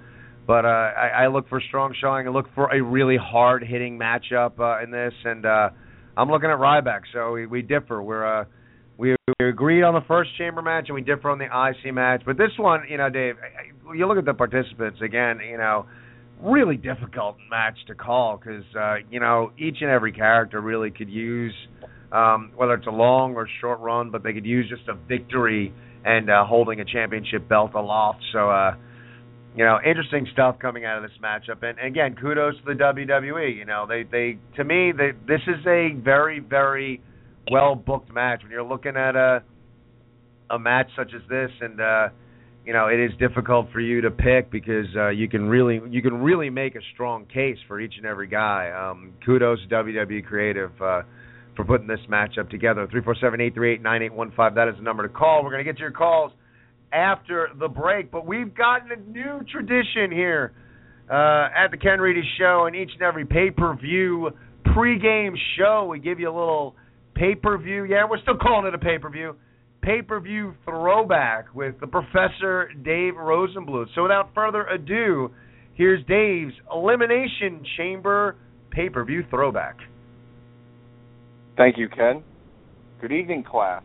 [0.53, 2.28] but uh, I, I look for strong showing.
[2.28, 5.70] I look for a really hard hitting matchup uh, in this, and uh,
[6.14, 7.05] I'm looking at Ryback.
[7.11, 8.03] So we, we differ.
[8.03, 8.44] We're uh,
[8.98, 12.20] we, we agreed on the first chamber match, and we differ on the IC match.
[12.26, 15.38] But this one, you know, Dave, I, you look at the participants again.
[15.42, 15.86] You know,
[16.42, 21.09] really difficult match to call because uh, you know each and every character really could
[21.09, 21.55] use
[22.12, 25.72] um, whether it's a long or short run, but they could use just a victory
[26.05, 28.20] and uh, holding a championship belt aloft.
[28.34, 28.74] So, uh,
[29.57, 31.62] you know, interesting stuff coming out of this matchup.
[31.62, 33.57] And, and again, kudos to the WWE.
[33.57, 37.03] You know, they they to me they, this is a very very
[37.50, 38.42] well booked match.
[38.42, 39.42] When you're looking at a
[40.50, 42.09] a match such as this, and uh,
[42.64, 46.00] you know, it is difficult for you to pick because uh, you can really you
[46.00, 48.70] can really make a strong case for each and every guy.
[48.70, 50.72] Um, kudos to WWE Creative.
[50.80, 51.03] Uh,
[51.55, 52.86] for putting this matchup together.
[52.86, 54.55] 347-838-9815.
[54.55, 55.44] That is the number to call.
[55.44, 56.32] We're going to get to your calls
[56.93, 60.53] after the break, but we've gotten a new tradition here
[61.11, 64.30] uh, at the Ken Reedy Show and each and every pay-per-view
[64.66, 65.86] pregame show.
[65.90, 66.74] We give you a little
[67.14, 67.84] pay-per-view.
[67.84, 69.34] Yeah, we're still calling it a pay-per-view.
[69.82, 73.86] Pay-per-view throwback with the Professor Dave Rosenbluth.
[73.95, 75.30] So without further ado,
[75.74, 78.36] here's Dave's Elimination Chamber
[78.70, 79.76] pay-per-view throwback.
[81.57, 82.22] Thank you, Ken.
[83.01, 83.82] Good evening, class.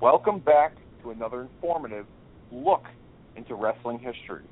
[0.00, 2.06] Welcome back to another informative
[2.54, 2.84] look
[3.36, 4.44] into wrestling history,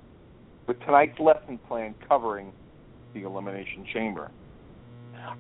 [0.66, 2.52] with tonight's lesson plan covering
[3.14, 4.30] the Elimination Chamber.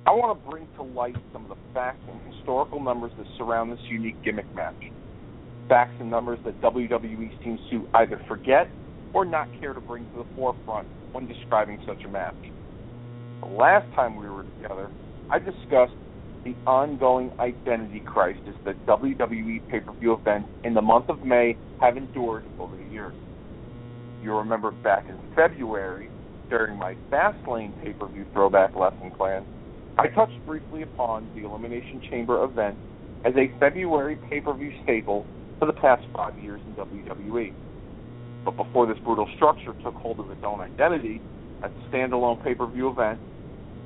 [0.06, 3.72] I want to bring to light some of the facts and historical numbers that surround
[3.72, 4.74] this unique gimmick match.
[5.68, 8.68] Facts and numbers that WWE seems to either forget
[9.12, 12.34] or not care to bring to the forefront when describing such a match.
[13.42, 14.88] The last time we were together,
[15.30, 15.94] I discussed
[16.44, 21.56] the ongoing identity crisis that WWE pay per view events in the month of May
[21.78, 23.14] have endured over the years.
[24.20, 26.10] You'll remember back in February,
[26.50, 29.46] during my Fastlane pay per view throwback lesson plan,
[29.98, 32.78] I touched briefly upon the Elimination Chamber event
[33.24, 35.28] as a February pay-per-view staple
[35.58, 37.54] for the past five years in WWE.
[38.44, 41.22] But before this brutal structure took hold of its own identity
[41.62, 43.20] as a standalone pay-per-view event,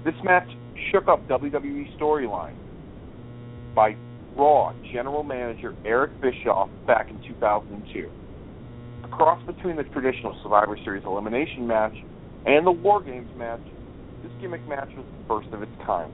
[0.05, 0.49] this match
[0.91, 2.55] shook up WWE storyline
[3.75, 3.97] by
[4.37, 8.11] Raw general manager Eric Bischoff back in 2002.
[9.05, 11.95] A cross between the traditional Survivor Series elimination match
[12.45, 13.61] and the War Games match,
[14.23, 16.13] this gimmick match was the first of its kind.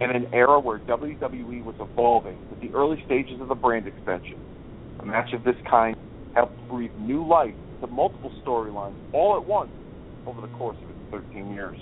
[0.00, 4.38] In an era where WWE was evolving with the early stages of the brand extension,
[5.00, 5.96] a match of this kind
[6.34, 9.70] helped breathe new life to multiple storylines all at once
[10.26, 11.78] over the course of its 13 years.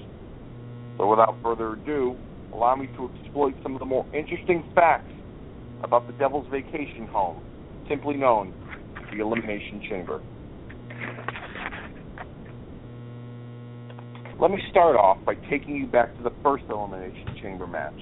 [0.99, 2.17] So without further ado,
[2.53, 5.11] allow me to exploit some of the more interesting facts
[5.83, 7.43] about the Devil's Vacation Home,
[7.89, 8.55] simply known
[8.97, 10.23] as the Elimination Chamber.
[14.41, 17.99] Let me start off by taking you back to the first Elimination Chamber match.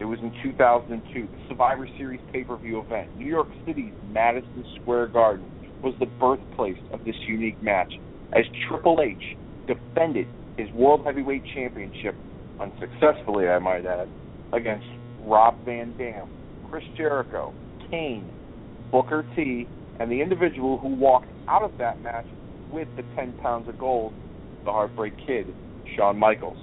[0.00, 3.16] It was in 2002, the Survivor Series pay-per-view event.
[3.16, 5.46] New York City's Madison Square Garden
[5.82, 7.92] was the birthplace of this unique match,
[8.32, 9.36] as Triple H
[9.66, 10.26] defended
[10.56, 12.14] his World Heavyweight Championship
[12.60, 14.08] unsuccessfully, I might add,
[14.52, 14.86] against
[15.24, 16.28] Rob Van Dam,
[16.70, 17.52] Chris Jericho,
[17.90, 18.28] Kane,
[18.90, 19.66] Booker T,
[20.00, 22.26] and the individual who walked out of that match
[22.72, 24.12] with the 10 pounds of gold,
[24.64, 25.46] the Heartbreak Kid,
[25.96, 26.56] Shawn Michaels.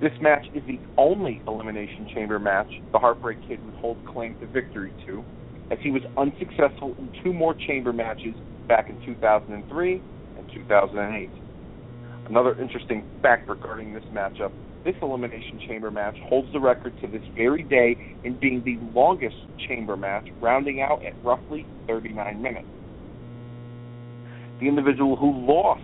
[0.00, 4.46] This match is the only Elimination Chamber match the Heartbreak Kid would hold claim to
[4.46, 5.24] victory to,
[5.70, 8.34] as he was unsuccessful in two more chamber matches
[8.68, 10.02] back in 2003
[10.36, 11.47] and 2008.
[12.28, 14.52] Another interesting fact regarding this matchup
[14.84, 19.36] this Elimination Chamber match holds the record to this very day in being the longest
[19.68, 22.66] chamber match, rounding out at roughly 39 minutes.
[24.60, 25.82] The individual who lost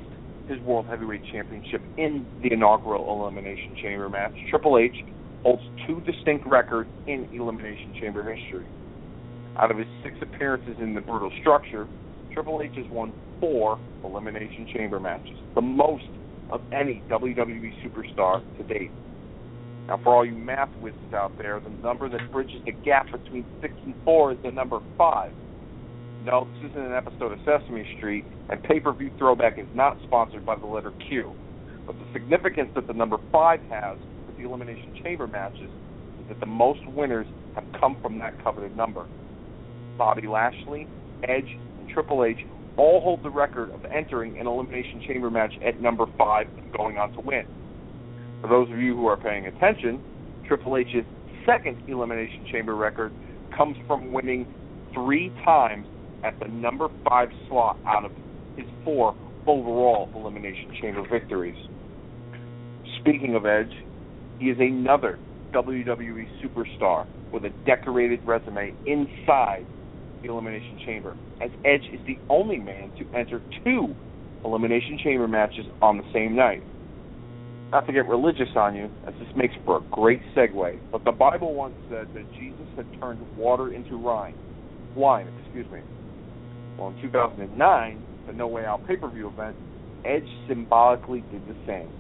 [0.49, 4.97] his World Heavyweight Championship in the inaugural Elimination Chamber match, Triple H,
[5.43, 8.67] holds two distinct records in Elimination Chamber history.
[9.59, 11.87] Out of his six appearances in the brutal structure,
[12.33, 16.05] Triple H has won four Elimination Chamber matches, the most
[16.51, 18.91] of any WWE superstar to date.
[19.89, 23.45] Now, for all you math whizzes out there, the number that bridges the gap between
[23.61, 25.33] six and four is the number five.
[26.25, 29.99] No, this isn't an episode of Sesame Street, and pay per view throwback is not
[30.05, 31.33] sponsored by the letter Q.
[31.87, 35.69] But the significance that the number five has with the Elimination Chamber matches
[36.19, 39.05] is that the most winners have come from that coveted number.
[39.99, 40.89] Bobby Lashley,
[41.29, 42.39] Edge, and Triple H
[42.77, 46.99] all hold the record of entering an Elimination Chamber match at number five and going
[46.99, 47.45] on to win.
[48.41, 50.01] For those of you who are paying attention,
[50.47, 51.05] Triple H's
[51.47, 53.13] second Elimination Chamber record
[53.57, 54.47] comes from winning
[54.93, 55.87] three times
[56.25, 58.13] at the number five slot out of
[58.57, 59.15] his four
[59.47, 61.57] overall Elimination Chamber victories.
[63.01, 63.73] Speaking of Edge,
[64.39, 65.19] he is another
[65.53, 69.67] WWE superstar with a decorated resume inside
[70.25, 73.95] the Elimination Chamber, as Edge is the only man to enter two
[74.45, 76.63] Elimination Chamber matches on the same night.
[77.71, 81.13] Not to get religious on you, as this makes for a great segue, but the
[81.13, 84.35] Bible once said that Jesus had turned water into wine.
[84.95, 85.81] Wine, excuse me.
[86.79, 89.57] Well, in 2009, the No Way Out pay-per-view event,
[90.05, 91.91] Edge symbolically did the same.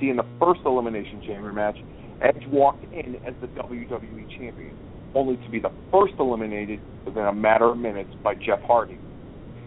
[0.00, 1.76] See, in the first Elimination Chamber match,
[2.20, 4.76] Edge walked in as the WWE Champion
[5.14, 8.98] only to be the first eliminated within a matter of minutes by Jeff Hardy.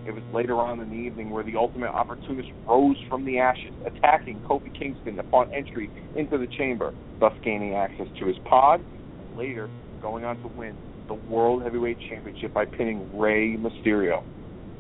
[0.05, 3.73] It was later on in the evening where the Ultimate Opportunist rose from the ashes,
[3.85, 9.37] attacking Kofi Kingston upon entry into the chamber, thus gaining access to his pod, and
[9.37, 9.69] later
[10.01, 10.75] going on to win
[11.07, 14.23] the World Heavyweight Championship by pinning Rey Mysterio.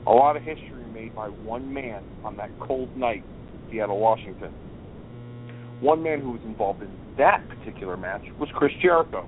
[0.05, 3.23] A lot of history made by one man on that cold night
[3.53, 4.53] in Seattle, Washington.
[5.81, 9.27] One man who was involved in that particular match was Chris Jericho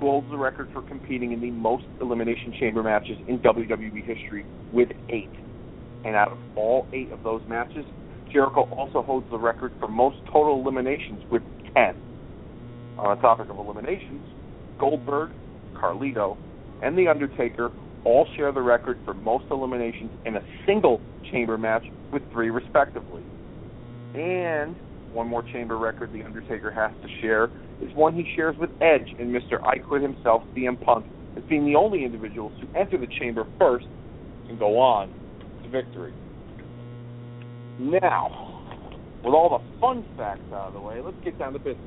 [0.00, 4.88] holds the record for competing in the most Elimination Chamber matches in WWE history with
[5.08, 5.30] eight.
[6.04, 7.84] And out of all eight of those matches,
[8.32, 11.42] Jericho also holds the record for most total eliminations with
[11.74, 11.94] 10.
[12.98, 14.22] On the topic of eliminations,
[14.78, 15.30] Goldberg,
[15.74, 16.36] Carlito,
[16.82, 17.70] and The Undertaker
[18.04, 21.00] all share the record for most eliminations in a single
[21.30, 23.22] chamber match with three respectively.
[24.14, 24.74] And
[25.12, 27.50] one more chamber record The Undertaker has to share
[27.82, 29.62] is one he shares with Edge and Mr.
[29.64, 31.06] I Quit himself, CM Punk,
[31.36, 33.86] as being the only individuals to enter the chamber first
[34.48, 35.08] and go on
[35.62, 36.12] to victory.
[37.78, 38.50] Now,
[39.24, 41.78] with all the fun facts out of the way, let's get down to business.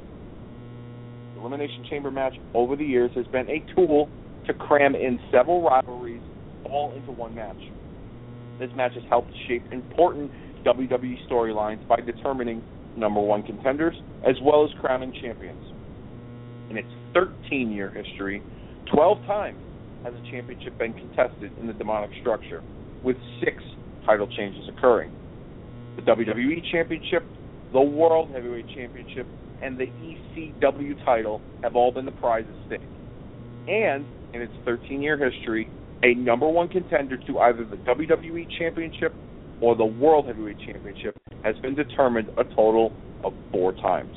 [1.35, 4.09] The Elimination Chamber match over the years has been a tool
[4.47, 6.21] to cram in several rivalries
[6.65, 7.57] all into one match.
[8.59, 10.31] This match has helped shape important
[10.65, 12.63] WWE storylines by determining
[12.97, 13.95] number one contenders
[14.27, 15.63] as well as crowning champions
[16.69, 18.41] in its 13 year history,
[18.93, 19.59] 12 times
[20.03, 22.61] has a championship been contested in the demonic structure,
[23.03, 23.63] with six
[24.05, 25.11] title changes occurring.
[25.95, 27.23] The WWE Championship,
[27.71, 29.27] the World Heavyweight Championship,
[29.61, 32.89] and the ECW title have all been the prize at stake.
[33.67, 35.69] And, in its 13 year history,
[36.03, 39.13] a number one contender to either the WWE Championship
[39.59, 44.15] or the World Heavyweight Championship has been determined a total of four times.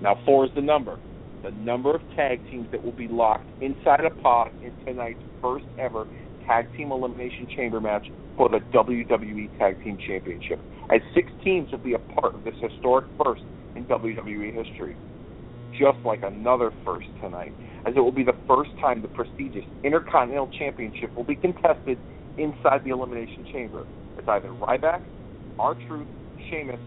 [0.00, 1.00] Now, four is the number.
[1.42, 5.66] The number of tag teams that will be locked inside a pod in tonight's first
[5.78, 6.06] ever
[6.46, 8.06] Tag Team Elimination Chamber match
[8.36, 10.60] for the WWE Tag Team Championship,
[10.90, 13.42] as six teams will be a part of this historic first
[13.76, 14.96] in WWE history.
[15.78, 17.54] Just like another first tonight,
[17.86, 21.98] as it will be the first time the prestigious Intercontinental Championship will be contested
[22.36, 23.86] inside the Elimination Chamber.
[24.22, 25.02] It's either Ryback,
[25.58, 26.06] R-Truth,
[26.48, 26.78] Sheamus,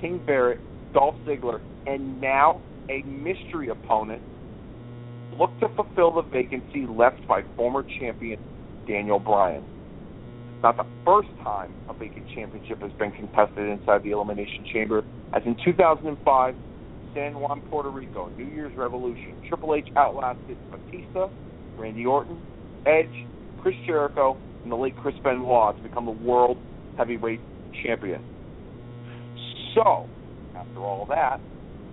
[0.00, 0.58] King Barrett,
[0.94, 4.22] Dolph Ziggler, and now a mystery opponent
[5.38, 8.40] look to fulfill the vacancy left by former champion
[8.86, 9.62] Daniel Bryan.
[10.62, 15.04] Not the first time a vacant championship has been contested inside the Elimination Chamber,
[15.34, 16.54] as in 2005,
[17.14, 21.28] San Juan, Puerto Rico, New Year's Revolution, Triple H outlasted Batista,
[21.76, 22.40] Randy Orton,
[22.86, 23.26] Edge,
[23.60, 26.56] Chris Jericho, and the late Chris Benoit to become the World
[26.98, 27.40] Heavyweight
[27.82, 28.20] Champion.
[29.74, 30.06] So,
[30.56, 31.40] after all that,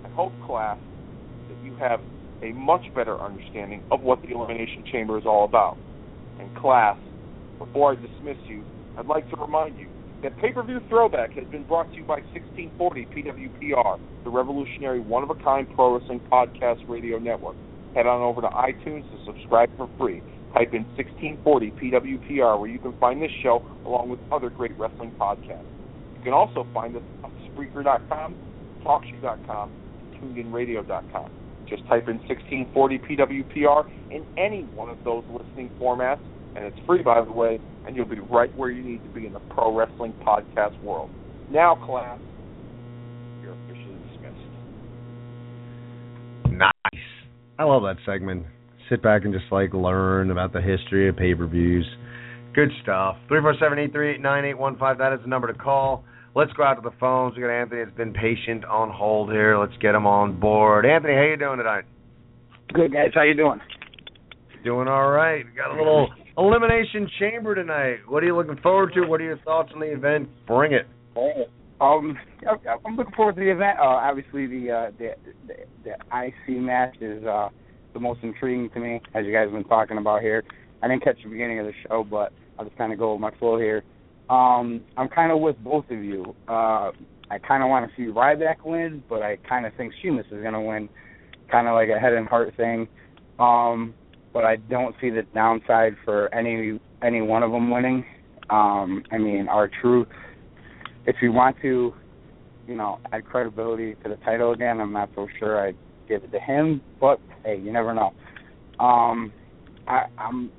[0.04, 0.78] I hope, class,
[1.48, 2.00] that you have
[2.42, 5.78] a much better understanding of what the Elimination Chamber is all about.
[6.40, 6.98] And class,
[7.60, 8.64] before I dismiss you,
[8.98, 9.88] I'd like to remind you
[10.24, 15.98] that pay-per-view throwback has been brought to you by 1640 PWPR, the revolutionary one-of-a-kind pro
[15.98, 17.56] wrestling podcast radio network.
[17.94, 20.22] Head on over to iTunes to subscribe for free.
[20.56, 25.12] Type in 1640 PWPR where you can find this show along with other great wrestling
[25.20, 25.68] podcasts.
[26.16, 28.36] You can also find us on Spreaker.com,
[28.86, 29.72] TalkShoe.com,
[30.16, 31.30] TuneInRadio.com.
[31.68, 36.22] Just type in 1640 PWPR in any one of those listening formats,
[36.56, 39.26] and it's free, by the way, and you'll be right where you need to be
[39.26, 41.10] in the pro wrestling podcast world.
[41.52, 42.20] Now, class,
[43.44, 44.38] you're officially dismissed.
[46.58, 47.04] Nice.
[47.60, 48.46] I love that segment.
[48.90, 51.86] Sit back and just like learn about the history of pay-per-views.
[52.54, 53.18] Good stuff.
[53.28, 54.98] Three four seven eight three eight nine eight one five.
[55.00, 56.04] That is the number to call.
[56.36, 57.36] Let's go out to the phones.
[57.36, 59.58] We got Anthony that's been patient on hold here.
[59.58, 60.86] Let's get him on board.
[60.86, 61.86] Anthony, how you doing tonight?
[62.74, 63.60] Good guys, how you doing?
[64.64, 65.46] Doing all right.
[65.46, 67.98] We got a little elimination chamber tonight.
[68.08, 69.02] What are you looking forward to?
[69.02, 70.30] What are your thoughts on the event?
[70.46, 70.88] Bring it.
[71.82, 72.18] Um,
[72.86, 73.80] I'm looking forward to the event.
[73.80, 75.16] Uh, obviously, the, uh, the
[75.48, 77.50] the the IC match is uh,
[77.96, 80.44] the most intriguing to me, as you guys have been talking about here.
[80.84, 83.22] I didn't catch the beginning of the show, but I'll just kind of go with
[83.22, 83.84] my flow here.
[84.30, 86.36] Um, I'm kind of with both of you.
[86.48, 86.92] Uh,
[87.32, 90.42] I kind of want to see Ryback win, but I kind of think Sheamus is
[90.42, 90.90] going to win,
[91.50, 92.88] kind of like a head and heart thing.
[93.40, 93.96] Um,
[94.34, 98.06] but I don't see the downside for any any one of them winning.
[98.50, 100.08] Um, I mean, our truth.
[101.08, 101.94] If you want to,
[102.68, 105.78] you know, add credibility to the title again, I'm not so sure I'd
[106.08, 106.82] give it to him.
[107.00, 108.14] But hey, you never know.
[108.80, 109.32] Um,
[109.88, 110.52] I, I'm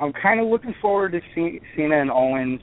[0.00, 2.60] I'm kind of looking forward to see, Cena and Owens.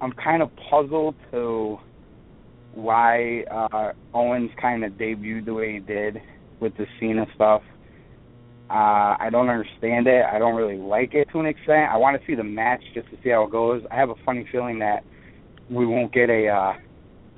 [0.00, 1.78] I'm kind of puzzled to
[2.74, 6.20] why uh, Owens kind of debuted the way he did
[6.60, 7.62] with the Cena stuff.
[8.70, 10.24] Uh, I don't understand it.
[10.24, 11.90] I don't really like it to an extent.
[11.90, 13.82] I want to see the match just to see how it goes.
[13.90, 15.04] I have a funny feeling that
[15.68, 16.48] we won't get a.
[16.48, 16.72] Uh,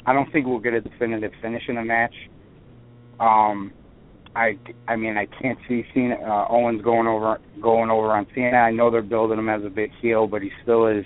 [0.07, 2.15] I don't think we'll get a definitive finish in the match.
[3.25, 3.73] Um,
[4.37, 8.57] I I mean I can't see Cena uh, Owens going over going over on Cena.
[8.57, 11.05] I know they're building him as a big heel, but he still is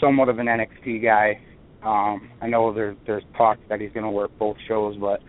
[0.00, 1.40] somewhat of an NXT guy.
[1.82, 5.20] Um, I know there's there's talk that he's going to work both shows, but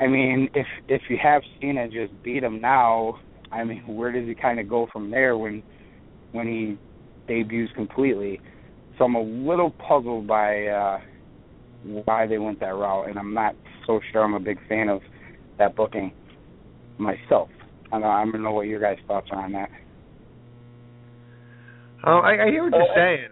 [0.00, 3.18] I mean if if you have Cena just beat him now,
[3.52, 5.62] I mean where does he kind of go from there when
[6.32, 6.78] when he
[7.26, 8.40] debuts completely?
[8.96, 11.00] So I'm a little puzzled by uh,
[11.82, 13.54] why they went that route, and I'm not
[13.88, 15.00] so sure I'm a big fan of
[15.56, 16.12] that booking
[16.98, 17.48] myself.
[17.90, 19.70] I don't, I don't know what your guys' thoughts are on that.
[22.06, 23.28] Oh, I, I hear what you're saying.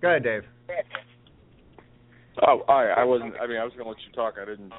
[0.00, 0.42] Go ahead, Dave.
[2.46, 2.98] Oh, all right.
[2.98, 3.34] I wasn't.
[3.40, 4.34] I mean, I was going to let you talk.
[4.40, 4.72] I didn't.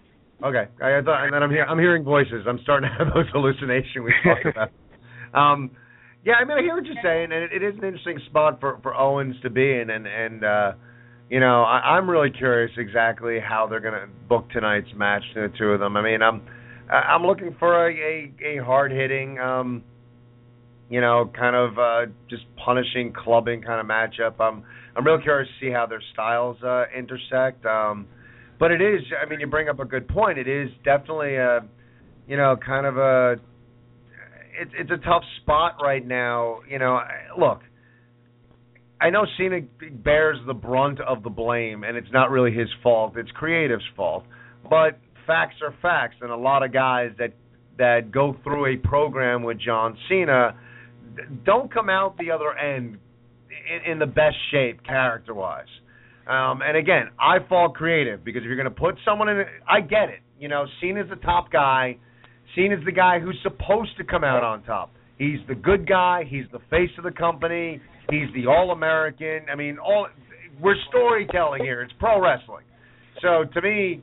[0.44, 1.64] Okay, I, I thought, and then I'm here.
[1.64, 2.46] I'm hearing voices.
[2.50, 4.72] I'm starting to have those hallucinations we talked about.
[5.38, 5.70] Um,
[6.26, 8.60] yeah, I mean, I hear what you're saying, and it, it is an interesting spot
[8.60, 10.72] for for Owens to be in, and and uh,
[11.32, 15.48] you know, I, I'm really curious exactly how they're going to book tonight's match to
[15.48, 15.96] the two of them.
[15.96, 16.42] I mean, I'm
[16.90, 19.82] I'm looking for a a, a hard hitting, um,
[20.90, 24.42] you know, kind of uh, just punishing, clubbing kind of matchup.
[24.42, 27.66] I'm I'm real curious to see how their styles uh, intersect.
[27.66, 28.08] Um,
[28.60, 30.38] but it is, I mean, you bring up a good point.
[30.38, 31.62] It is definitely a,
[32.28, 33.36] you know, kind of a
[34.60, 36.60] it's it's a tough spot right now.
[36.70, 37.00] You know,
[37.40, 37.62] look,
[39.02, 39.62] I know Cena
[40.04, 43.18] bears the brunt of the blame, and it's not really his fault.
[43.18, 44.26] It's creative's fault.
[44.70, 47.34] But facts are facts, and a lot of guys that
[47.78, 50.56] that go through a program with John Cena
[51.44, 53.00] don't come out the other end
[53.50, 55.66] in, in the best shape character wise.
[56.28, 59.82] Um, and again, I fall creative because if you're going to put someone in, I
[59.82, 60.20] get it.
[60.40, 61.98] You know, Cena's the top guy.
[62.56, 64.94] Cena's the guy who's supposed to come out on top.
[65.22, 66.24] He's the good guy.
[66.28, 67.80] He's the face of the company.
[68.10, 69.46] He's the All American.
[69.52, 70.08] I mean, all
[70.60, 71.84] we're storytelling here.
[71.84, 72.66] It's pro wrestling.
[73.22, 74.02] So to me,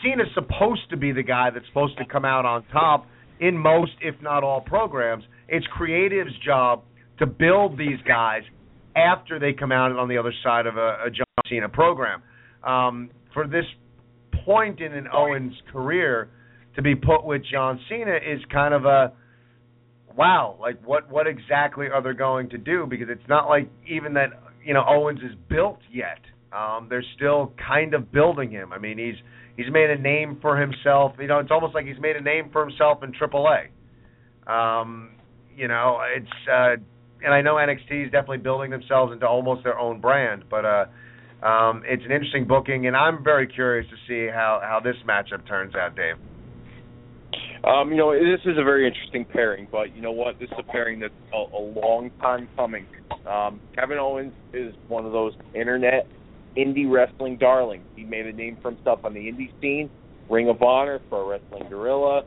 [0.00, 3.08] Cena's supposed to be the guy that's supposed to come out on top
[3.40, 5.24] in most, if not all, programs.
[5.48, 6.84] It's creative's job
[7.18, 8.42] to build these guys
[8.94, 12.22] after they come out on the other side of a, a John Cena program.
[12.62, 13.64] Um, for this
[14.44, 16.30] point in an Owens career
[16.76, 19.12] to be put with John Cena is kind of a
[20.18, 22.86] wow, like what what exactly are they going to do?
[22.90, 24.30] Because it's not like even that
[24.64, 26.18] you know Owens is built yet.
[26.52, 28.72] Um, they're still kind of building him.
[28.72, 29.14] I mean, he's
[29.56, 31.12] he's made a name for himself.
[31.20, 33.68] You know, it's almost like he's made a name for himself in AAA.
[34.50, 35.10] Um,
[35.56, 36.82] you know, it's uh,
[37.24, 41.46] and I know NXT is definitely building themselves into almost their own brand, but uh,
[41.46, 45.46] um, it's an interesting booking, and I'm very curious to see how how this matchup
[45.46, 46.16] turns out, Dave.
[47.68, 50.38] Um, you know, this is a very interesting pairing, but you know what?
[50.38, 52.86] This is a pairing that's a, a long time coming.
[53.26, 56.06] Um, Kevin Owens is one of those internet
[56.56, 57.84] indie wrestling darlings.
[57.94, 59.90] He made a name for himself on the indie scene,
[60.30, 62.24] Ring of Honor, Pro Wrestling Guerrilla.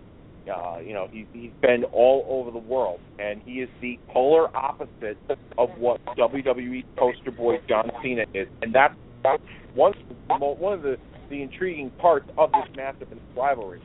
[0.51, 4.55] Uh, you know, he's he's been all over the world, and he is the polar
[4.55, 5.17] opposite
[5.57, 9.41] of what WWE poster boy John Cena is, and that's that's
[9.73, 9.93] one
[10.27, 10.97] one of the
[11.29, 13.81] the intriguing parts of this matchup and rivalry.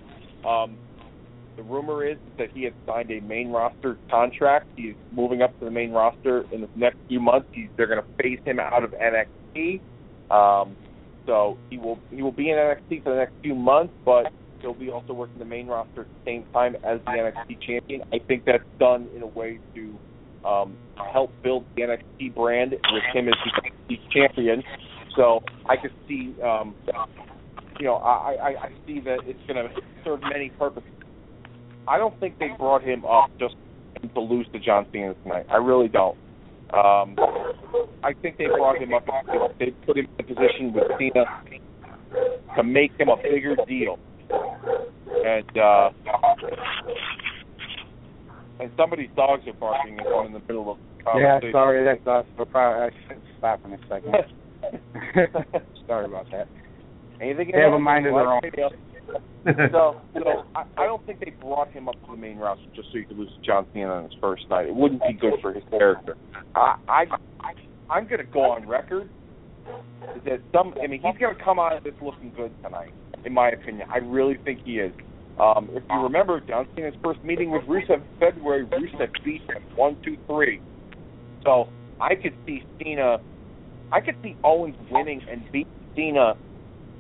[0.47, 0.77] Um,
[1.57, 4.67] the rumor is that he has signed a main roster contract.
[4.77, 7.49] He's moving up to the main roster in the next few months.
[7.53, 9.81] He's, they're going to phase him out of NXT.
[10.31, 10.77] Um,
[11.27, 14.75] so he will he will be in NXT for the next few months, but he'll
[14.75, 18.03] be also working the main roster at the same time as the NXT champion.
[18.13, 19.99] I think that's done in a way to
[20.47, 20.77] um,
[21.13, 24.63] help build the NXT brand with him as the NXT champion.
[25.17, 26.75] So I could see, um,
[27.81, 29.75] you know, I, I, I see that it's going to
[30.05, 30.91] serve many purposes.
[31.89, 33.55] I don't think they brought him up just
[34.15, 35.47] to lose to John Cena tonight.
[35.51, 36.17] I really don't.
[36.73, 37.17] Um,
[38.03, 39.07] I think they brought him up.
[39.59, 41.25] They put him in a position with Cena
[42.57, 43.99] to make him a bigger deal.
[45.25, 45.91] And uh,
[48.59, 52.27] and somebody's dogs are barking I'm in the middle of the Yeah, sorry, that's us.
[52.37, 54.15] We're probably I should stop in a second.
[55.87, 56.49] sorry about that.
[57.21, 58.41] Anything They have a mind of their own.
[59.73, 62.89] so, so I, I don't think they brought him up to the main roster just
[62.91, 64.67] so you could lose to John Cena on his first night.
[64.67, 66.17] It wouldn't be good for his character.
[66.55, 67.05] I, I,
[67.41, 67.53] I
[67.89, 69.09] I'm going to go on record
[70.25, 70.75] that some.
[70.83, 72.93] I mean, he's going to come out of this looking good tonight,
[73.25, 73.89] in my opinion.
[73.93, 74.93] I really think he is.
[75.39, 79.63] Um, if you remember, John Cena's first meeting with Rusev in February, Rusev beat him
[79.75, 80.61] one, two, three.
[81.45, 81.69] So
[82.01, 83.19] I could see Cena.
[83.93, 86.35] I could see Owens winning and beat Cena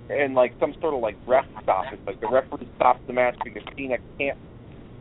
[0.08, 3.62] and like some sort of like ref stoppage, like the referee stops the match because
[3.76, 4.38] Cena can't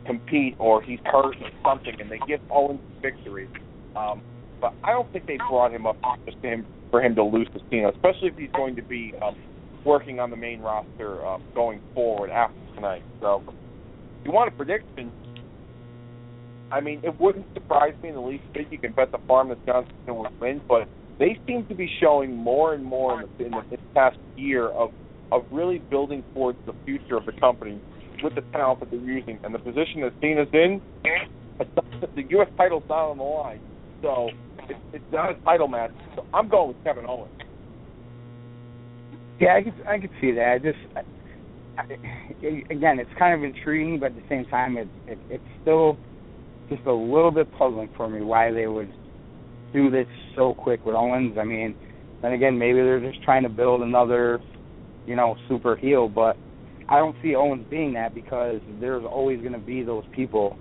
[0.06, 3.48] compete or he's hurt or something, and they give Owens victory.
[3.94, 4.22] Um,
[4.60, 7.48] but I don't think they brought him up just to him for him to lose
[7.54, 9.36] to Cena, especially if he's going to be um,
[9.84, 13.02] working on the main roster uh, going forward after tonight.
[13.20, 13.54] So, if
[14.24, 15.12] you want a prediction,
[16.70, 18.66] I mean, it wouldn't surprise me in the least bit.
[18.70, 20.88] You can bet the farm that John Cena would win, but
[21.18, 24.90] they seem to be showing more and more in the, in the past year of
[25.32, 27.80] of really building towards the future of the company
[28.22, 30.80] with the talent that they're using and the position that Cena's in.
[32.14, 32.48] The U.S.
[32.56, 33.60] title's not on the line,
[34.02, 34.28] so
[34.68, 35.90] it's, it's not a title match.
[36.14, 37.32] So I'm going with Kevin Owens.
[39.40, 40.52] Yeah, I could I could see that.
[40.52, 40.78] I just
[41.78, 45.96] I, again, it's kind of intriguing, but at the same time, it's it, it's still
[46.68, 48.92] just a little bit puzzling for me why they would
[49.76, 51.36] do this so quick with Owens.
[51.38, 51.76] I mean,
[52.22, 54.40] then again, maybe they're just trying to build another,
[55.06, 56.08] you know, super heel.
[56.08, 56.36] But
[56.88, 60.56] I don't see Owens being that because there's always going to be those people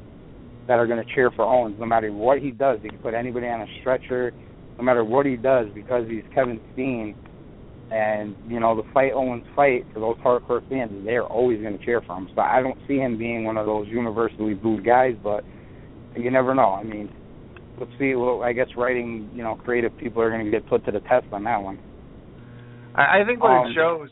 [0.67, 2.79] that are going to cheer for Owens no matter what he does.
[2.83, 4.33] He can put anybody on a stretcher,
[4.77, 7.15] no matter what he does because he's Kevin Steen.
[7.91, 11.85] And you know the fight Owens fight for those hardcore fans, they're always going to
[11.85, 12.27] cheer for him.
[12.35, 15.43] So I don't see him being one of those universally booed guys, but
[16.17, 16.73] you never know.
[16.73, 17.13] I mean,
[17.80, 18.15] let's see.
[18.15, 21.02] Well, I guess writing, you know, creative people are going to get put to the
[21.02, 21.80] test on that one.
[22.95, 24.10] I, I think what Um, it shows,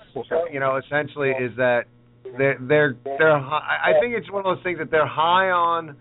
[0.51, 1.85] you know, essentially is that
[2.37, 3.39] they're they're they're.
[3.39, 5.95] High, I think it's one of those things that they're high on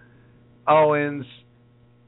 [0.67, 1.25] Owens,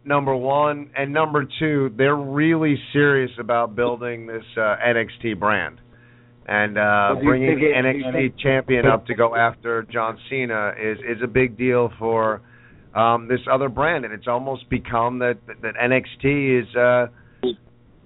[0.04, 5.80] number one, and number two, they're really serious about building this uh, NXT brand.
[6.46, 10.98] And uh, Well, do you bringing NXT champion up to go after John Cena is
[10.98, 12.42] is a big deal for
[12.94, 17.06] um, this other brand, and it's almost become that that NXT is uh,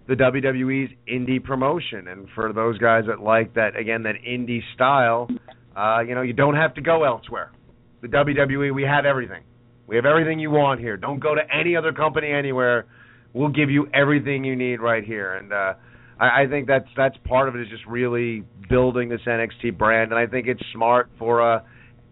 [0.09, 2.09] the WWE's indie promotion.
[2.09, 5.28] And for those guys that like that, again, that indie style,
[5.77, 7.52] uh, you know, you don't have to go elsewhere.
[8.01, 9.43] The WWE, we have everything.
[9.86, 10.97] We have everything you want here.
[10.97, 12.86] Don't go to any other company anywhere.
[13.35, 15.35] We'll give you everything you need right here.
[15.35, 15.74] And uh,
[16.19, 20.12] I, I think that's that's part of it is just really building this NXT brand.
[20.12, 21.60] And I think it's smart for uh,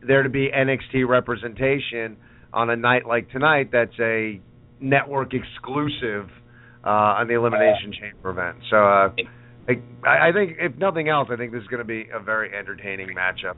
[0.06, 2.18] there to be NXT representation
[2.56, 3.68] on a night like tonight.
[3.70, 4.40] That's a
[4.80, 6.28] network exclusive
[6.84, 8.56] uh, on the Elimination Chamber event.
[8.70, 9.08] So uh,
[10.06, 12.56] I, I think, if nothing else, I think this is going to be a very
[12.56, 13.56] entertaining matchup.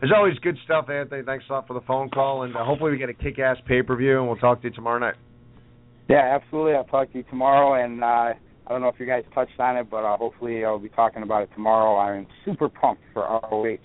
[0.00, 1.22] There's always good stuff, Anthony.
[1.24, 4.18] Thanks a lot for the phone call, and uh, hopefully we get a kick-ass pay-per-view,
[4.18, 5.14] and we'll talk to you tomorrow night.
[6.10, 6.74] Yeah, absolutely.
[6.74, 8.34] I'll talk to you tomorrow, and uh, I
[8.68, 11.42] don't know if you guys touched on it, but uh, hopefully I'll be talking about
[11.44, 11.96] it tomorrow.
[11.96, 13.78] I'm super pumped for ROH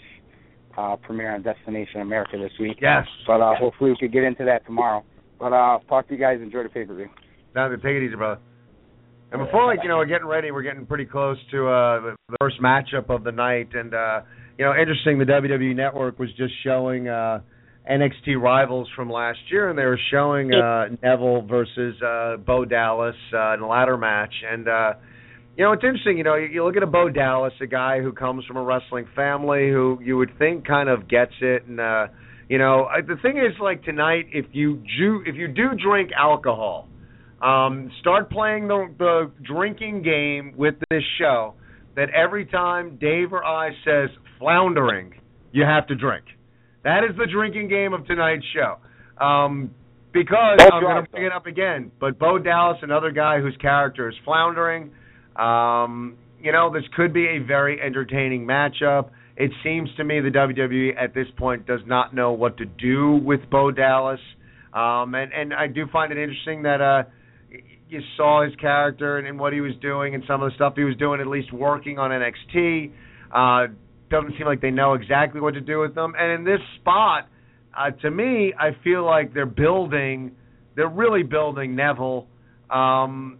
[0.79, 2.77] uh, premiere on Destination America this week.
[2.81, 3.05] Yes.
[3.27, 5.03] But uh, hopefully we could get into that tomorrow.
[5.39, 6.39] But uh, talk to you guys.
[6.41, 7.09] Enjoy the pay per view.
[7.55, 8.41] Now, take it easy, brother.
[9.31, 12.15] And before, like, you know, we're getting ready, we're getting pretty close to uh, the
[12.29, 14.21] the first matchup of the night, and uh,
[14.57, 15.19] you know, interesting.
[15.19, 17.41] The WWE Network was just showing uh,
[17.89, 23.15] NXT rivals from last year, and they were showing uh, Neville versus uh, Bo Dallas
[23.33, 24.93] uh, in a ladder match, and uh,
[25.59, 26.17] you know, it's interesting.
[26.17, 28.63] You know, you, you look at a Bo Dallas, a guy who comes from a
[28.63, 32.07] wrestling family, who you would think kind of gets it, and uh,
[32.47, 36.11] you know, I, the thing is, like tonight, if you ju- if you do drink
[36.17, 36.87] alcohol.
[37.41, 41.53] Um, start playing the, the drinking game with this show.
[41.95, 45.13] That every time Dave or I says floundering,
[45.51, 46.25] you have to drink.
[46.83, 48.77] That is the drinking game of tonight's show.
[49.23, 49.71] Um,
[50.13, 51.91] because Don't I'm going to bring it up again.
[51.99, 54.91] But Bo Dallas, another guy whose character is floundering.
[55.39, 59.09] Um, you know, this could be a very entertaining matchup.
[59.37, 63.15] It seems to me the WWE at this point does not know what to do
[63.23, 64.19] with Bo Dallas.
[64.73, 67.03] Um, and, and I do find it interesting that uh,
[67.89, 70.73] you saw his character and, and what he was doing and some of the stuff
[70.75, 72.91] he was doing, at least working on NXT.
[73.33, 73.73] Uh,
[74.09, 76.13] doesn't seem like they know exactly what to do with them.
[76.17, 77.27] And in this spot,
[77.77, 80.31] uh, to me, I feel like they're building,
[80.75, 82.27] they're really building Neville.
[82.69, 83.39] Um,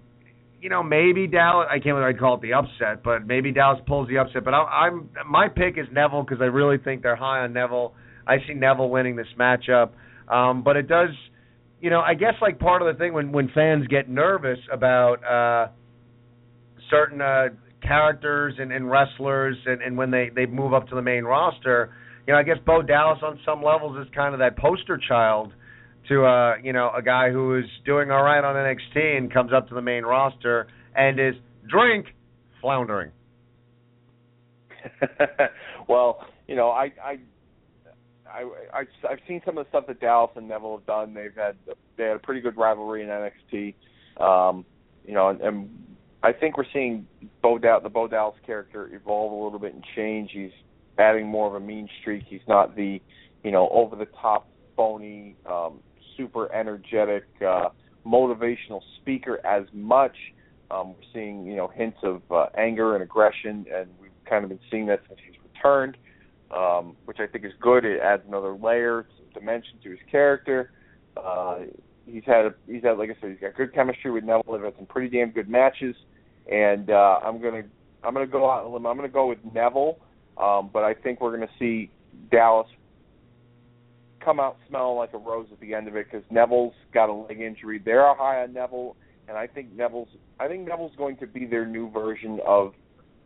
[0.61, 1.67] you know, maybe Dallas.
[1.69, 4.43] I can't I'd call it the upset, but maybe Dallas pulls the upset.
[4.43, 7.93] But I, I'm my pick is Neville because I really think they're high on Neville.
[8.27, 9.91] I see Neville winning this matchup.
[10.27, 11.09] Um, but it does
[11.81, 15.23] you know, I guess like part of the thing when when fans get nervous about
[15.23, 15.71] uh
[16.89, 17.49] certain uh
[17.81, 21.91] characters and, and wrestlers and, and when they they move up to the main roster,
[22.27, 25.53] you know, I guess Bo Dallas on some levels is kind of that poster child
[26.09, 29.51] to uh, you know, a guy who is doing all right on NXT and comes
[29.53, 31.35] up to the main roster and is
[31.67, 32.07] drink
[32.61, 33.11] floundering.
[35.87, 37.19] well, you know, I, I,
[38.27, 38.41] I,
[38.73, 38.79] I,
[39.09, 41.13] I've seen some of the stuff that Dallas and Neville have done.
[41.13, 41.55] They've had
[41.97, 43.75] they had a pretty good rivalry in NXT.
[44.21, 44.65] Um,
[45.05, 45.69] you know, and, and
[46.23, 47.07] I think we're seeing
[47.41, 50.31] Bo Dallas, the Bo Dallas character evolve a little bit and change.
[50.33, 50.51] He's
[50.97, 52.23] adding more of a mean streak.
[52.27, 53.01] He's not the,
[53.43, 55.79] you know, over the top, phony, um,
[56.19, 57.69] super energetic, uh,
[58.05, 60.15] motivational speaker as much.
[60.69, 64.49] Um, we're seeing, you know, hints of uh, anger and aggression, and we've kind of
[64.49, 65.97] been seeing that since he's returned,
[66.55, 67.85] um, which I think is good.
[67.85, 70.71] It adds another layer, some dimension to his character.
[71.17, 71.59] Uh,
[72.05, 74.53] he's had, a, he's had, like I said, he's got good chemistry with Neville.
[74.53, 75.95] They've had some pretty damn good matches,
[76.51, 77.63] and uh, I'm gonna,
[78.03, 78.85] I'm gonna go out on limb.
[78.85, 79.97] I'm gonna go with Neville,
[80.37, 81.89] um, but I think we're gonna see
[82.31, 82.67] Dallas
[84.23, 87.13] come out smelling like a rose at the end of it because Neville's got a
[87.13, 87.81] leg injury.
[87.83, 88.95] They're high on Neville,
[89.27, 90.09] and I think Neville's
[90.39, 92.73] I think Neville's going to be their new version of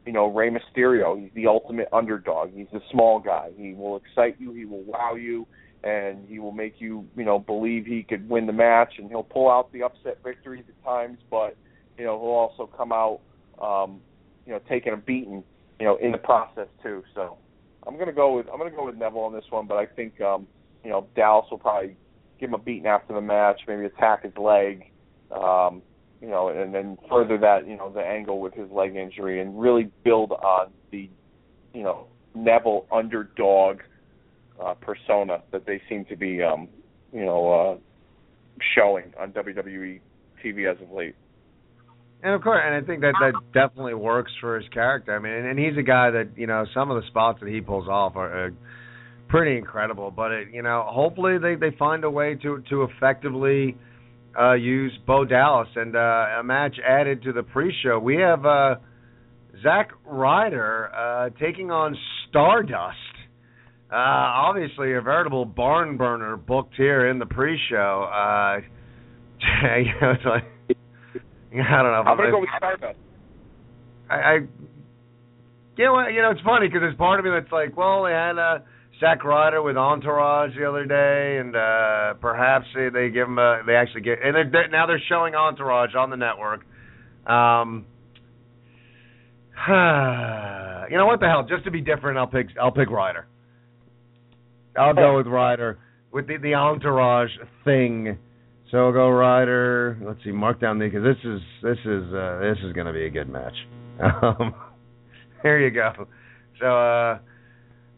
[0.06, 1.20] you know Rey Mysterio.
[1.20, 2.52] He's the ultimate underdog.
[2.54, 3.52] He's the small guy.
[3.56, 4.54] He will excite you.
[4.54, 5.48] He will wow you,
[5.84, 8.94] and he will make you you know believe he could win the match.
[8.98, 11.56] And he'll pull out the upset victories at times, but
[11.98, 13.20] you know he'll also come out
[13.62, 14.02] um,
[14.46, 15.44] you know taking a beating
[15.80, 17.04] you know in the process too.
[17.16, 17.38] So
[17.88, 20.20] I'm gonna go with I'm gonna go with Neville on this one, but I think
[20.22, 20.48] um,
[20.84, 21.96] you know Dallas will probably
[22.40, 24.92] give him a beating after the match, maybe attack his leg.
[25.32, 25.82] Um,
[26.24, 29.60] you know, and then further that, you know, the angle with his leg injury and
[29.60, 31.10] really build on the,
[31.74, 33.82] you know, Neville underdog
[34.64, 36.70] uh, persona that they seem to be, um,
[37.12, 37.78] you know, uh,
[38.74, 40.00] showing on WWE
[40.44, 41.16] TV as of late.
[42.24, 45.14] And of course, and I think that that definitely works for his character.
[45.14, 47.50] I mean, and, and he's a guy that you know some of the spots that
[47.50, 48.50] he pulls off are uh,
[49.28, 50.12] pretty incredible.
[50.12, 53.78] But it, you know, hopefully they they find a way to to effectively
[54.40, 56.00] uh, use Bo Dallas and uh,
[56.40, 58.00] a match added to the pre-show.
[58.00, 58.76] We have uh,
[59.62, 61.96] Zack Ryder uh, taking on
[62.30, 62.98] Stardust.
[63.92, 68.10] Uh, obviously, a veritable barn burner booked here in the pre-show.
[68.12, 68.62] Uh,
[69.78, 72.04] you know, it's like I don't know.
[72.08, 72.98] I'm gonna go with Stardust.
[74.10, 74.34] I, I
[75.78, 78.12] you know, you know, it's funny because there's part of me that's like, well, they
[78.12, 78.60] had uh,
[79.00, 83.62] Zack Ryder with Entourage the other day, and uh, perhaps they, they give him a,
[83.66, 86.62] they actually get, and they're, they're, now they're showing Entourage on the network.
[87.26, 87.86] Um,
[89.68, 91.46] you know what the hell?
[91.48, 93.28] Just to be different, I'll pick I'll pick Ryder.
[94.78, 95.80] I'll go with Ryder
[96.12, 97.32] with the the Entourage
[97.64, 98.18] thing.
[98.72, 99.98] So I'll go Ryder.
[100.04, 102.94] Let's see, mark down the because this is this is uh, this is going to
[102.94, 103.54] be a good match.
[104.04, 104.56] Um,
[105.44, 106.08] there you go.
[106.60, 107.20] So uh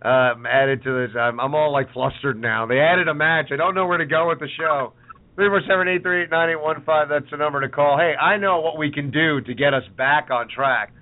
[0.06, 2.66] um added to this I'm I'm all like flustered now.
[2.66, 3.48] They added a match.
[3.52, 4.94] I don't know where to go with the show.
[5.36, 7.98] Three four seven eight three eight nine eight one five, that's the number to call.
[7.98, 10.94] Hey, I know what we can do to get us back on track.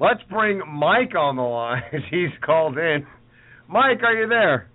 [0.00, 3.06] Let's bring Mike on the line he's called in.
[3.68, 4.70] Mike, are you there?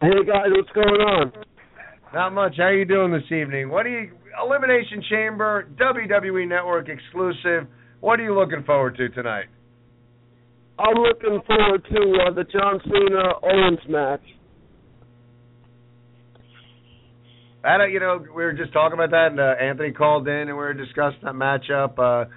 [0.00, 1.32] Hey guys, what's going on?
[2.14, 2.54] Not much.
[2.58, 3.68] How you doing this evening?
[3.68, 7.68] What do you Elimination Chamber, WWE Network exclusive.
[8.00, 9.46] What are you looking forward to tonight?
[10.78, 14.22] I'm looking forward to uh, the John Cena Owens match.
[17.64, 20.34] I don't, you know, we were just talking about that, and uh, Anthony called in,
[20.34, 21.98] and we were discussing that matchup.
[21.98, 22.28] Uh,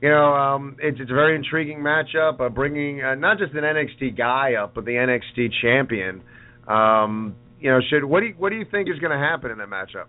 [0.00, 3.62] you know, um, it's it's a very intriguing matchup, uh, bringing uh, not just an
[3.62, 6.22] NXT guy up, but the NXT champion.
[6.68, 9.50] Um, you know, should what do you what do you think is going to happen
[9.50, 10.06] in that matchup?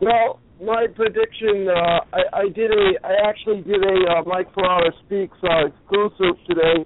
[0.00, 4.92] Well, my prediction, uh, I, I did a, I actually did a uh, Mike Ferrara
[5.06, 6.84] speaks uh, exclusive today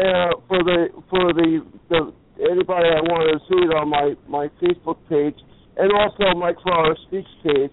[0.00, 1.60] uh, for the for the
[1.90, 5.36] the anybody that wanted to see it on my my Facebook page
[5.76, 7.72] and also Mike Ferrara speaks page.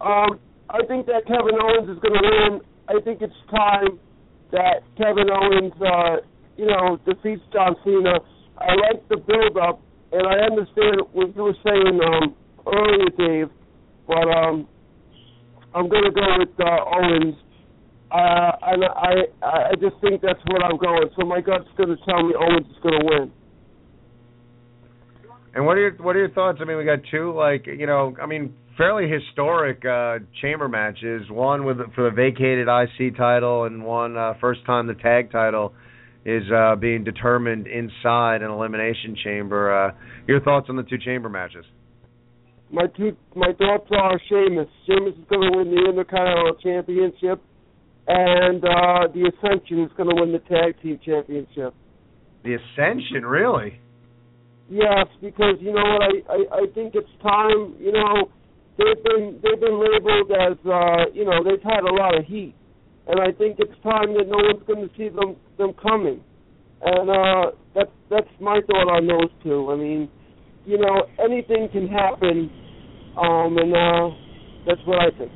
[0.00, 0.40] Um,
[0.70, 2.60] I think that Kevin Owens is going to win.
[2.88, 4.00] I think it's time
[4.52, 6.24] that Kevin Owens, uh,
[6.56, 8.18] you know, defeats John Cena.
[8.56, 9.80] I like the build up,
[10.12, 12.34] and I understand what you were saying um,
[12.66, 13.50] earlier, Dave
[14.10, 14.66] but um,
[15.72, 17.36] I'm gonna go with uh, Owens.
[18.10, 19.12] Uh, and I
[19.46, 21.08] I just think that's what I'm going.
[21.16, 23.30] So my gut's gonna tell me Owens is gonna win.
[25.54, 26.58] And what are your what are your thoughts?
[26.60, 31.22] I mean, we got two like you know, I mean, fairly historic uh chamber matches.
[31.30, 35.72] One with for the vacated IC title, and one uh, first time the tag title
[36.24, 39.72] is uh being determined inside an elimination chamber.
[39.72, 39.94] Uh
[40.26, 41.64] Your thoughts on the two chamber matches?
[42.72, 44.68] My two my thoughts are Sheamus.
[44.86, 47.42] Sheamus is going to win the Intercontinental Championship,
[48.06, 51.74] and uh, the Ascension is going to win the Tag Team Championship.
[52.44, 53.80] The Ascension, really?
[54.70, 57.74] Yes, because you know what I, I I think it's time.
[57.80, 58.30] You know,
[58.78, 62.54] they've been they've been labeled as uh, you know they've had a lot of heat,
[63.08, 66.22] and I think it's time that no one's going to see them them coming,
[66.82, 69.70] and uh, that's that's my thought on those two.
[69.72, 70.08] I mean,
[70.64, 72.50] you know, anything can happen
[73.16, 74.16] um, and uh,
[74.66, 75.32] that's what I think.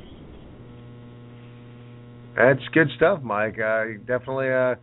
[2.35, 3.57] That's good stuff, Mike.
[3.59, 4.75] Uh, definitely uh,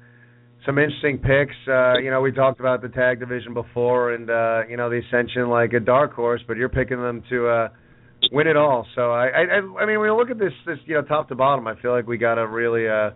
[0.64, 1.56] some interesting picks.
[1.68, 5.00] Uh, you know, we talked about the tag division before, and uh, you know the
[5.08, 7.68] Ascension like a dark horse, but you're picking them to uh,
[8.30, 8.86] win it all.
[8.94, 11.34] So I, I, I mean, when you look at this, this you know, top to
[11.34, 13.10] bottom, I feel like we got a really uh,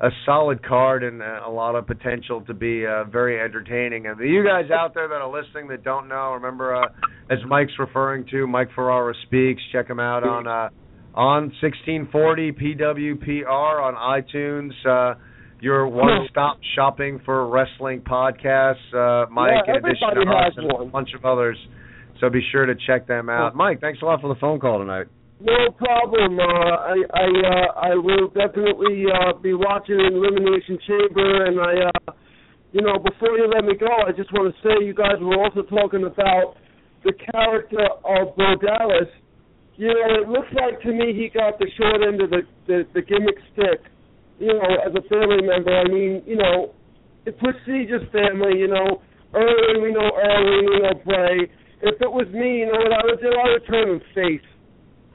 [0.00, 4.06] a solid card and a lot of potential to be uh, very entertaining.
[4.06, 6.88] And you guys out there that are listening that don't know, remember uh,
[7.30, 9.62] as Mike's referring to, Mike Ferrara speaks.
[9.70, 10.68] Check him out on uh,
[11.14, 14.72] on 1640 PWPR on iTunes.
[14.84, 15.18] Uh,
[15.60, 20.90] your one-stop shopping for wrestling podcasts, uh, Mike, yeah, in addition to us and a
[20.90, 21.56] bunch of others.
[22.18, 23.54] So be sure to check them out.
[23.54, 25.06] Mike, thanks a lot for the phone call tonight.
[25.42, 26.38] No problem.
[26.38, 32.12] Uh, I I uh, I will definitely uh, be watching Elimination Chamber, and I, uh,
[32.70, 35.34] you know, before you let me go, I just want to say you guys were
[35.34, 36.54] also talking about
[37.02, 39.10] the character of Bo Dallas.
[39.74, 42.86] You know, it looks like to me he got the short end of the the,
[42.94, 43.82] the gimmick stick.
[44.38, 46.70] You know, as a family member, I mean, you know,
[47.26, 48.62] the prestigious family.
[48.62, 49.02] You know,
[49.34, 51.50] Irwin, we know Irwin, we know Bray.
[51.82, 53.26] If it was me, you know what I would do?
[53.34, 54.51] I would turn him face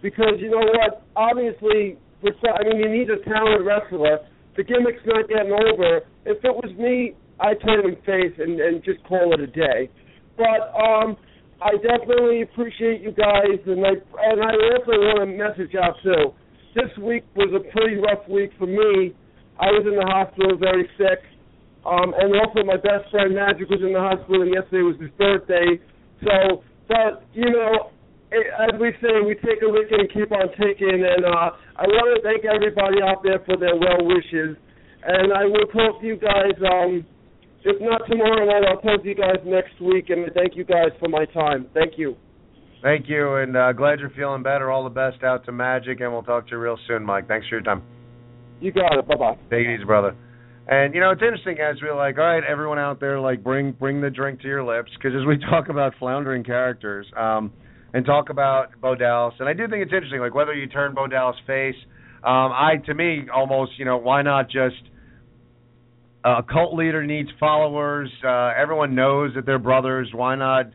[0.01, 1.05] because you know what?
[1.15, 4.19] Obviously, for some, I mean, you need a talented wrestler.
[4.55, 6.01] The gimmick's not getting over.
[6.25, 9.89] If it was me, I'd turn him face and, and just call it a day.
[10.37, 11.17] But um,
[11.61, 16.33] I definitely appreciate you guys, and I and I also want to message out too.
[16.73, 19.13] This week was a pretty rough week for me.
[19.59, 21.25] I was in the hospital, very sick.
[21.85, 25.09] Um, and also my best friend Magic was in the hospital, and yesterday was his
[25.17, 25.81] birthday.
[26.21, 27.89] So, but you know,
[28.31, 31.05] as we say, we take a lick and keep on taking.
[31.05, 34.57] And uh, I want to thank everybody out there for their well wishes.
[35.05, 36.55] And I will talk to you guys.
[36.59, 37.05] Um,
[37.63, 40.09] if not tomorrow night, I'll talk to you guys next week.
[40.09, 41.67] And thank you guys for my time.
[41.73, 42.15] Thank you.
[42.83, 44.69] Thank you, and uh, glad you're feeling better.
[44.69, 47.27] All the best out to Magic, and we'll talk to you real soon, Mike.
[47.27, 47.81] Thanks for your time.
[48.61, 49.07] You got it.
[49.07, 49.33] Bye bye.
[49.49, 50.15] Take it easy, brother.
[50.67, 53.71] And you know it's interesting as we're like, all right, everyone out there, like bring
[53.71, 57.51] bring the drink to your lips, because as we talk about floundering characters, um,
[57.93, 60.93] and talk about Bo Dallas, and I do think it's interesting, like whether you turn
[60.93, 61.75] Bo Dallas face,
[62.23, 64.75] um, I to me almost, you know, why not just
[66.23, 68.11] a cult leader needs followers.
[68.23, 70.09] Uh, everyone knows that they're brothers.
[70.13, 70.65] Why not,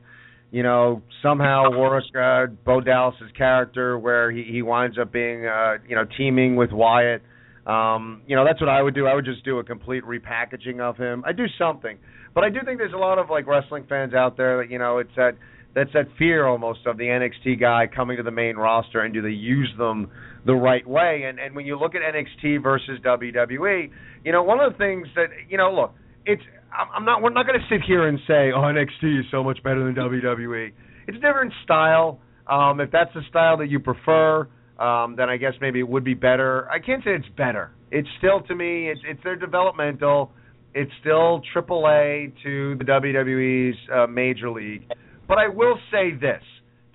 [0.51, 5.75] you know, somehow work uh, Bo Dallas's character where he, he winds up being, uh,
[5.87, 7.23] you know, teaming with Wyatt.
[7.67, 9.07] Um, you know, that's what I would do.
[9.07, 11.23] I would just do a complete repackaging of him.
[11.27, 11.99] I do something,
[12.35, 14.79] but I do think there's a lot of like wrestling fans out there that you
[14.79, 15.37] know it's that
[15.75, 19.23] that's that fear almost of the NXT guy coming to the main roster and do
[19.23, 20.11] they use them
[20.45, 21.25] the right way?
[21.27, 23.91] And and when you look at NXT versus WWE,
[24.25, 25.95] you know one of the things that you know look,
[26.27, 26.43] it's
[26.73, 29.63] I'm not we're not going to sit here and say oh NXT is so much
[29.63, 30.73] better than WWE.
[31.09, 32.21] It's a different style.
[32.47, 36.05] Um, if that's the style that you prefer, um, then I guess maybe it would
[36.05, 36.69] be better.
[36.71, 37.71] I can't say it's better.
[37.91, 40.33] It's still to me, it's it's their developmental.
[40.75, 44.85] It's still AAA to the WWE's uh, Major League.
[45.29, 46.43] But I will say this: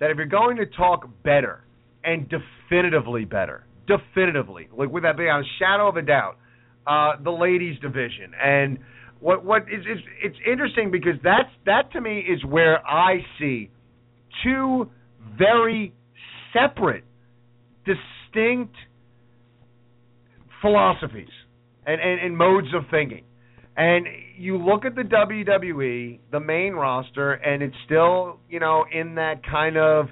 [0.00, 1.64] that if you're going to talk better
[2.04, 6.36] and definitively better, definitively, like with that beyond a shadow of a doubt,
[6.86, 8.78] uh, the ladies division and
[9.20, 13.70] what what is is it's interesting because that's that to me is where I see
[14.44, 14.88] two
[15.36, 15.92] very
[16.52, 17.04] separate
[17.84, 18.74] distinct
[20.62, 21.28] philosophies
[21.86, 23.24] and, and, and modes of thinking.
[23.76, 24.06] And
[24.38, 29.44] you look at the WWE, the main roster, and it's still, you know, in that
[29.44, 30.06] kind of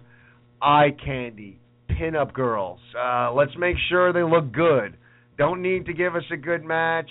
[0.60, 2.80] eye candy, pin-up girls.
[2.98, 4.96] Uh, let's make sure they look good.
[5.38, 7.08] Don't need to give us a good match.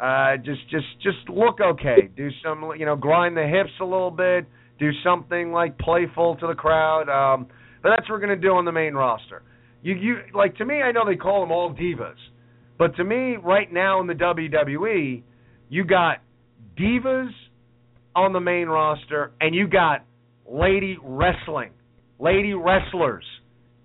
[0.00, 2.10] Uh, just, just, just look okay.
[2.16, 4.46] Do some, you know, grind the hips a little bit.
[4.78, 7.08] Do something like playful to the crowd.
[7.08, 7.46] Um,
[7.82, 9.42] but that's what we're gonna do on the main roster.
[9.82, 10.82] You, you like to me.
[10.82, 12.16] I know they call them all divas,
[12.76, 15.22] but to me, right now in the WWE,
[15.68, 16.18] you got
[16.78, 17.30] divas
[18.14, 20.04] on the main roster, and you got
[20.50, 21.70] lady wrestling,
[22.18, 23.24] lady wrestlers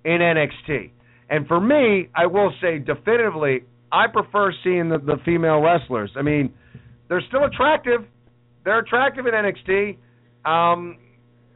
[0.06, 0.92] in NXT.
[1.30, 3.62] And for me, I will say definitively,
[3.92, 6.12] I prefer seeing the, the female wrestlers.
[6.16, 6.54] I mean,
[7.10, 8.02] they're still attractive.
[8.64, 9.98] They're attractive in NXT.
[10.46, 10.98] Um,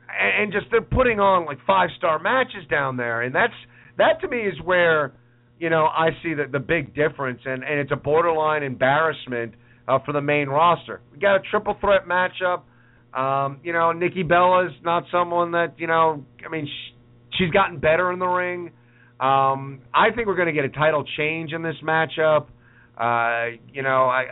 [0.10, 3.54] and, and just they're putting on like five star matches down there, and that's
[3.98, 5.14] that to me is where
[5.60, 9.54] you know I see the the big difference, and and it's a borderline embarrassment
[9.88, 11.02] uh, for the main roster.
[11.12, 12.64] We got a triple threat matchup.
[13.18, 16.24] Um, you know, Nikki Bella's not someone that you know.
[16.46, 16.96] I mean, sh-
[17.38, 18.72] she's gotten better in the ring.
[19.20, 22.48] Um, I think we're going to get a title change in this matchup.
[22.98, 24.26] Uh, you know, I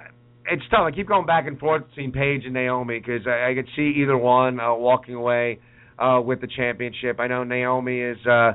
[0.49, 0.81] it's tough.
[0.85, 3.93] I keep going back and forth between Paige and Naomi because I, I could see
[4.01, 5.59] either one uh, walking away
[5.97, 7.19] uh, with the championship.
[7.19, 8.53] I know Naomi is uh,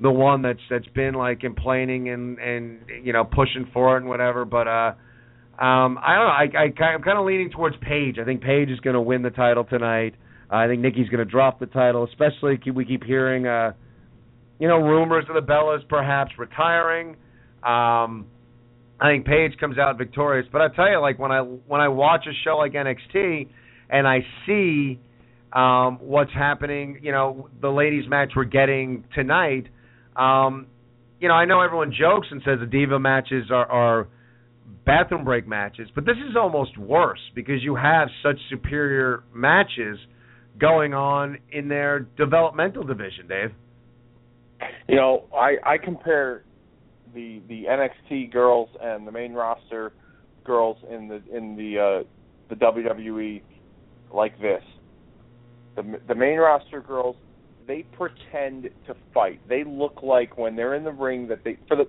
[0.00, 4.08] the one that's that's been like complaining and and you know pushing for it and
[4.08, 4.92] whatever, but uh,
[5.58, 6.58] um, I don't know.
[6.58, 8.18] I, I I'm kind of leaning towards Paige.
[8.20, 10.14] I think Paige is going to win the title tonight.
[10.50, 13.72] Uh, I think Nikki's going to drop the title, especially we keep hearing, uh,
[14.58, 17.16] you know, rumors of the Bellas perhaps retiring.
[17.62, 18.26] Um,
[19.00, 20.46] I think Paige comes out victorious.
[20.52, 23.48] But I tell you, like when I when I watch a show like NXT
[23.90, 25.00] and I see
[25.52, 29.66] um, what's happening, you know, the ladies' match we're getting tonight.
[30.16, 30.66] Um,
[31.20, 34.08] you know, I know everyone jokes and says the diva matches are, are
[34.84, 39.98] bathroom break matches, but this is almost worse because you have such superior matches
[40.58, 43.50] going on in their developmental division, Dave.
[44.88, 46.44] You know, I I compare
[47.14, 49.92] the the NXT girls and the main roster
[50.44, 52.08] girls in the in the uh,
[52.48, 53.42] the WWE
[54.12, 54.62] like this.
[55.74, 57.16] The the main roster girls
[57.66, 59.40] they pretend to fight.
[59.48, 61.88] They look like when they're in the ring that they for the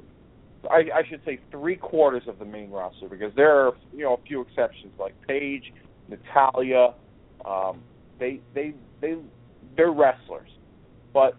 [0.69, 4.13] I, I should say three quarters of the main roster because there are you know
[4.15, 5.73] a few exceptions like Paige,
[6.09, 6.93] Natalya,
[7.45, 7.81] Um,
[8.19, 9.15] they they they
[9.75, 10.49] they're wrestlers,
[11.13, 11.35] but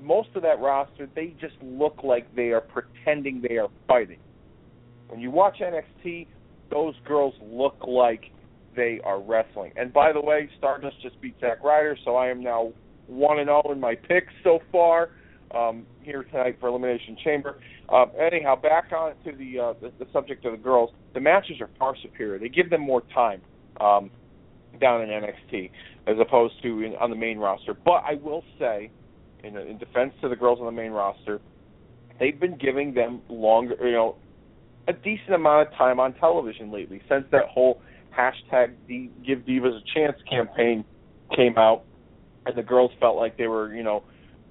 [0.00, 4.18] most of that roster they just look like they are pretending they are fighting.
[5.08, 6.26] When you watch NXT,
[6.70, 8.30] those girls look like
[8.76, 9.72] they are wrestling.
[9.76, 12.72] And by the way, Stardust just beat Zack Ryder, so I am now
[13.06, 15.10] one and zero in my picks so far.
[15.54, 17.60] Um, here tonight for Elimination Chamber.
[17.88, 20.90] Uh, anyhow, back on to the, uh, the the subject of the girls.
[21.14, 22.38] The matches are far superior.
[22.38, 23.40] They give them more time
[23.80, 24.10] um,
[24.80, 25.70] down in NXT
[26.06, 27.74] as opposed to in, on the main roster.
[27.74, 28.90] But I will say,
[29.42, 31.40] in, in defense to the girls on the main roster,
[32.18, 34.16] they've been giving them longer, you know,
[34.88, 37.80] a decent amount of time on television lately since that whole
[38.16, 40.84] hashtag D- Give Divas a Chance campaign
[41.34, 41.84] came out,
[42.46, 44.04] and the girls felt like they were, you know,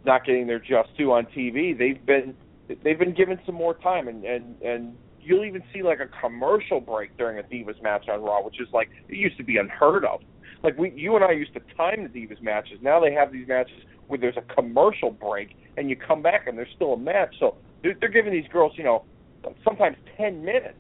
[0.06, 1.78] not getting their just due on TV.
[1.78, 2.36] They've been
[2.84, 6.80] they've been given some more time, and and and you'll even see like a commercial
[6.80, 10.06] break during a Divas match on Raw, which is like it used to be unheard
[10.06, 10.22] of.
[10.64, 12.80] Like we, you and I used to time the Divas matches.
[12.82, 16.58] Now they have these matches where there's a commercial break, and you come back and
[16.58, 17.36] there's still a match.
[17.40, 19.06] So they're, they're giving these girls, you know,
[19.64, 20.78] sometimes ten minutes,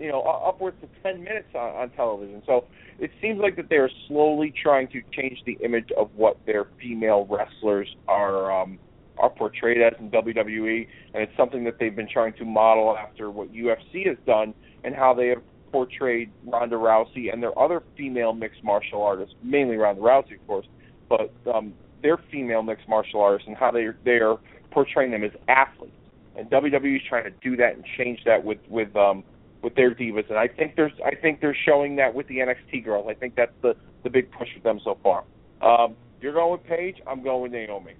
[0.00, 2.42] you know, upwards to ten minutes on, on television.
[2.46, 2.64] So
[2.98, 6.66] it seems like that they are slowly trying to change the image of what their
[6.80, 8.78] female wrestlers are um,
[9.18, 13.30] are portrayed as in WWE, and it's something that they've been trying to model after
[13.30, 18.32] what UFC has done and how they have portrayed Ronda Rousey and their other female
[18.32, 20.66] mixed martial artists, mainly Ronda Rousey, of course,
[21.08, 24.38] but um, their female mixed martial artists and how they they are
[24.70, 25.94] portraying them as athletes.
[26.36, 29.24] And WWE is trying to do that and change that with with um,
[29.62, 32.84] with their divas, and I think there's I think they're showing that with the NXT
[32.84, 33.06] girls.
[33.08, 33.74] I think that's the
[34.04, 35.24] the big push with them so far.
[35.62, 36.96] Um, you're going with Paige.
[37.06, 37.92] I'm going with Naomi.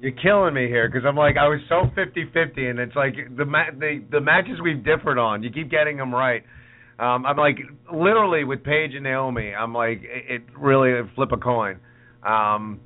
[0.00, 3.44] You're killing me here because I'm like I was so 50-50, and it's like the
[3.44, 5.42] ma- the the matches we've differed on.
[5.42, 6.42] You keep getting them right.
[6.98, 7.56] Um, I'm like
[7.92, 9.52] literally with Paige and Naomi.
[9.54, 11.80] I'm like it, it really flip a coin.
[12.24, 12.80] Um,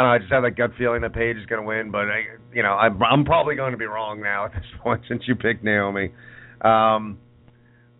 [0.00, 0.14] I don't know.
[0.14, 2.22] I just have that gut feeling that Paige is going to win, but I,
[2.54, 5.34] you know, I'm, I'm probably going to be wrong now at this point since you
[5.34, 6.10] picked Naomi.
[6.62, 7.18] Um,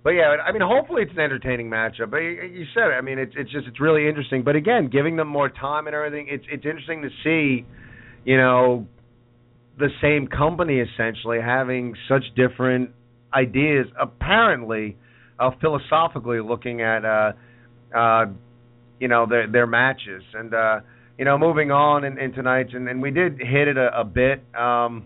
[0.02, 2.10] but yeah, I mean, hopefully it's an entertaining matchup.
[2.10, 2.94] But you, said it.
[2.96, 4.42] I mean, it's it's just it's really interesting.
[4.42, 7.66] But again, giving them more time and everything, it's it's interesting to see,
[8.24, 8.86] you know,
[9.78, 12.92] the same company essentially having such different
[13.34, 13.88] ideas.
[14.00, 14.96] Apparently,
[15.38, 17.32] uh, philosophically looking at, uh,
[17.94, 18.24] uh,
[18.98, 20.54] you know, their their matches and.
[20.54, 20.80] uh
[21.20, 24.04] you know, moving on in, in tonight's, and, and we did hit it a, a
[24.04, 25.04] bit um,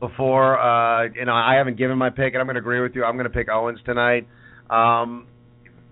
[0.00, 0.58] before.
[0.58, 3.04] Uh, you know, I haven't given my pick, and I'm going to agree with you.
[3.04, 4.26] I'm going to pick Owens tonight.
[4.70, 5.26] Um,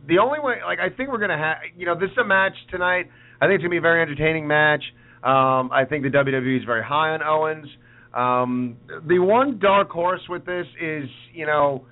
[0.09, 2.25] the only way, like, I think we're going to have, you know, this is a
[2.25, 3.11] match tonight.
[3.39, 4.83] I think it's going to be a very entertaining match.
[5.23, 7.69] Um, I think the WWE is very high on Owens.
[8.15, 11.85] Um, the one dark horse with this is, you know,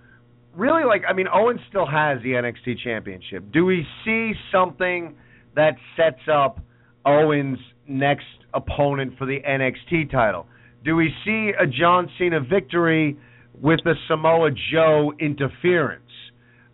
[0.56, 3.52] really like, I mean, Owens still has the NXT Championship.
[3.52, 5.16] Do we see something
[5.54, 6.60] that sets up
[7.04, 10.46] Owens' next opponent for the NXT title?
[10.84, 13.18] Do we see a John Cena victory
[13.60, 16.02] with the Samoa Joe interference?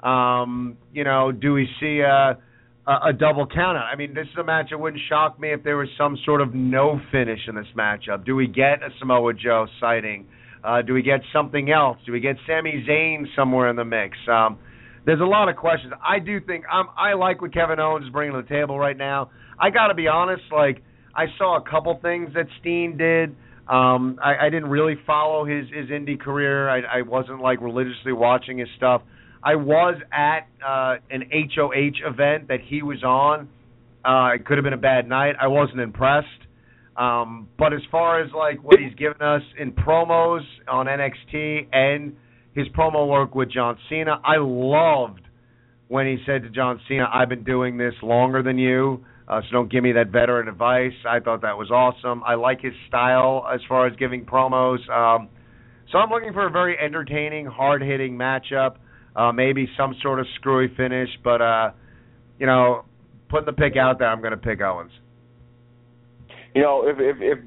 [0.03, 2.39] Um, you know, do we see a,
[2.87, 3.91] a, a double countout?
[3.93, 4.69] I mean, this is a match.
[4.71, 8.25] It wouldn't shock me if there was some sort of no finish in this matchup.
[8.25, 10.27] Do we get a Samoa Joe sighting?
[10.63, 11.99] Uh, do we get something else?
[12.07, 14.17] Do we get Sami Zayn somewhere in the mix?
[14.29, 14.59] Um,
[15.07, 15.93] there's a lot of questions.
[16.07, 18.97] I do think I'm, I like what Kevin Owens is bringing to the table right
[18.97, 19.31] now.
[19.59, 20.83] I got to be honest, like
[21.15, 23.31] I saw a couple things that Steen did.
[23.69, 26.69] Um, I, I didn't really follow his his indie career.
[26.69, 29.03] I, I wasn't like religiously watching his stuff.
[29.43, 33.49] I was at uh, an ROH event that he was on.
[34.05, 35.37] Uh, it could have been a bad night.
[35.41, 36.27] I wasn't impressed.
[36.97, 42.17] Um, but as far as like what he's given us in promos on NXT and
[42.57, 45.21] his promo work with John Cena, I loved
[45.89, 49.49] when he said to John Cena, "I've been doing this longer than you." Uh, so
[49.53, 50.95] don't give me that veteran advice.
[51.07, 52.23] I thought that was awesome.
[52.25, 54.79] I like his style as far as giving promos.
[54.89, 55.29] Um,
[55.91, 58.77] so I'm looking for a very entertaining, hard-hitting matchup.
[59.15, 61.71] Uh, maybe some sort of screwy finish, but uh,
[62.39, 62.85] you know,
[63.29, 64.93] putting the pick out there, I'm going to pick Owens.
[66.55, 67.39] You know, if, if if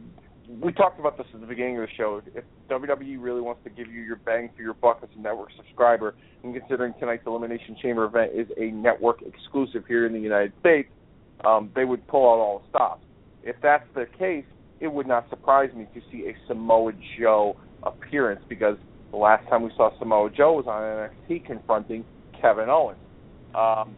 [0.62, 3.70] we talked about this at the beginning of the show, if WWE really wants to
[3.70, 7.78] give you your bang for your buck as a network subscriber, and considering tonight's Elimination
[7.82, 10.90] Chamber event is a network exclusive here in the United States,
[11.46, 13.04] um, they would pull out all the stops.
[13.44, 14.46] If that's the case,
[14.80, 18.78] it would not surprise me to see a Samoa Joe appearance because
[19.12, 22.06] the last time we saw Samoa Joe was on NXT confronting
[22.42, 23.00] Kevin Owens.
[23.54, 23.96] Um,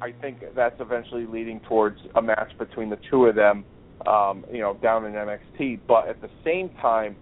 [0.00, 3.64] I think that's eventually leading towards a match between the two of them,
[4.06, 5.80] um, you know, down in NXT.
[5.86, 7.16] But at the same time,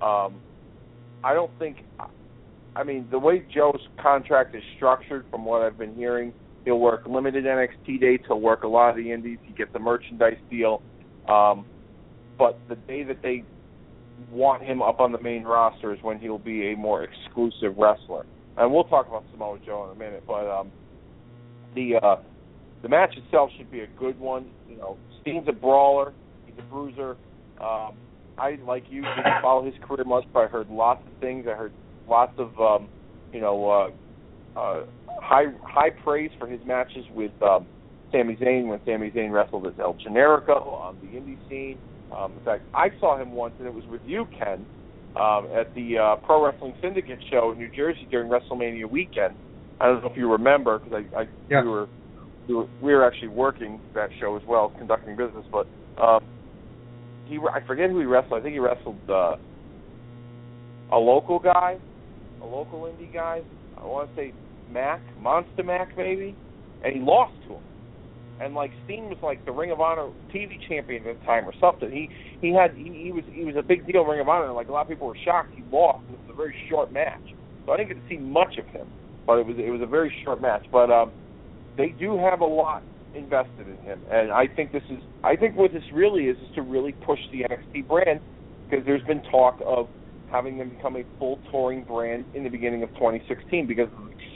[0.00, 0.40] um,
[1.24, 1.78] I don't think.
[2.74, 6.34] I mean, the way Joe's contract is structured, from what I've been hearing,
[6.66, 8.24] He'll work limited NXT dates.
[8.26, 9.38] He'll work a lot of the indies.
[9.44, 10.82] He gets a merchandise deal.
[11.28, 11.64] Um,
[12.36, 13.44] but the day that they
[14.32, 18.26] want him up on the main roster is when he'll be a more exclusive wrestler.
[18.56, 20.24] And we'll talk about Samoa Joe in a minute.
[20.26, 20.72] But um,
[21.76, 22.16] the uh,
[22.82, 24.50] the match itself should be a good one.
[24.68, 26.12] You know, Steen's a brawler.
[26.56, 27.16] He's a bruiser.
[27.60, 27.96] Um,
[28.38, 31.46] I like you didn't follow his career much, but I heard lots of things.
[31.48, 31.72] I heard
[32.08, 32.88] lots of um,
[33.32, 33.92] you know
[34.56, 34.84] uh, uh,
[35.20, 37.66] high high praise for his matches with um,
[38.12, 41.78] Sami Zayn when Sami Zayn wrestled as El Generico on the indie scene.
[42.16, 44.64] Um, in fact, I saw him once, and it was with you, Ken,
[45.16, 49.34] um, at the uh, Pro Wrestling Syndicate show in New Jersey during WrestleMania weekend.
[49.80, 51.62] I don't know if you remember because I, I yeah.
[51.62, 51.88] we were
[52.48, 55.44] we were we were actually working that show as well, conducting business.
[55.50, 55.66] But
[56.00, 56.24] um,
[57.26, 58.40] he I forget who he wrestled.
[58.40, 59.36] I think he wrestled uh,
[60.92, 61.76] a local guy,
[62.42, 63.42] a local indie guy.
[63.76, 64.32] I want to say
[64.70, 66.34] Mac, Monster Mac maybe,
[66.84, 67.62] and he lost to him.
[68.40, 71.54] And like Steen was like the Ring of Honor TV champion at the time or
[71.60, 71.90] something.
[71.90, 74.52] He he had he, he was he was a big deal in Ring of Honor.
[74.52, 76.04] Like a lot of people were shocked he lost.
[76.12, 77.22] It was a very short match,
[77.64, 78.86] so I didn't get to see much of him.
[79.26, 80.66] But it was it was a very short match.
[80.70, 81.12] But um,
[81.76, 82.82] they do have a lot
[83.16, 86.54] invested in him, and I think this is I think what this really is is
[86.54, 88.20] to really push the NXT brand
[88.68, 89.88] because there's been talk of
[90.30, 93.88] having them become a full touring brand in the beginning of 2016 because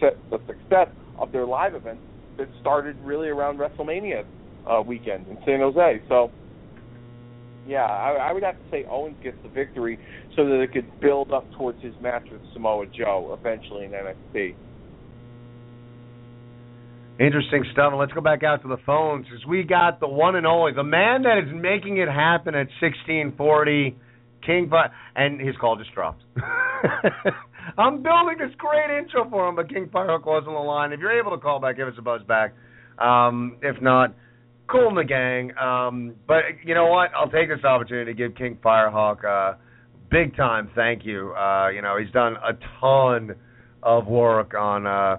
[0.03, 0.89] of the success
[1.19, 2.03] of their live events
[2.39, 4.25] that started really around WrestleMania
[4.67, 6.03] uh, weekend in San Jose.
[6.09, 6.31] So,
[7.67, 9.99] yeah, I, I would have to say Owens gets the victory
[10.37, 14.55] so that it could build up towards his match with Samoa Joe eventually in NXT.
[17.21, 17.91] Interesting stuff.
[17.91, 20.73] And let's go back out to the phones because we got the one and only,
[20.73, 23.95] the man that is making it happen at 1640,
[24.45, 26.23] King, but and his call just dropped.
[27.79, 30.93] I'm building this great intro for him, but King Firehawk was on the line.
[30.93, 32.55] If you're able to call back, give us a buzz back.
[32.99, 34.15] Um, if not,
[34.67, 35.53] cool in the gang.
[35.59, 37.11] Um, but you know what?
[37.15, 39.59] I'll take this opportunity to give King Firehawk uh,
[40.11, 41.35] big time thank you.
[41.35, 43.35] Uh, you know, he's done a ton
[43.83, 45.17] of work on uh,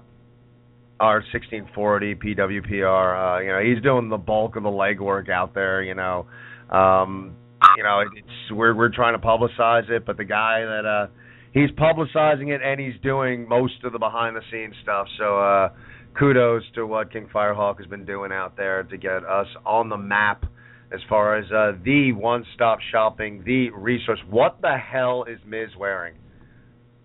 [1.02, 3.40] our 1640 PWPR.
[3.40, 5.82] Uh, you know, he's doing the bulk of the legwork out there.
[5.82, 6.28] You know,
[6.69, 7.36] um,
[7.76, 11.07] you know, it's we're we're trying to publicize it, but the guy that uh,
[11.53, 15.07] he's publicizing it and he's doing most of the behind the scenes stuff.
[15.18, 15.69] So uh,
[16.18, 19.98] kudos to what King Firehawk has been doing out there to get us on the
[19.98, 20.45] map
[20.94, 24.19] as far as uh, the one stop shopping, the resource.
[24.30, 26.15] What the hell is Miz wearing?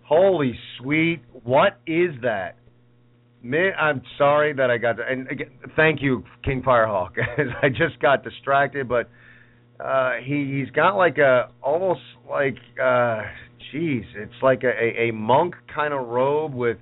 [0.03, 2.56] Holy sweet, what is that?
[3.43, 7.11] I'm sorry that I got to, and again, thank you, King Firehawk.
[7.61, 9.09] I just got distracted, but
[9.79, 13.21] uh he he's got like a almost like uh
[13.73, 16.77] jeez, it's like a, a, monk kind of robe with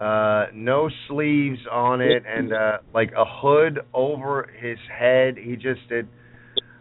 [0.00, 5.36] uh no sleeves on it and uh like a hood over his head.
[5.36, 6.06] He just it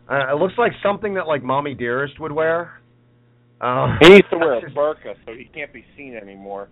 [0.09, 2.81] uh, it looks like something that like Mommy Dearest would wear.
[3.61, 6.69] Um, he needs to wear a burqa so he can't be seen anymore.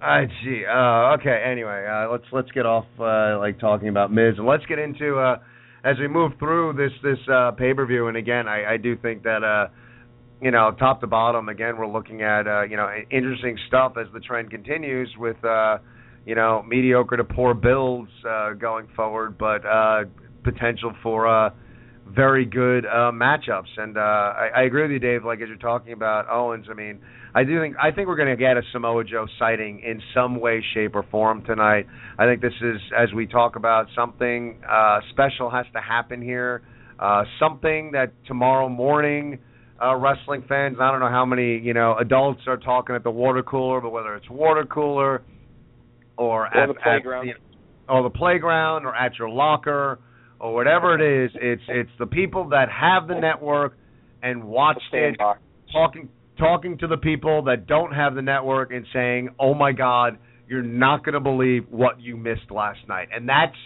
[0.00, 0.62] I see.
[0.64, 1.42] Uh, okay.
[1.44, 5.18] Anyway, uh, let's let's get off uh, like talking about Miz and let's get into
[5.18, 5.38] uh,
[5.84, 8.06] as we move through this this uh, pay per view.
[8.06, 9.72] And again, I, I do think that uh,
[10.40, 14.06] you know top to bottom, again, we're looking at uh, you know interesting stuff as
[14.12, 15.78] the trend continues with uh,
[16.26, 20.04] you know mediocre to poor builds uh, going forward, but uh,
[20.44, 21.50] potential for uh,
[22.14, 23.68] very good uh, matchups.
[23.76, 25.24] And uh, I, I agree with you, Dave.
[25.24, 27.00] Like as you're talking about Owens, I mean.
[27.34, 30.40] I do think I think we're going to get a Samoa Joe sighting in some
[30.40, 31.86] way, shape, or form tonight.
[32.18, 36.62] I think this is, as we talk about, something uh, special has to happen here.
[36.98, 39.38] Uh, something that tomorrow morning,
[39.80, 43.10] uh, wrestling fans, I don't know how many you know adults are talking at the
[43.10, 45.22] water cooler, but whether it's water cooler
[46.16, 47.36] or, or at the playground, at,
[47.88, 50.00] or the playground, or at your locker,
[50.40, 53.76] or whatever it is, it's it's the people that have the network
[54.22, 55.16] and watched it,
[55.72, 56.08] talking
[56.38, 60.62] talking to the people that don't have the network and saying, "Oh my God, you're
[60.62, 63.56] not going to believe what you missed last night," and that's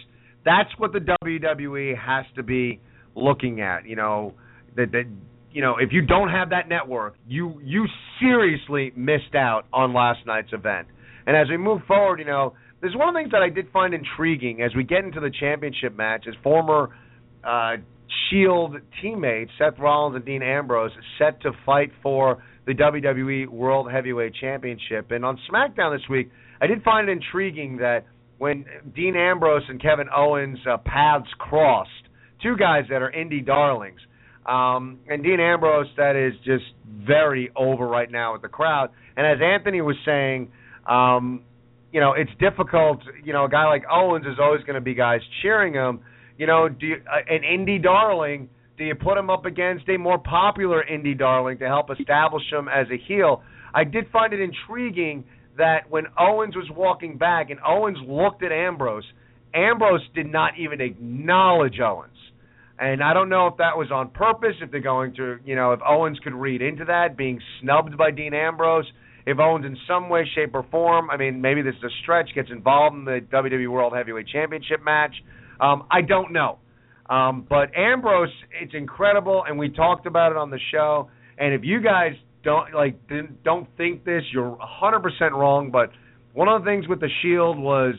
[0.45, 2.79] that's what the WWE has to be
[3.15, 3.85] looking at.
[3.85, 4.33] You know
[4.75, 5.05] that that
[5.51, 7.85] you know if you don't have that network, you you
[8.19, 10.87] seriously missed out on last night's event.
[11.25, 12.53] And as we move forward, you know,
[12.83, 15.31] there's one of the things that I did find intriguing as we get into the
[15.39, 16.89] championship match is former
[17.41, 17.77] uh,
[18.29, 24.33] Shield teammates Seth Rollins and Dean Ambrose set to fight for the WWE World Heavyweight
[24.35, 25.11] Championship.
[25.11, 26.29] And on SmackDown this week,
[26.59, 28.05] I did find it intriguing that
[28.37, 31.89] when Dean Ambrose and Kevin Owens uh, paths crossed,
[32.41, 34.01] two guys that are indie darlings,
[34.45, 38.89] um, and Dean Ambrose that is just very over right now with the crowd.
[39.15, 40.51] And as Anthony was saying,
[40.85, 41.43] um,
[41.93, 42.99] you know, it's difficult.
[43.23, 46.01] You know, a guy like Owens is always going to be guys cheering him.
[46.37, 49.97] You know, do you, uh, an indie darling do you put him up against a
[49.97, 53.43] more popular indie darling to help establish him as a heel?
[53.73, 55.25] I did find it intriguing
[55.57, 59.05] that when Owens was walking back and Owens looked at Ambrose,
[59.53, 62.09] Ambrose did not even acknowledge Owens.
[62.79, 65.73] And I don't know if that was on purpose, if they're going to, you know,
[65.73, 68.91] if Owens could read into that, being snubbed by Dean Ambrose.
[69.25, 72.29] If Owens, in some way, shape, or form, I mean, maybe this is a stretch,
[72.35, 75.15] gets involved in the WWE World Heavyweight Championship match.
[75.61, 76.59] Um, I don't know.
[77.09, 78.29] Um, but Ambrose,
[78.61, 81.09] it's incredible, and we talked about it on the show.
[81.37, 82.13] And if you guys
[82.43, 82.95] don't like
[83.43, 85.71] don't think this, you're 100% wrong.
[85.71, 85.91] But
[86.33, 87.95] one of the things with the Shield was,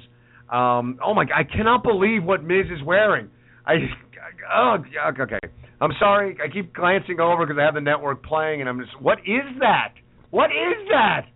[0.51, 3.31] um, oh my, I cannot believe what Miz is wearing.
[3.67, 3.75] I,
[4.55, 4.77] oh,
[5.21, 5.39] okay.
[5.81, 6.37] I'm sorry.
[6.43, 9.59] I keep glancing over because I have the network playing, and I'm just, what is
[9.61, 9.95] that?
[10.35, 11.27] What is that?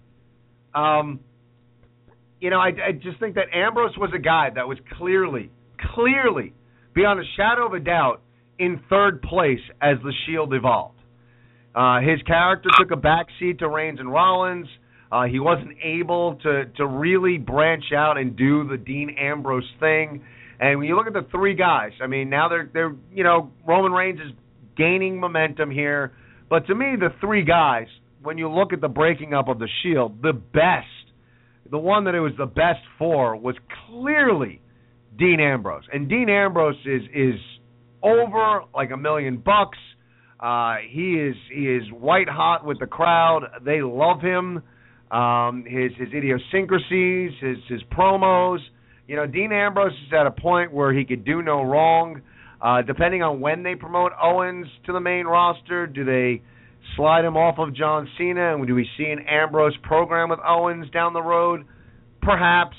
[0.77, 1.20] Um,
[2.41, 5.53] you know, I, I just think that Ambrose was a guy that was clearly,
[5.95, 6.53] clearly,
[6.97, 8.23] beyond a shadow of a doubt,
[8.59, 10.99] in third place as the Shield evolved.
[11.77, 14.66] Uh, his character took a backseat to Reigns and Rollins.
[15.12, 20.25] Uh, he wasn't able to to really branch out and do the Dean Ambrose thing.
[20.59, 23.53] And when you look at the three guys, I mean, now they're they're you know
[23.65, 24.33] Roman Reigns is
[24.77, 26.15] gaining momentum here,
[26.51, 27.87] but to me the three guys,
[28.23, 30.86] when you look at the breaking up of the Shield, the best,
[31.70, 33.55] the one that it was the best for was
[33.86, 34.61] clearly
[35.16, 37.35] Dean Ambrose, and Dean Ambrose is is
[38.03, 39.78] over like a million bucks.
[40.40, 43.43] Uh, he is he is white hot with the crowd.
[43.65, 44.62] They love him.
[45.11, 48.59] Um, his his idiosyncrasies, his his promos.
[49.07, 52.20] You know, Dean Ambrose is at a point where he could do no wrong.
[52.61, 56.43] Uh, depending on when they promote Owens to the main roster, do they
[56.97, 60.90] slide him off of John Cena, and do we see an Ambrose program with Owens
[60.90, 61.65] down the road?
[62.23, 62.77] Perhaps.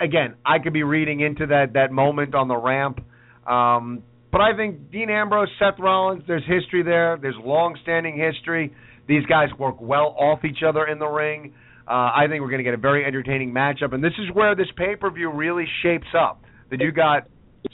[0.00, 2.98] Again, I could be reading into that that moment on the ramp.
[3.46, 4.02] Um,
[4.32, 7.18] but I think Dean Ambrose, Seth Rollins, there's history there.
[7.20, 8.74] There's long-standing history.
[9.06, 11.54] These guys work well off each other in the ring.
[11.86, 14.54] Uh, I think we're going to get a very entertaining matchup, and this is where
[14.54, 16.42] this pay-per-view really shapes up.
[16.70, 17.28] That you got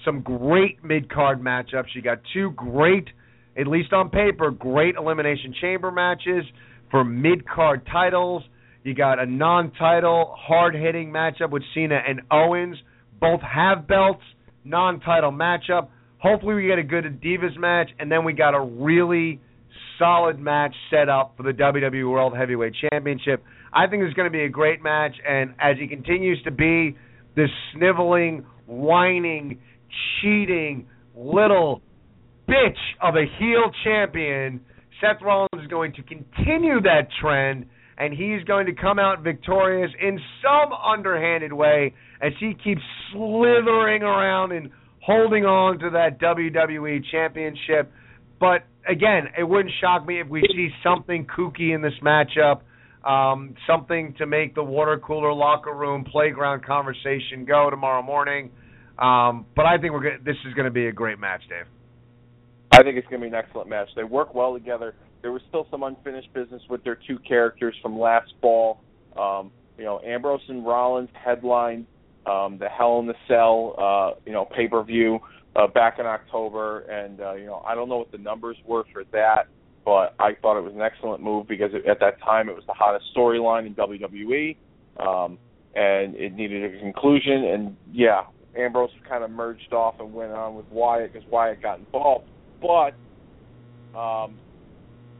[0.05, 1.95] some great mid-card matchups.
[1.95, 3.09] You got two great,
[3.59, 6.45] at least on paper, great elimination chamber matches
[6.91, 8.43] for mid-card titles.
[8.85, 12.77] You got a non-title, hard-hitting matchup with Cena and Owens.
[13.21, 14.23] Both have belts.
[14.65, 15.89] Non-title matchup.
[16.19, 19.41] Hopefully, we get a good Divas match, and then we got a really
[19.99, 23.43] solid match set up for the WWE World Heavyweight Championship.
[23.73, 26.97] I think it's going to be a great match, and as he continues to be
[27.37, 29.59] this sniveling, whining,
[30.21, 31.83] cheating little
[32.49, 34.61] bitch of a heel champion,
[35.01, 37.67] Seth Rollins is going to continue that trend,
[37.99, 42.81] and he's going to come out victorious in some underhanded way as he keeps
[43.13, 44.71] slithering around and
[45.01, 47.93] holding on to that WWE championship.
[48.41, 52.61] But again, it wouldn't shock me if we see something kooky in this matchup,
[53.09, 58.51] um, something to make the water cooler locker room playground conversation go tomorrow morning.
[58.99, 61.67] Um, but I think we're gonna, this is going to be a great match, Dave.
[62.73, 63.89] I think it's going to be an excellent match.
[63.97, 64.95] They work well together.
[65.23, 68.81] There was still some unfinished business with their two characters from last fall.
[69.19, 71.87] Um, you know, Ambrose and Rollins headlined
[72.27, 75.19] um, the Hell in the Cell, uh, you know, pay per view
[75.57, 78.85] uh, back in October, and uh, you know, I don't know what the numbers were
[78.93, 79.49] for that,
[79.85, 82.65] but I thought it was an excellent move because it, at that time it was
[82.67, 84.57] the hottest storyline in WWE,
[85.01, 85.39] um,
[85.75, 87.45] and it needed a conclusion.
[87.45, 88.23] And yeah,
[88.57, 92.29] Ambrose kind of merged off and went on with Wyatt because Wyatt got involved,
[92.61, 92.99] but
[93.99, 94.39] um,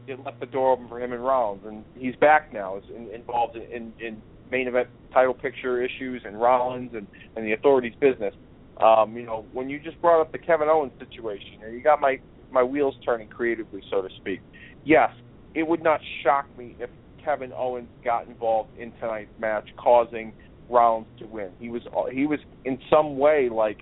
[0.07, 3.09] it left the door open for him and Rollins, and he's back now, is in,
[3.13, 7.93] involved in, in, in main event title picture issues and Rollins and, and the authorities'
[7.99, 8.33] business.
[8.81, 11.99] Um, you know, when you just brought up the Kevin Owens situation, know, you got
[11.99, 12.17] my
[12.51, 14.39] my wheels turning creatively, so to speak.
[14.83, 15.09] Yes,
[15.53, 16.89] it would not shock me if
[17.23, 20.33] Kevin Owens got involved in tonight's match, causing
[20.69, 21.51] Rollins to win.
[21.59, 23.79] He was he was in some way like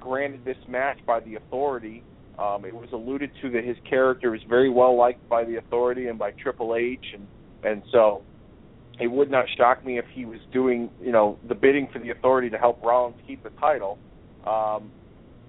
[0.00, 2.04] granted this match by the authority.
[2.38, 6.06] Um, it was alluded to that his character is very well liked by the authority
[6.06, 7.26] and by Triple H, and
[7.64, 8.22] and so
[9.00, 12.10] it would not shock me if he was doing, you know, the bidding for the
[12.10, 13.98] authority to help Rollins keep the title.
[14.46, 14.90] Um,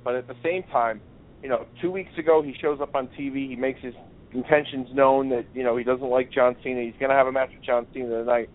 [0.04, 1.02] but at the same time,
[1.44, 3.48] you know, two weeks ago he shows up on TV.
[3.48, 3.94] He makes his
[4.34, 6.82] intentions known that you know he doesn't like John Cena.
[6.82, 8.50] He's going to have a match with John Cena tonight.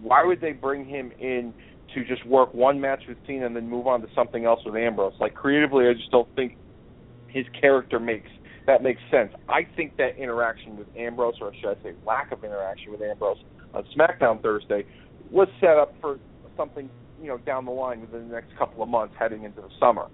[0.00, 1.54] Why would they bring him in
[1.94, 4.74] to just work one match with Cena and then move on to something else with
[4.74, 5.14] Ambrose?
[5.20, 6.56] Like creatively, I just don't think
[7.32, 8.30] his character makes
[8.66, 9.32] that makes sense.
[9.48, 13.38] I think that interaction with Ambrose, or should I say, lack of interaction with Ambrose,
[13.74, 14.84] on SmackDown Thursday
[15.30, 16.18] was set up for
[16.56, 16.88] something
[17.20, 20.08] you know down the line within the next couple of months, heading into the summer.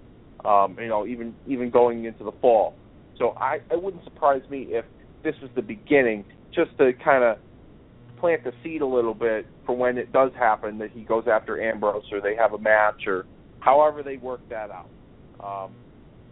[0.45, 2.75] Um, you know, even even going into the fall.
[3.17, 4.85] So I it wouldn't surprise me if
[5.23, 6.23] this was the beginning,
[6.53, 7.37] just to kind of
[8.19, 11.61] plant the seed a little bit for when it does happen that he goes after
[11.61, 13.25] Ambrose or they have a match or
[13.59, 14.89] however they work that out.
[15.41, 15.71] Um,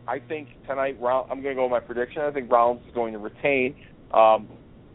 [0.08, 2.22] I think tonight, Rollins, I'm going to go with my prediction.
[2.22, 3.76] I think Rollins is going to retain.
[4.14, 4.48] Um,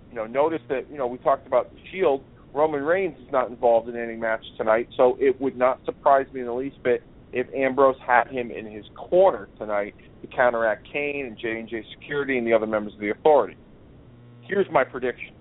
[0.09, 2.24] you know, notice that you know we talked about the Shield.
[2.55, 6.40] Roman Reigns is not involved in any match tonight, so it would not surprise me
[6.40, 7.02] in the least bit
[7.32, 11.84] if Ambrose had him in his corner tonight to counteract Kane and J and J
[11.98, 13.56] Security and the other members of the Authority.
[14.43, 15.34] Here's my prediction.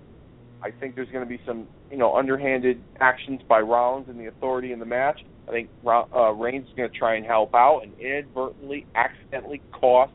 [0.62, 4.26] I think there's going to be some, you know, underhanded actions by Rollins and the
[4.26, 5.20] Authority in the match.
[5.48, 10.12] I think uh, Reigns is going to try and help out and inadvertently, accidentally cost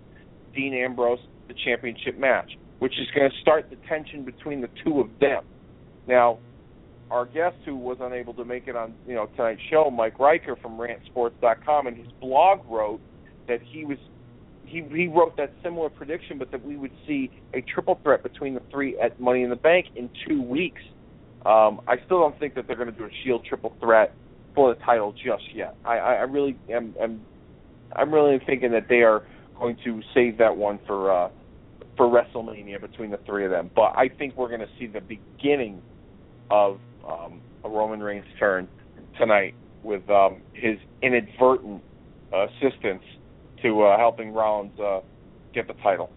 [0.56, 5.00] Dean Ambrose the championship match, which is going to start the tension between the two
[5.00, 5.44] of them.
[6.08, 6.40] Now,
[7.12, 10.56] our guest who was unable to make it on you know tonight's show, Mike Riker
[10.58, 13.00] from RantSports.com, and his blog wrote
[13.48, 13.98] that he was
[14.66, 18.54] he he wrote that similar prediction, but that we would see a triple threat between
[18.54, 20.82] the three at Money in the Bank in two weeks.
[21.46, 24.14] Um, I still don't think that they're going to do a Shield triple threat
[24.58, 25.76] for the title just yet.
[25.86, 27.22] I, I, really am, am
[27.96, 29.24] I'm really thinking that they are
[29.60, 31.30] going to save that one for uh,
[31.96, 33.70] for WrestleMania between the three of them.
[33.76, 35.80] But I think we're going to see the beginning
[36.50, 38.68] of um, a Roman Reigns turn
[39.20, 39.54] tonight
[39.84, 41.84] with um, his inadvertent
[42.34, 43.04] assistance
[43.62, 45.02] to uh, helping Rollins uh,
[45.54, 46.10] get the title.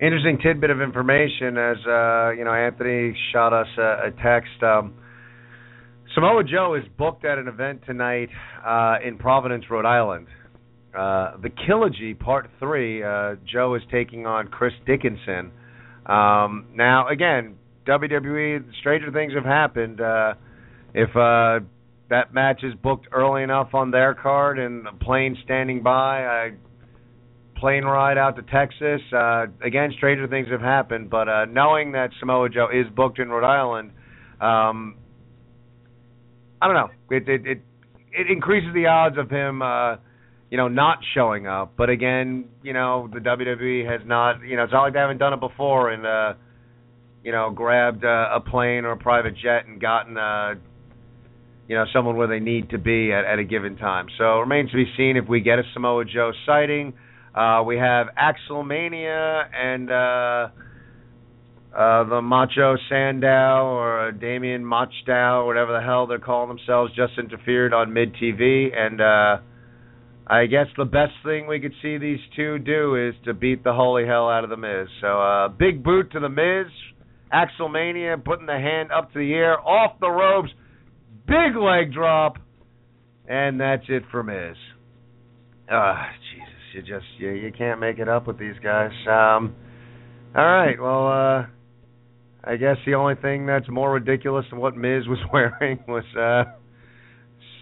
[0.00, 4.62] Interesting tidbit of information as uh, you know Anthony shot us a, a text.
[4.62, 4.94] Um,
[6.14, 8.28] Samoa Joe is booked at an event tonight
[8.64, 10.28] uh, in Providence, Rhode Island.
[10.96, 13.02] Uh, the Killogy Part Three.
[13.02, 15.50] Uh, Joe is taking on Chris Dickinson.
[16.06, 17.56] Um, now, again,
[17.88, 20.00] WWE, stranger things have happened.
[20.00, 20.34] Uh,
[20.94, 21.58] if uh,
[22.10, 26.50] that match is booked early enough on their card and a plane standing by, a
[27.56, 29.00] plane ride out to Texas.
[29.12, 31.10] Uh, again, stranger things have happened.
[31.10, 33.90] But uh, knowing that Samoa Joe is booked in Rhode Island,
[34.40, 34.96] um,
[36.60, 36.90] I don't know.
[37.10, 37.62] It it it,
[38.12, 39.62] it increases the odds of him.
[39.62, 39.96] Uh,
[40.50, 41.72] you know, not showing up.
[41.76, 45.18] But again, you know, the WWE has not, you know, it's not like they haven't
[45.18, 46.34] done it before and uh
[47.24, 50.54] you know, grabbed uh, a plane or a private jet and gotten, uh,
[51.66, 54.06] you know, someone where they need to be at, at a given time.
[54.18, 56.92] So it remains to be seen if we get a Samoa Joe sighting.
[57.34, 60.48] Uh, we have Axelmania and uh,
[61.76, 67.74] uh, the Macho Sandow or Damien Machdow, whatever the hell they're calling themselves, just interfered
[67.74, 68.76] on mid TV.
[68.76, 69.42] And uh,
[70.26, 73.72] I guess the best thing we could see these two do is to beat the
[73.72, 74.88] holy hell out of the Miz.
[75.00, 76.70] So uh, big boot to the Miz
[77.34, 80.50] Axelmania putting the hand up to the air, off the ropes,
[81.26, 82.36] big leg drop,
[83.28, 84.56] and that's it for Miz.
[85.70, 88.92] Ah, Jesus, you just you you can't make it up with these guys.
[89.08, 89.54] Um,
[90.36, 91.46] all right, well, uh,
[92.46, 96.52] I guess the only thing that's more ridiculous than what Miz was wearing was uh,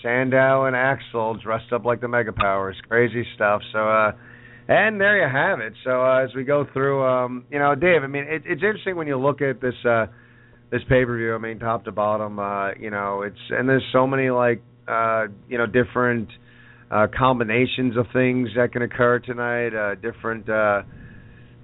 [0.02, 2.76] Sandow and Axel dressed up like the Mega Powers.
[2.88, 3.62] Crazy stuff.
[3.72, 3.78] So.
[3.88, 4.12] uh
[4.68, 5.74] and there you have it.
[5.84, 8.96] So uh, as we go through, um, you know, Dave, I mean, it, it's interesting
[8.96, 10.06] when you look at this uh,
[10.70, 11.34] this pay per view.
[11.34, 15.24] I mean, top to bottom, uh, you know, it's and there's so many like uh,
[15.48, 16.28] you know different
[16.90, 19.74] uh, combinations of things that can occur tonight.
[19.74, 20.82] Uh, different, uh,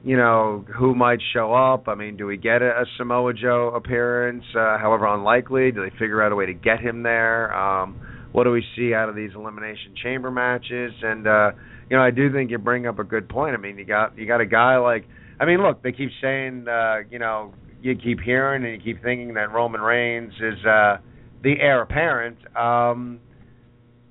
[0.05, 1.89] you know, who might show up.
[1.89, 4.45] I mean, do we get a, Samoa Joe appearance?
[4.55, 7.53] Uh, however unlikely, do they figure out a way to get him there?
[7.55, 8.01] Um,
[8.33, 10.93] what do we see out of these elimination chamber matches?
[11.03, 11.51] And uh,
[11.91, 13.55] you know, I do think you bring up a good point.
[13.55, 15.05] I mean, you got you got a guy like
[15.41, 19.03] I mean, look, they keep saying uh, you know, you keep hearing and you keep
[19.03, 20.99] thinking that Roman Reigns is uh
[21.43, 22.39] the heir apparent.
[22.57, 23.21] Um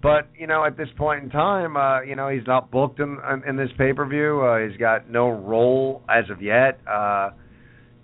[0.01, 3.17] but, you know, at this point in time, uh, you know, he's not booked in
[3.47, 4.41] in this pay-per-view.
[4.41, 6.79] Uh he's got no role as of yet.
[6.89, 7.31] Uh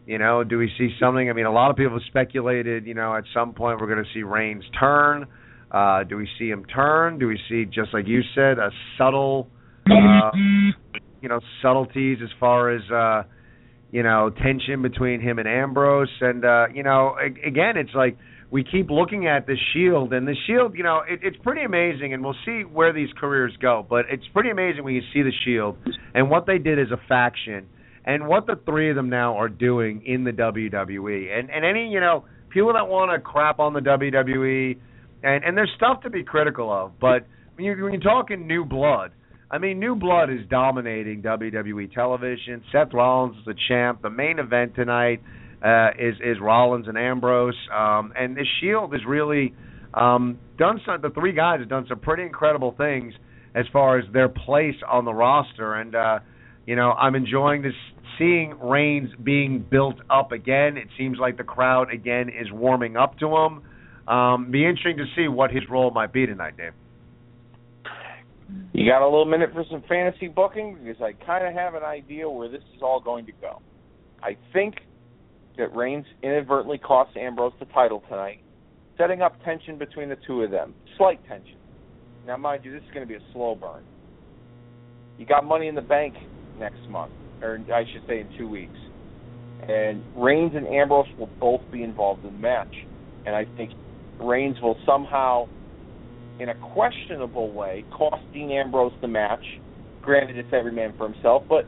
[0.05, 1.29] you know, do we see something?
[1.29, 4.03] I mean, a lot of people have speculated, you know, at some point we're going
[4.03, 5.27] to see Reigns turn.
[5.71, 7.19] Uh, do we see him turn?
[7.19, 9.47] Do we see, just like you said, a subtle
[9.89, 10.31] uh,
[11.21, 13.23] you know, subtleties as far as uh,
[13.91, 17.15] you know, tension between him and Ambrose, and uh, you know,
[17.45, 18.17] again, it's like
[18.53, 22.13] we keep looking at the Shield, and the Shield, you know, it, it's pretty amazing,
[22.13, 23.83] and we'll see where these careers go.
[23.89, 25.75] But it's pretty amazing when you see the Shield
[26.13, 27.65] and what they did as a faction,
[28.05, 31.87] and what the three of them now are doing in the WWE, and and any
[31.87, 34.77] you know people that want to crap on the WWE,
[35.23, 37.25] and and there's stuff to be critical of, but
[37.55, 39.11] when you when you're talking new blood
[39.53, 42.63] I mean, New Blood is dominating WWE television.
[42.71, 44.01] Seth Rollins is the champ.
[44.01, 45.21] The main event tonight
[45.63, 49.53] uh, is is Rollins and Ambrose, um, and this Shield has really
[49.93, 51.01] um, done some.
[51.01, 53.13] The three guys have done some pretty incredible things
[53.55, 56.19] as far as their place on the roster, and uh,
[56.65, 57.73] you know, I'm enjoying this.
[58.19, 63.17] Seeing Reigns being built up again, it seems like the crowd again is warming up
[63.19, 63.63] to him.
[64.07, 66.73] Um, be interesting to see what his role might be tonight, Dave.
[68.71, 71.81] You got a little minute for some fantasy booking because I kind of have an
[71.81, 73.63] idea where this is all going to go.
[74.21, 74.75] I think
[75.57, 78.39] that Reigns inadvertently cost Ambrose the title tonight,
[78.97, 80.73] setting up tension between the two of them.
[80.97, 81.57] Slight tension.
[82.25, 83.83] Now, mind you, this is going to be a slow burn.
[85.17, 86.15] You got Money in the Bank
[86.57, 87.11] next month,
[87.41, 88.77] or I should say in two weeks.
[89.67, 92.73] And Reigns and Ambrose will both be involved in the match.
[93.25, 93.71] And I think
[94.19, 95.47] Reigns will somehow,
[96.39, 99.43] in a questionable way, cost Dean Ambrose the match.
[100.01, 101.65] Granted, it's every man for himself, but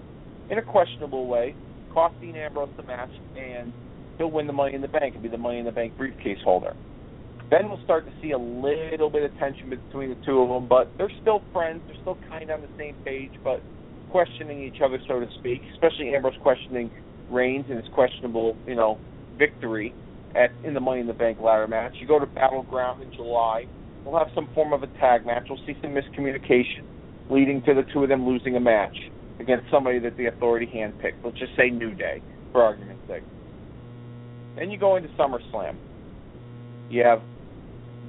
[0.49, 1.55] in a questionable way,
[1.95, 3.09] cost Dean Ambrose the match,
[3.39, 3.73] and
[4.17, 6.37] he'll win the Money in the Bank and be the Money in the Bank briefcase
[6.43, 6.75] holder.
[7.49, 10.67] Then we'll start to see a little bit of tension between the two of them,
[10.67, 11.81] but they're still friends.
[11.87, 13.61] They're still kind of on the same page, but
[14.11, 15.61] questioning each other, so to speak.
[15.73, 16.91] Especially Ambrose questioning
[17.31, 18.99] Reigns and his questionable, you know,
[19.37, 19.93] victory
[20.35, 21.93] at in the Money in the Bank ladder match.
[21.99, 23.65] You go to Battleground in July.
[24.03, 25.47] We'll have some form of a tag match.
[25.49, 26.83] We'll see some miscommunication
[27.29, 28.95] leading to the two of them losing a match
[29.39, 31.23] against somebody that the Authority handpicked.
[31.23, 32.21] Let's just say New Day,
[32.51, 33.23] for argument's sake.
[34.57, 35.75] Then you go into SummerSlam.
[36.89, 37.21] You have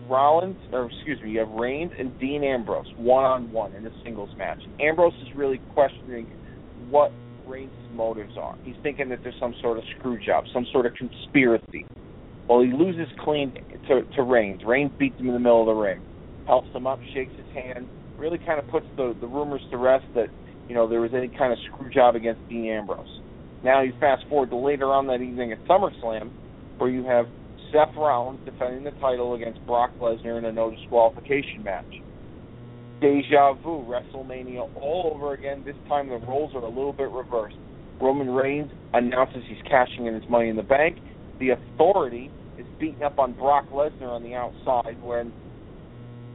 [0.08, 3.90] Rollins, or excuse me, you have Reigns and Dean Ambrose one on one in a
[4.04, 4.60] singles match.
[4.80, 6.26] Ambrose is really questioning
[6.90, 7.10] what
[7.46, 8.56] Reigns' motives are.
[8.64, 11.86] He's thinking that there's some sort of screw job, some sort of conspiracy.
[12.48, 13.54] Well, he loses clean
[13.88, 14.62] to, to Reigns.
[14.64, 16.00] Reigns beats him in the middle of the ring,
[16.46, 20.04] helps him up, shakes his hand, really kind of puts the, the rumors to rest
[20.14, 20.28] that
[20.68, 23.06] you know there was any kind of screw job against Dean Ambrose.
[23.62, 26.32] Now you fast forward to later on that evening at SummerSlam,
[26.78, 27.26] where you have
[27.72, 31.84] Seth Rollins defending the title against Brock Lesnar in a no disqualification match.
[33.00, 35.62] Deja vu, WrestleMania all over again.
[35.64, 37.56] This time the roles are a little bit reversed.
[38.00, 40.96] Roman Reigns announces he's cashing in his money in the bank.
[41.38, 45.32] The authority is beating up on Brock Lesnar on the outside when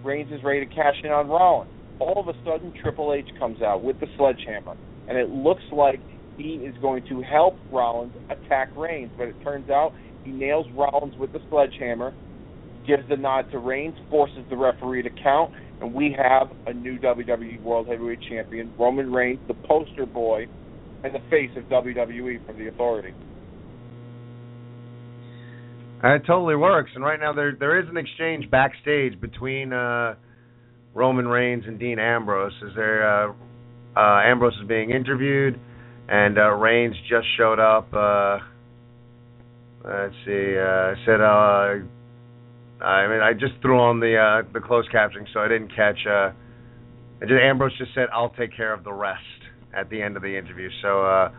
[0.03, 1.71] Reigns is ready to cash in on Rollins.
[2.02, 4.76] All of a sudden, Triple H comes out with the sledgehammer,
[5.07, 5.99] and it looks like
[6.36, 11.15] he is going to help Rollins attack Reigns, but it turns out he nails Rollins
[11.19, 12.11] with the sledgehammer,
[12.88, 16.98] gives the nod to Reigns, forces the referee to count, and we have a new
[16.98, 20.48] WWE World Heavyweight Champion, Roman Reigns, the poster boy
[21.03, 23.14] and the face of WWE from the Authority.
[26.03, 30.15] Uh, it totally works, and right now there there is an exchange backstage between uh,
[30.93, 32.53] Roman Reigns and Dean Ambrose.
[32.63, 33.34] Is there, uh,
[33.95, 35.59] uh, Ambrose is being interviewed,
[36.09, 37.93] and uh, Reigns just showed up.
[37.93, 38.39] Uh,
[39.84, 41.76] let's see, uh, said, uh,
[42.84, 45.99] I mean, I just threw on the uh, the closed captioning, so I didn't catch.
[46.09, 46.31] Uh,
[47.22, 49.22] just, Ambrose just said, "I'll take care of the rest"
[49.73, 50.69] at the end of the interview.
[50.81, 51.31] So uh,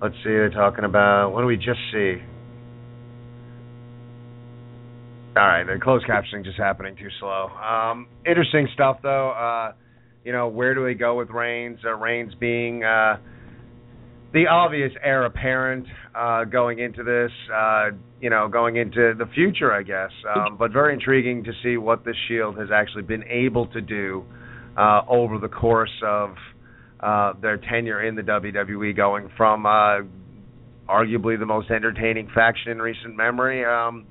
[0.00, 2.16] let's see, they're talking about what do we just see?
[5.34, 7.48] All right, the closed captioning just happening too slow.
[7.48, 9.30] Um, interesting stuff though.
[9.30, 9.72] Uh,
[10.24, 11.78] you know, where do we go with Reigns?
[11.84, 13.16] Uh, Reigns being uh,
[14.32, 17.90] the obvious heir apparent uh, going into this, uh,
[18.20, 20.10] you know, going into the future, I guess.
[20.36, 24.24] Um, but very intriguing to see what the Shield has actually been able to do
[24.76, 26.34] uh, over the course of
[27.00, 30.00] uh, their tenure in the WWE, going from uh,
[30.88, 33.64] arguably the most entertaining faction in recent memory.
[33.64, 34.06] Um,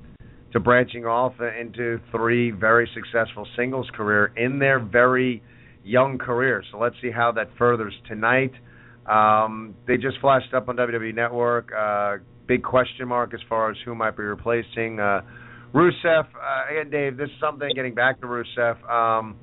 [0.52, 5.42] to branching off into three very successful singles career in their very
[5.84, 6.62] young career.
[6.70, 8.52] So let's see how that furthers tonight.
[9.06, 11.70] Um, they just flashed up on WWE Network.
[11.76, 15.22] Uh, big question mark as far as who might be replacing uh,
[15.74, 16.24] Rusev.
[16.24, 17.70] Uh, again, Dave, this is something.
[17.74, 19.36] Getting back to Rusev, um,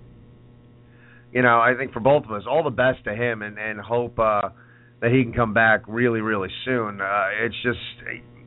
[1.34, 3.80] you know, I think for both of us, all the best to him, and and
[3.80, 4.50] hope uh,
[5.02, 7.02] that he can come back really, really soon.
[7.02, 7.80] Uh, it's just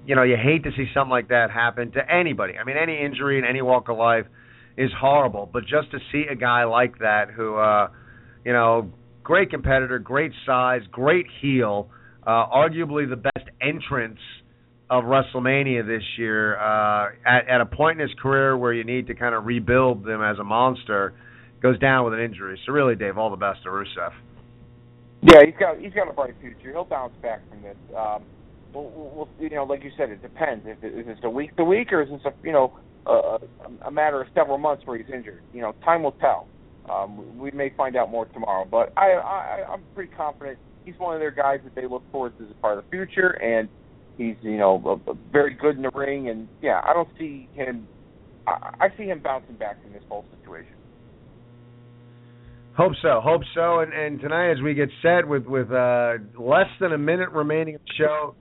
[0.06, 2.54] you know, you hate to see something like that happen to anybody.
[2.58, 4.26] I mean, any injury in any walk of life
[4.76, 7.88] is horrible, but just to see a guy like that who, uh,
[8.44, 8.90] you know,
[9.22, 11.88] great competitor, great size, great heel,
[12.26, 14.18] uh, arguably the best entrance
[14.90, 19.06] of WrestleMania this year, uh, at, at a point in his career where you need
[19.06, 21.14] to kind of rebuild them as a monster,
[21.62, 22.58] goes down with an injury.
[22.66, 24.10] So really, Dave, all the best to Rusev.
[25.22, 26.72] Yeah, he's got he's got a bright future.
[26.72, 27.76] He'll bounce back from this.
[27.96, 28.24] Um,
[28.72, 30.64] well, well, you know, like you said, it depends.
[30.66, 33.38] If it, is this a week to week, or is this a you know a,
[33.86, 35.42] a matter of several months where he's injured?
[35.52, 36.46] You know, time will tell.
[36.90, 41.14] Um, we may find out more tomorrow, but I, I I'm pretty confident he's one
[41.14, 43.68] of their guys that they look forward to as a part of the future, and
[44.16, 47.48] he's you know a, a very good in the ring, and yeah, I don't see
[47.54, 47.86] him.
[48.46, 50.74] I, I see him bouncing back from this whole situation.
[52.76, 53.80] Hope so, hope so.
[53.80, 57.74] And, and tonight, as we get set with with uh, less than a minute remaining
[57.74, 58.34] of the show,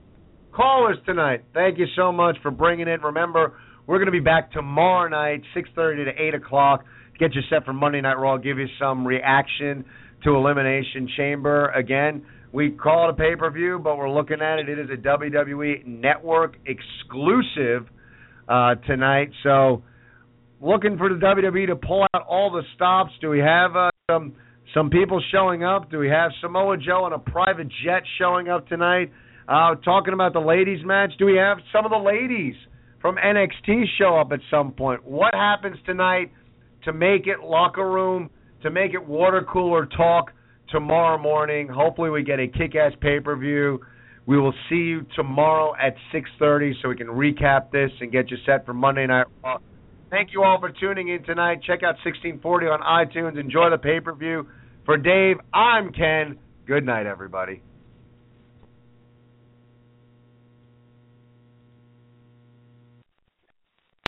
[0.52, 1.44] callers tonight.
[1.54, 3.02] Thank you so much for bringing it.
[3.02, 3.54] Remember,
[3.86, 6.84] we're going to be back tomorrow night, 6:30 to 8 o'clock.
[7.18, 8.36] get you set for Monday Night Raw.
[8.36, 9.84] Give you some reaction
[10.24, 11.68] to Elimination Chamber.
[11.70, 14.68] Again, we call it a pay per view, but we're looking at it.
[14.68, 17.88] It is a WWE Network exclusive
[18.48, 19.30] uh, tonight.
[19.42, 19.82] So,
[20.60, 23.12] looking for the WWE to pull out all the stops.
[23.20, 24.34] Do we have uh, some
[24.74, 25.90] some people showing up?
[25.90, 29.12] Do we have Samoa Joe on a private jet showing up tonight?
[29.48, 31.12] Uh, talking about the ladies' match.
[31.18, 32.54] Do we have some of the ladies
[33.00, 35.04] from NXT show up at some point?
[35.04, 36.32] What happens tonight
[36.84, 38.30] to make it locker room?
[38.62, 40.32] To make it water cooler talk?
[40.72, 41.68] tomorrow morning.
[41.68, 43.80] Hopefully, we get a kick-ass pay-per-view.
[44.26, 48.36] We will see you tomorrow at 6:30 so we can recap this and get you
[48.46, 49.26] set for Monday night.
[50.10, 51.62] Thank you all for tuning in tonight.
[51.62, 53.38] Check out 1640 on iTunes.
[53.38, 54.46] Enjoy the pay-per-view.
[54.84, 56.38] For Dave, I'm Ken.
[56.66, 57.62] Good night, everybody.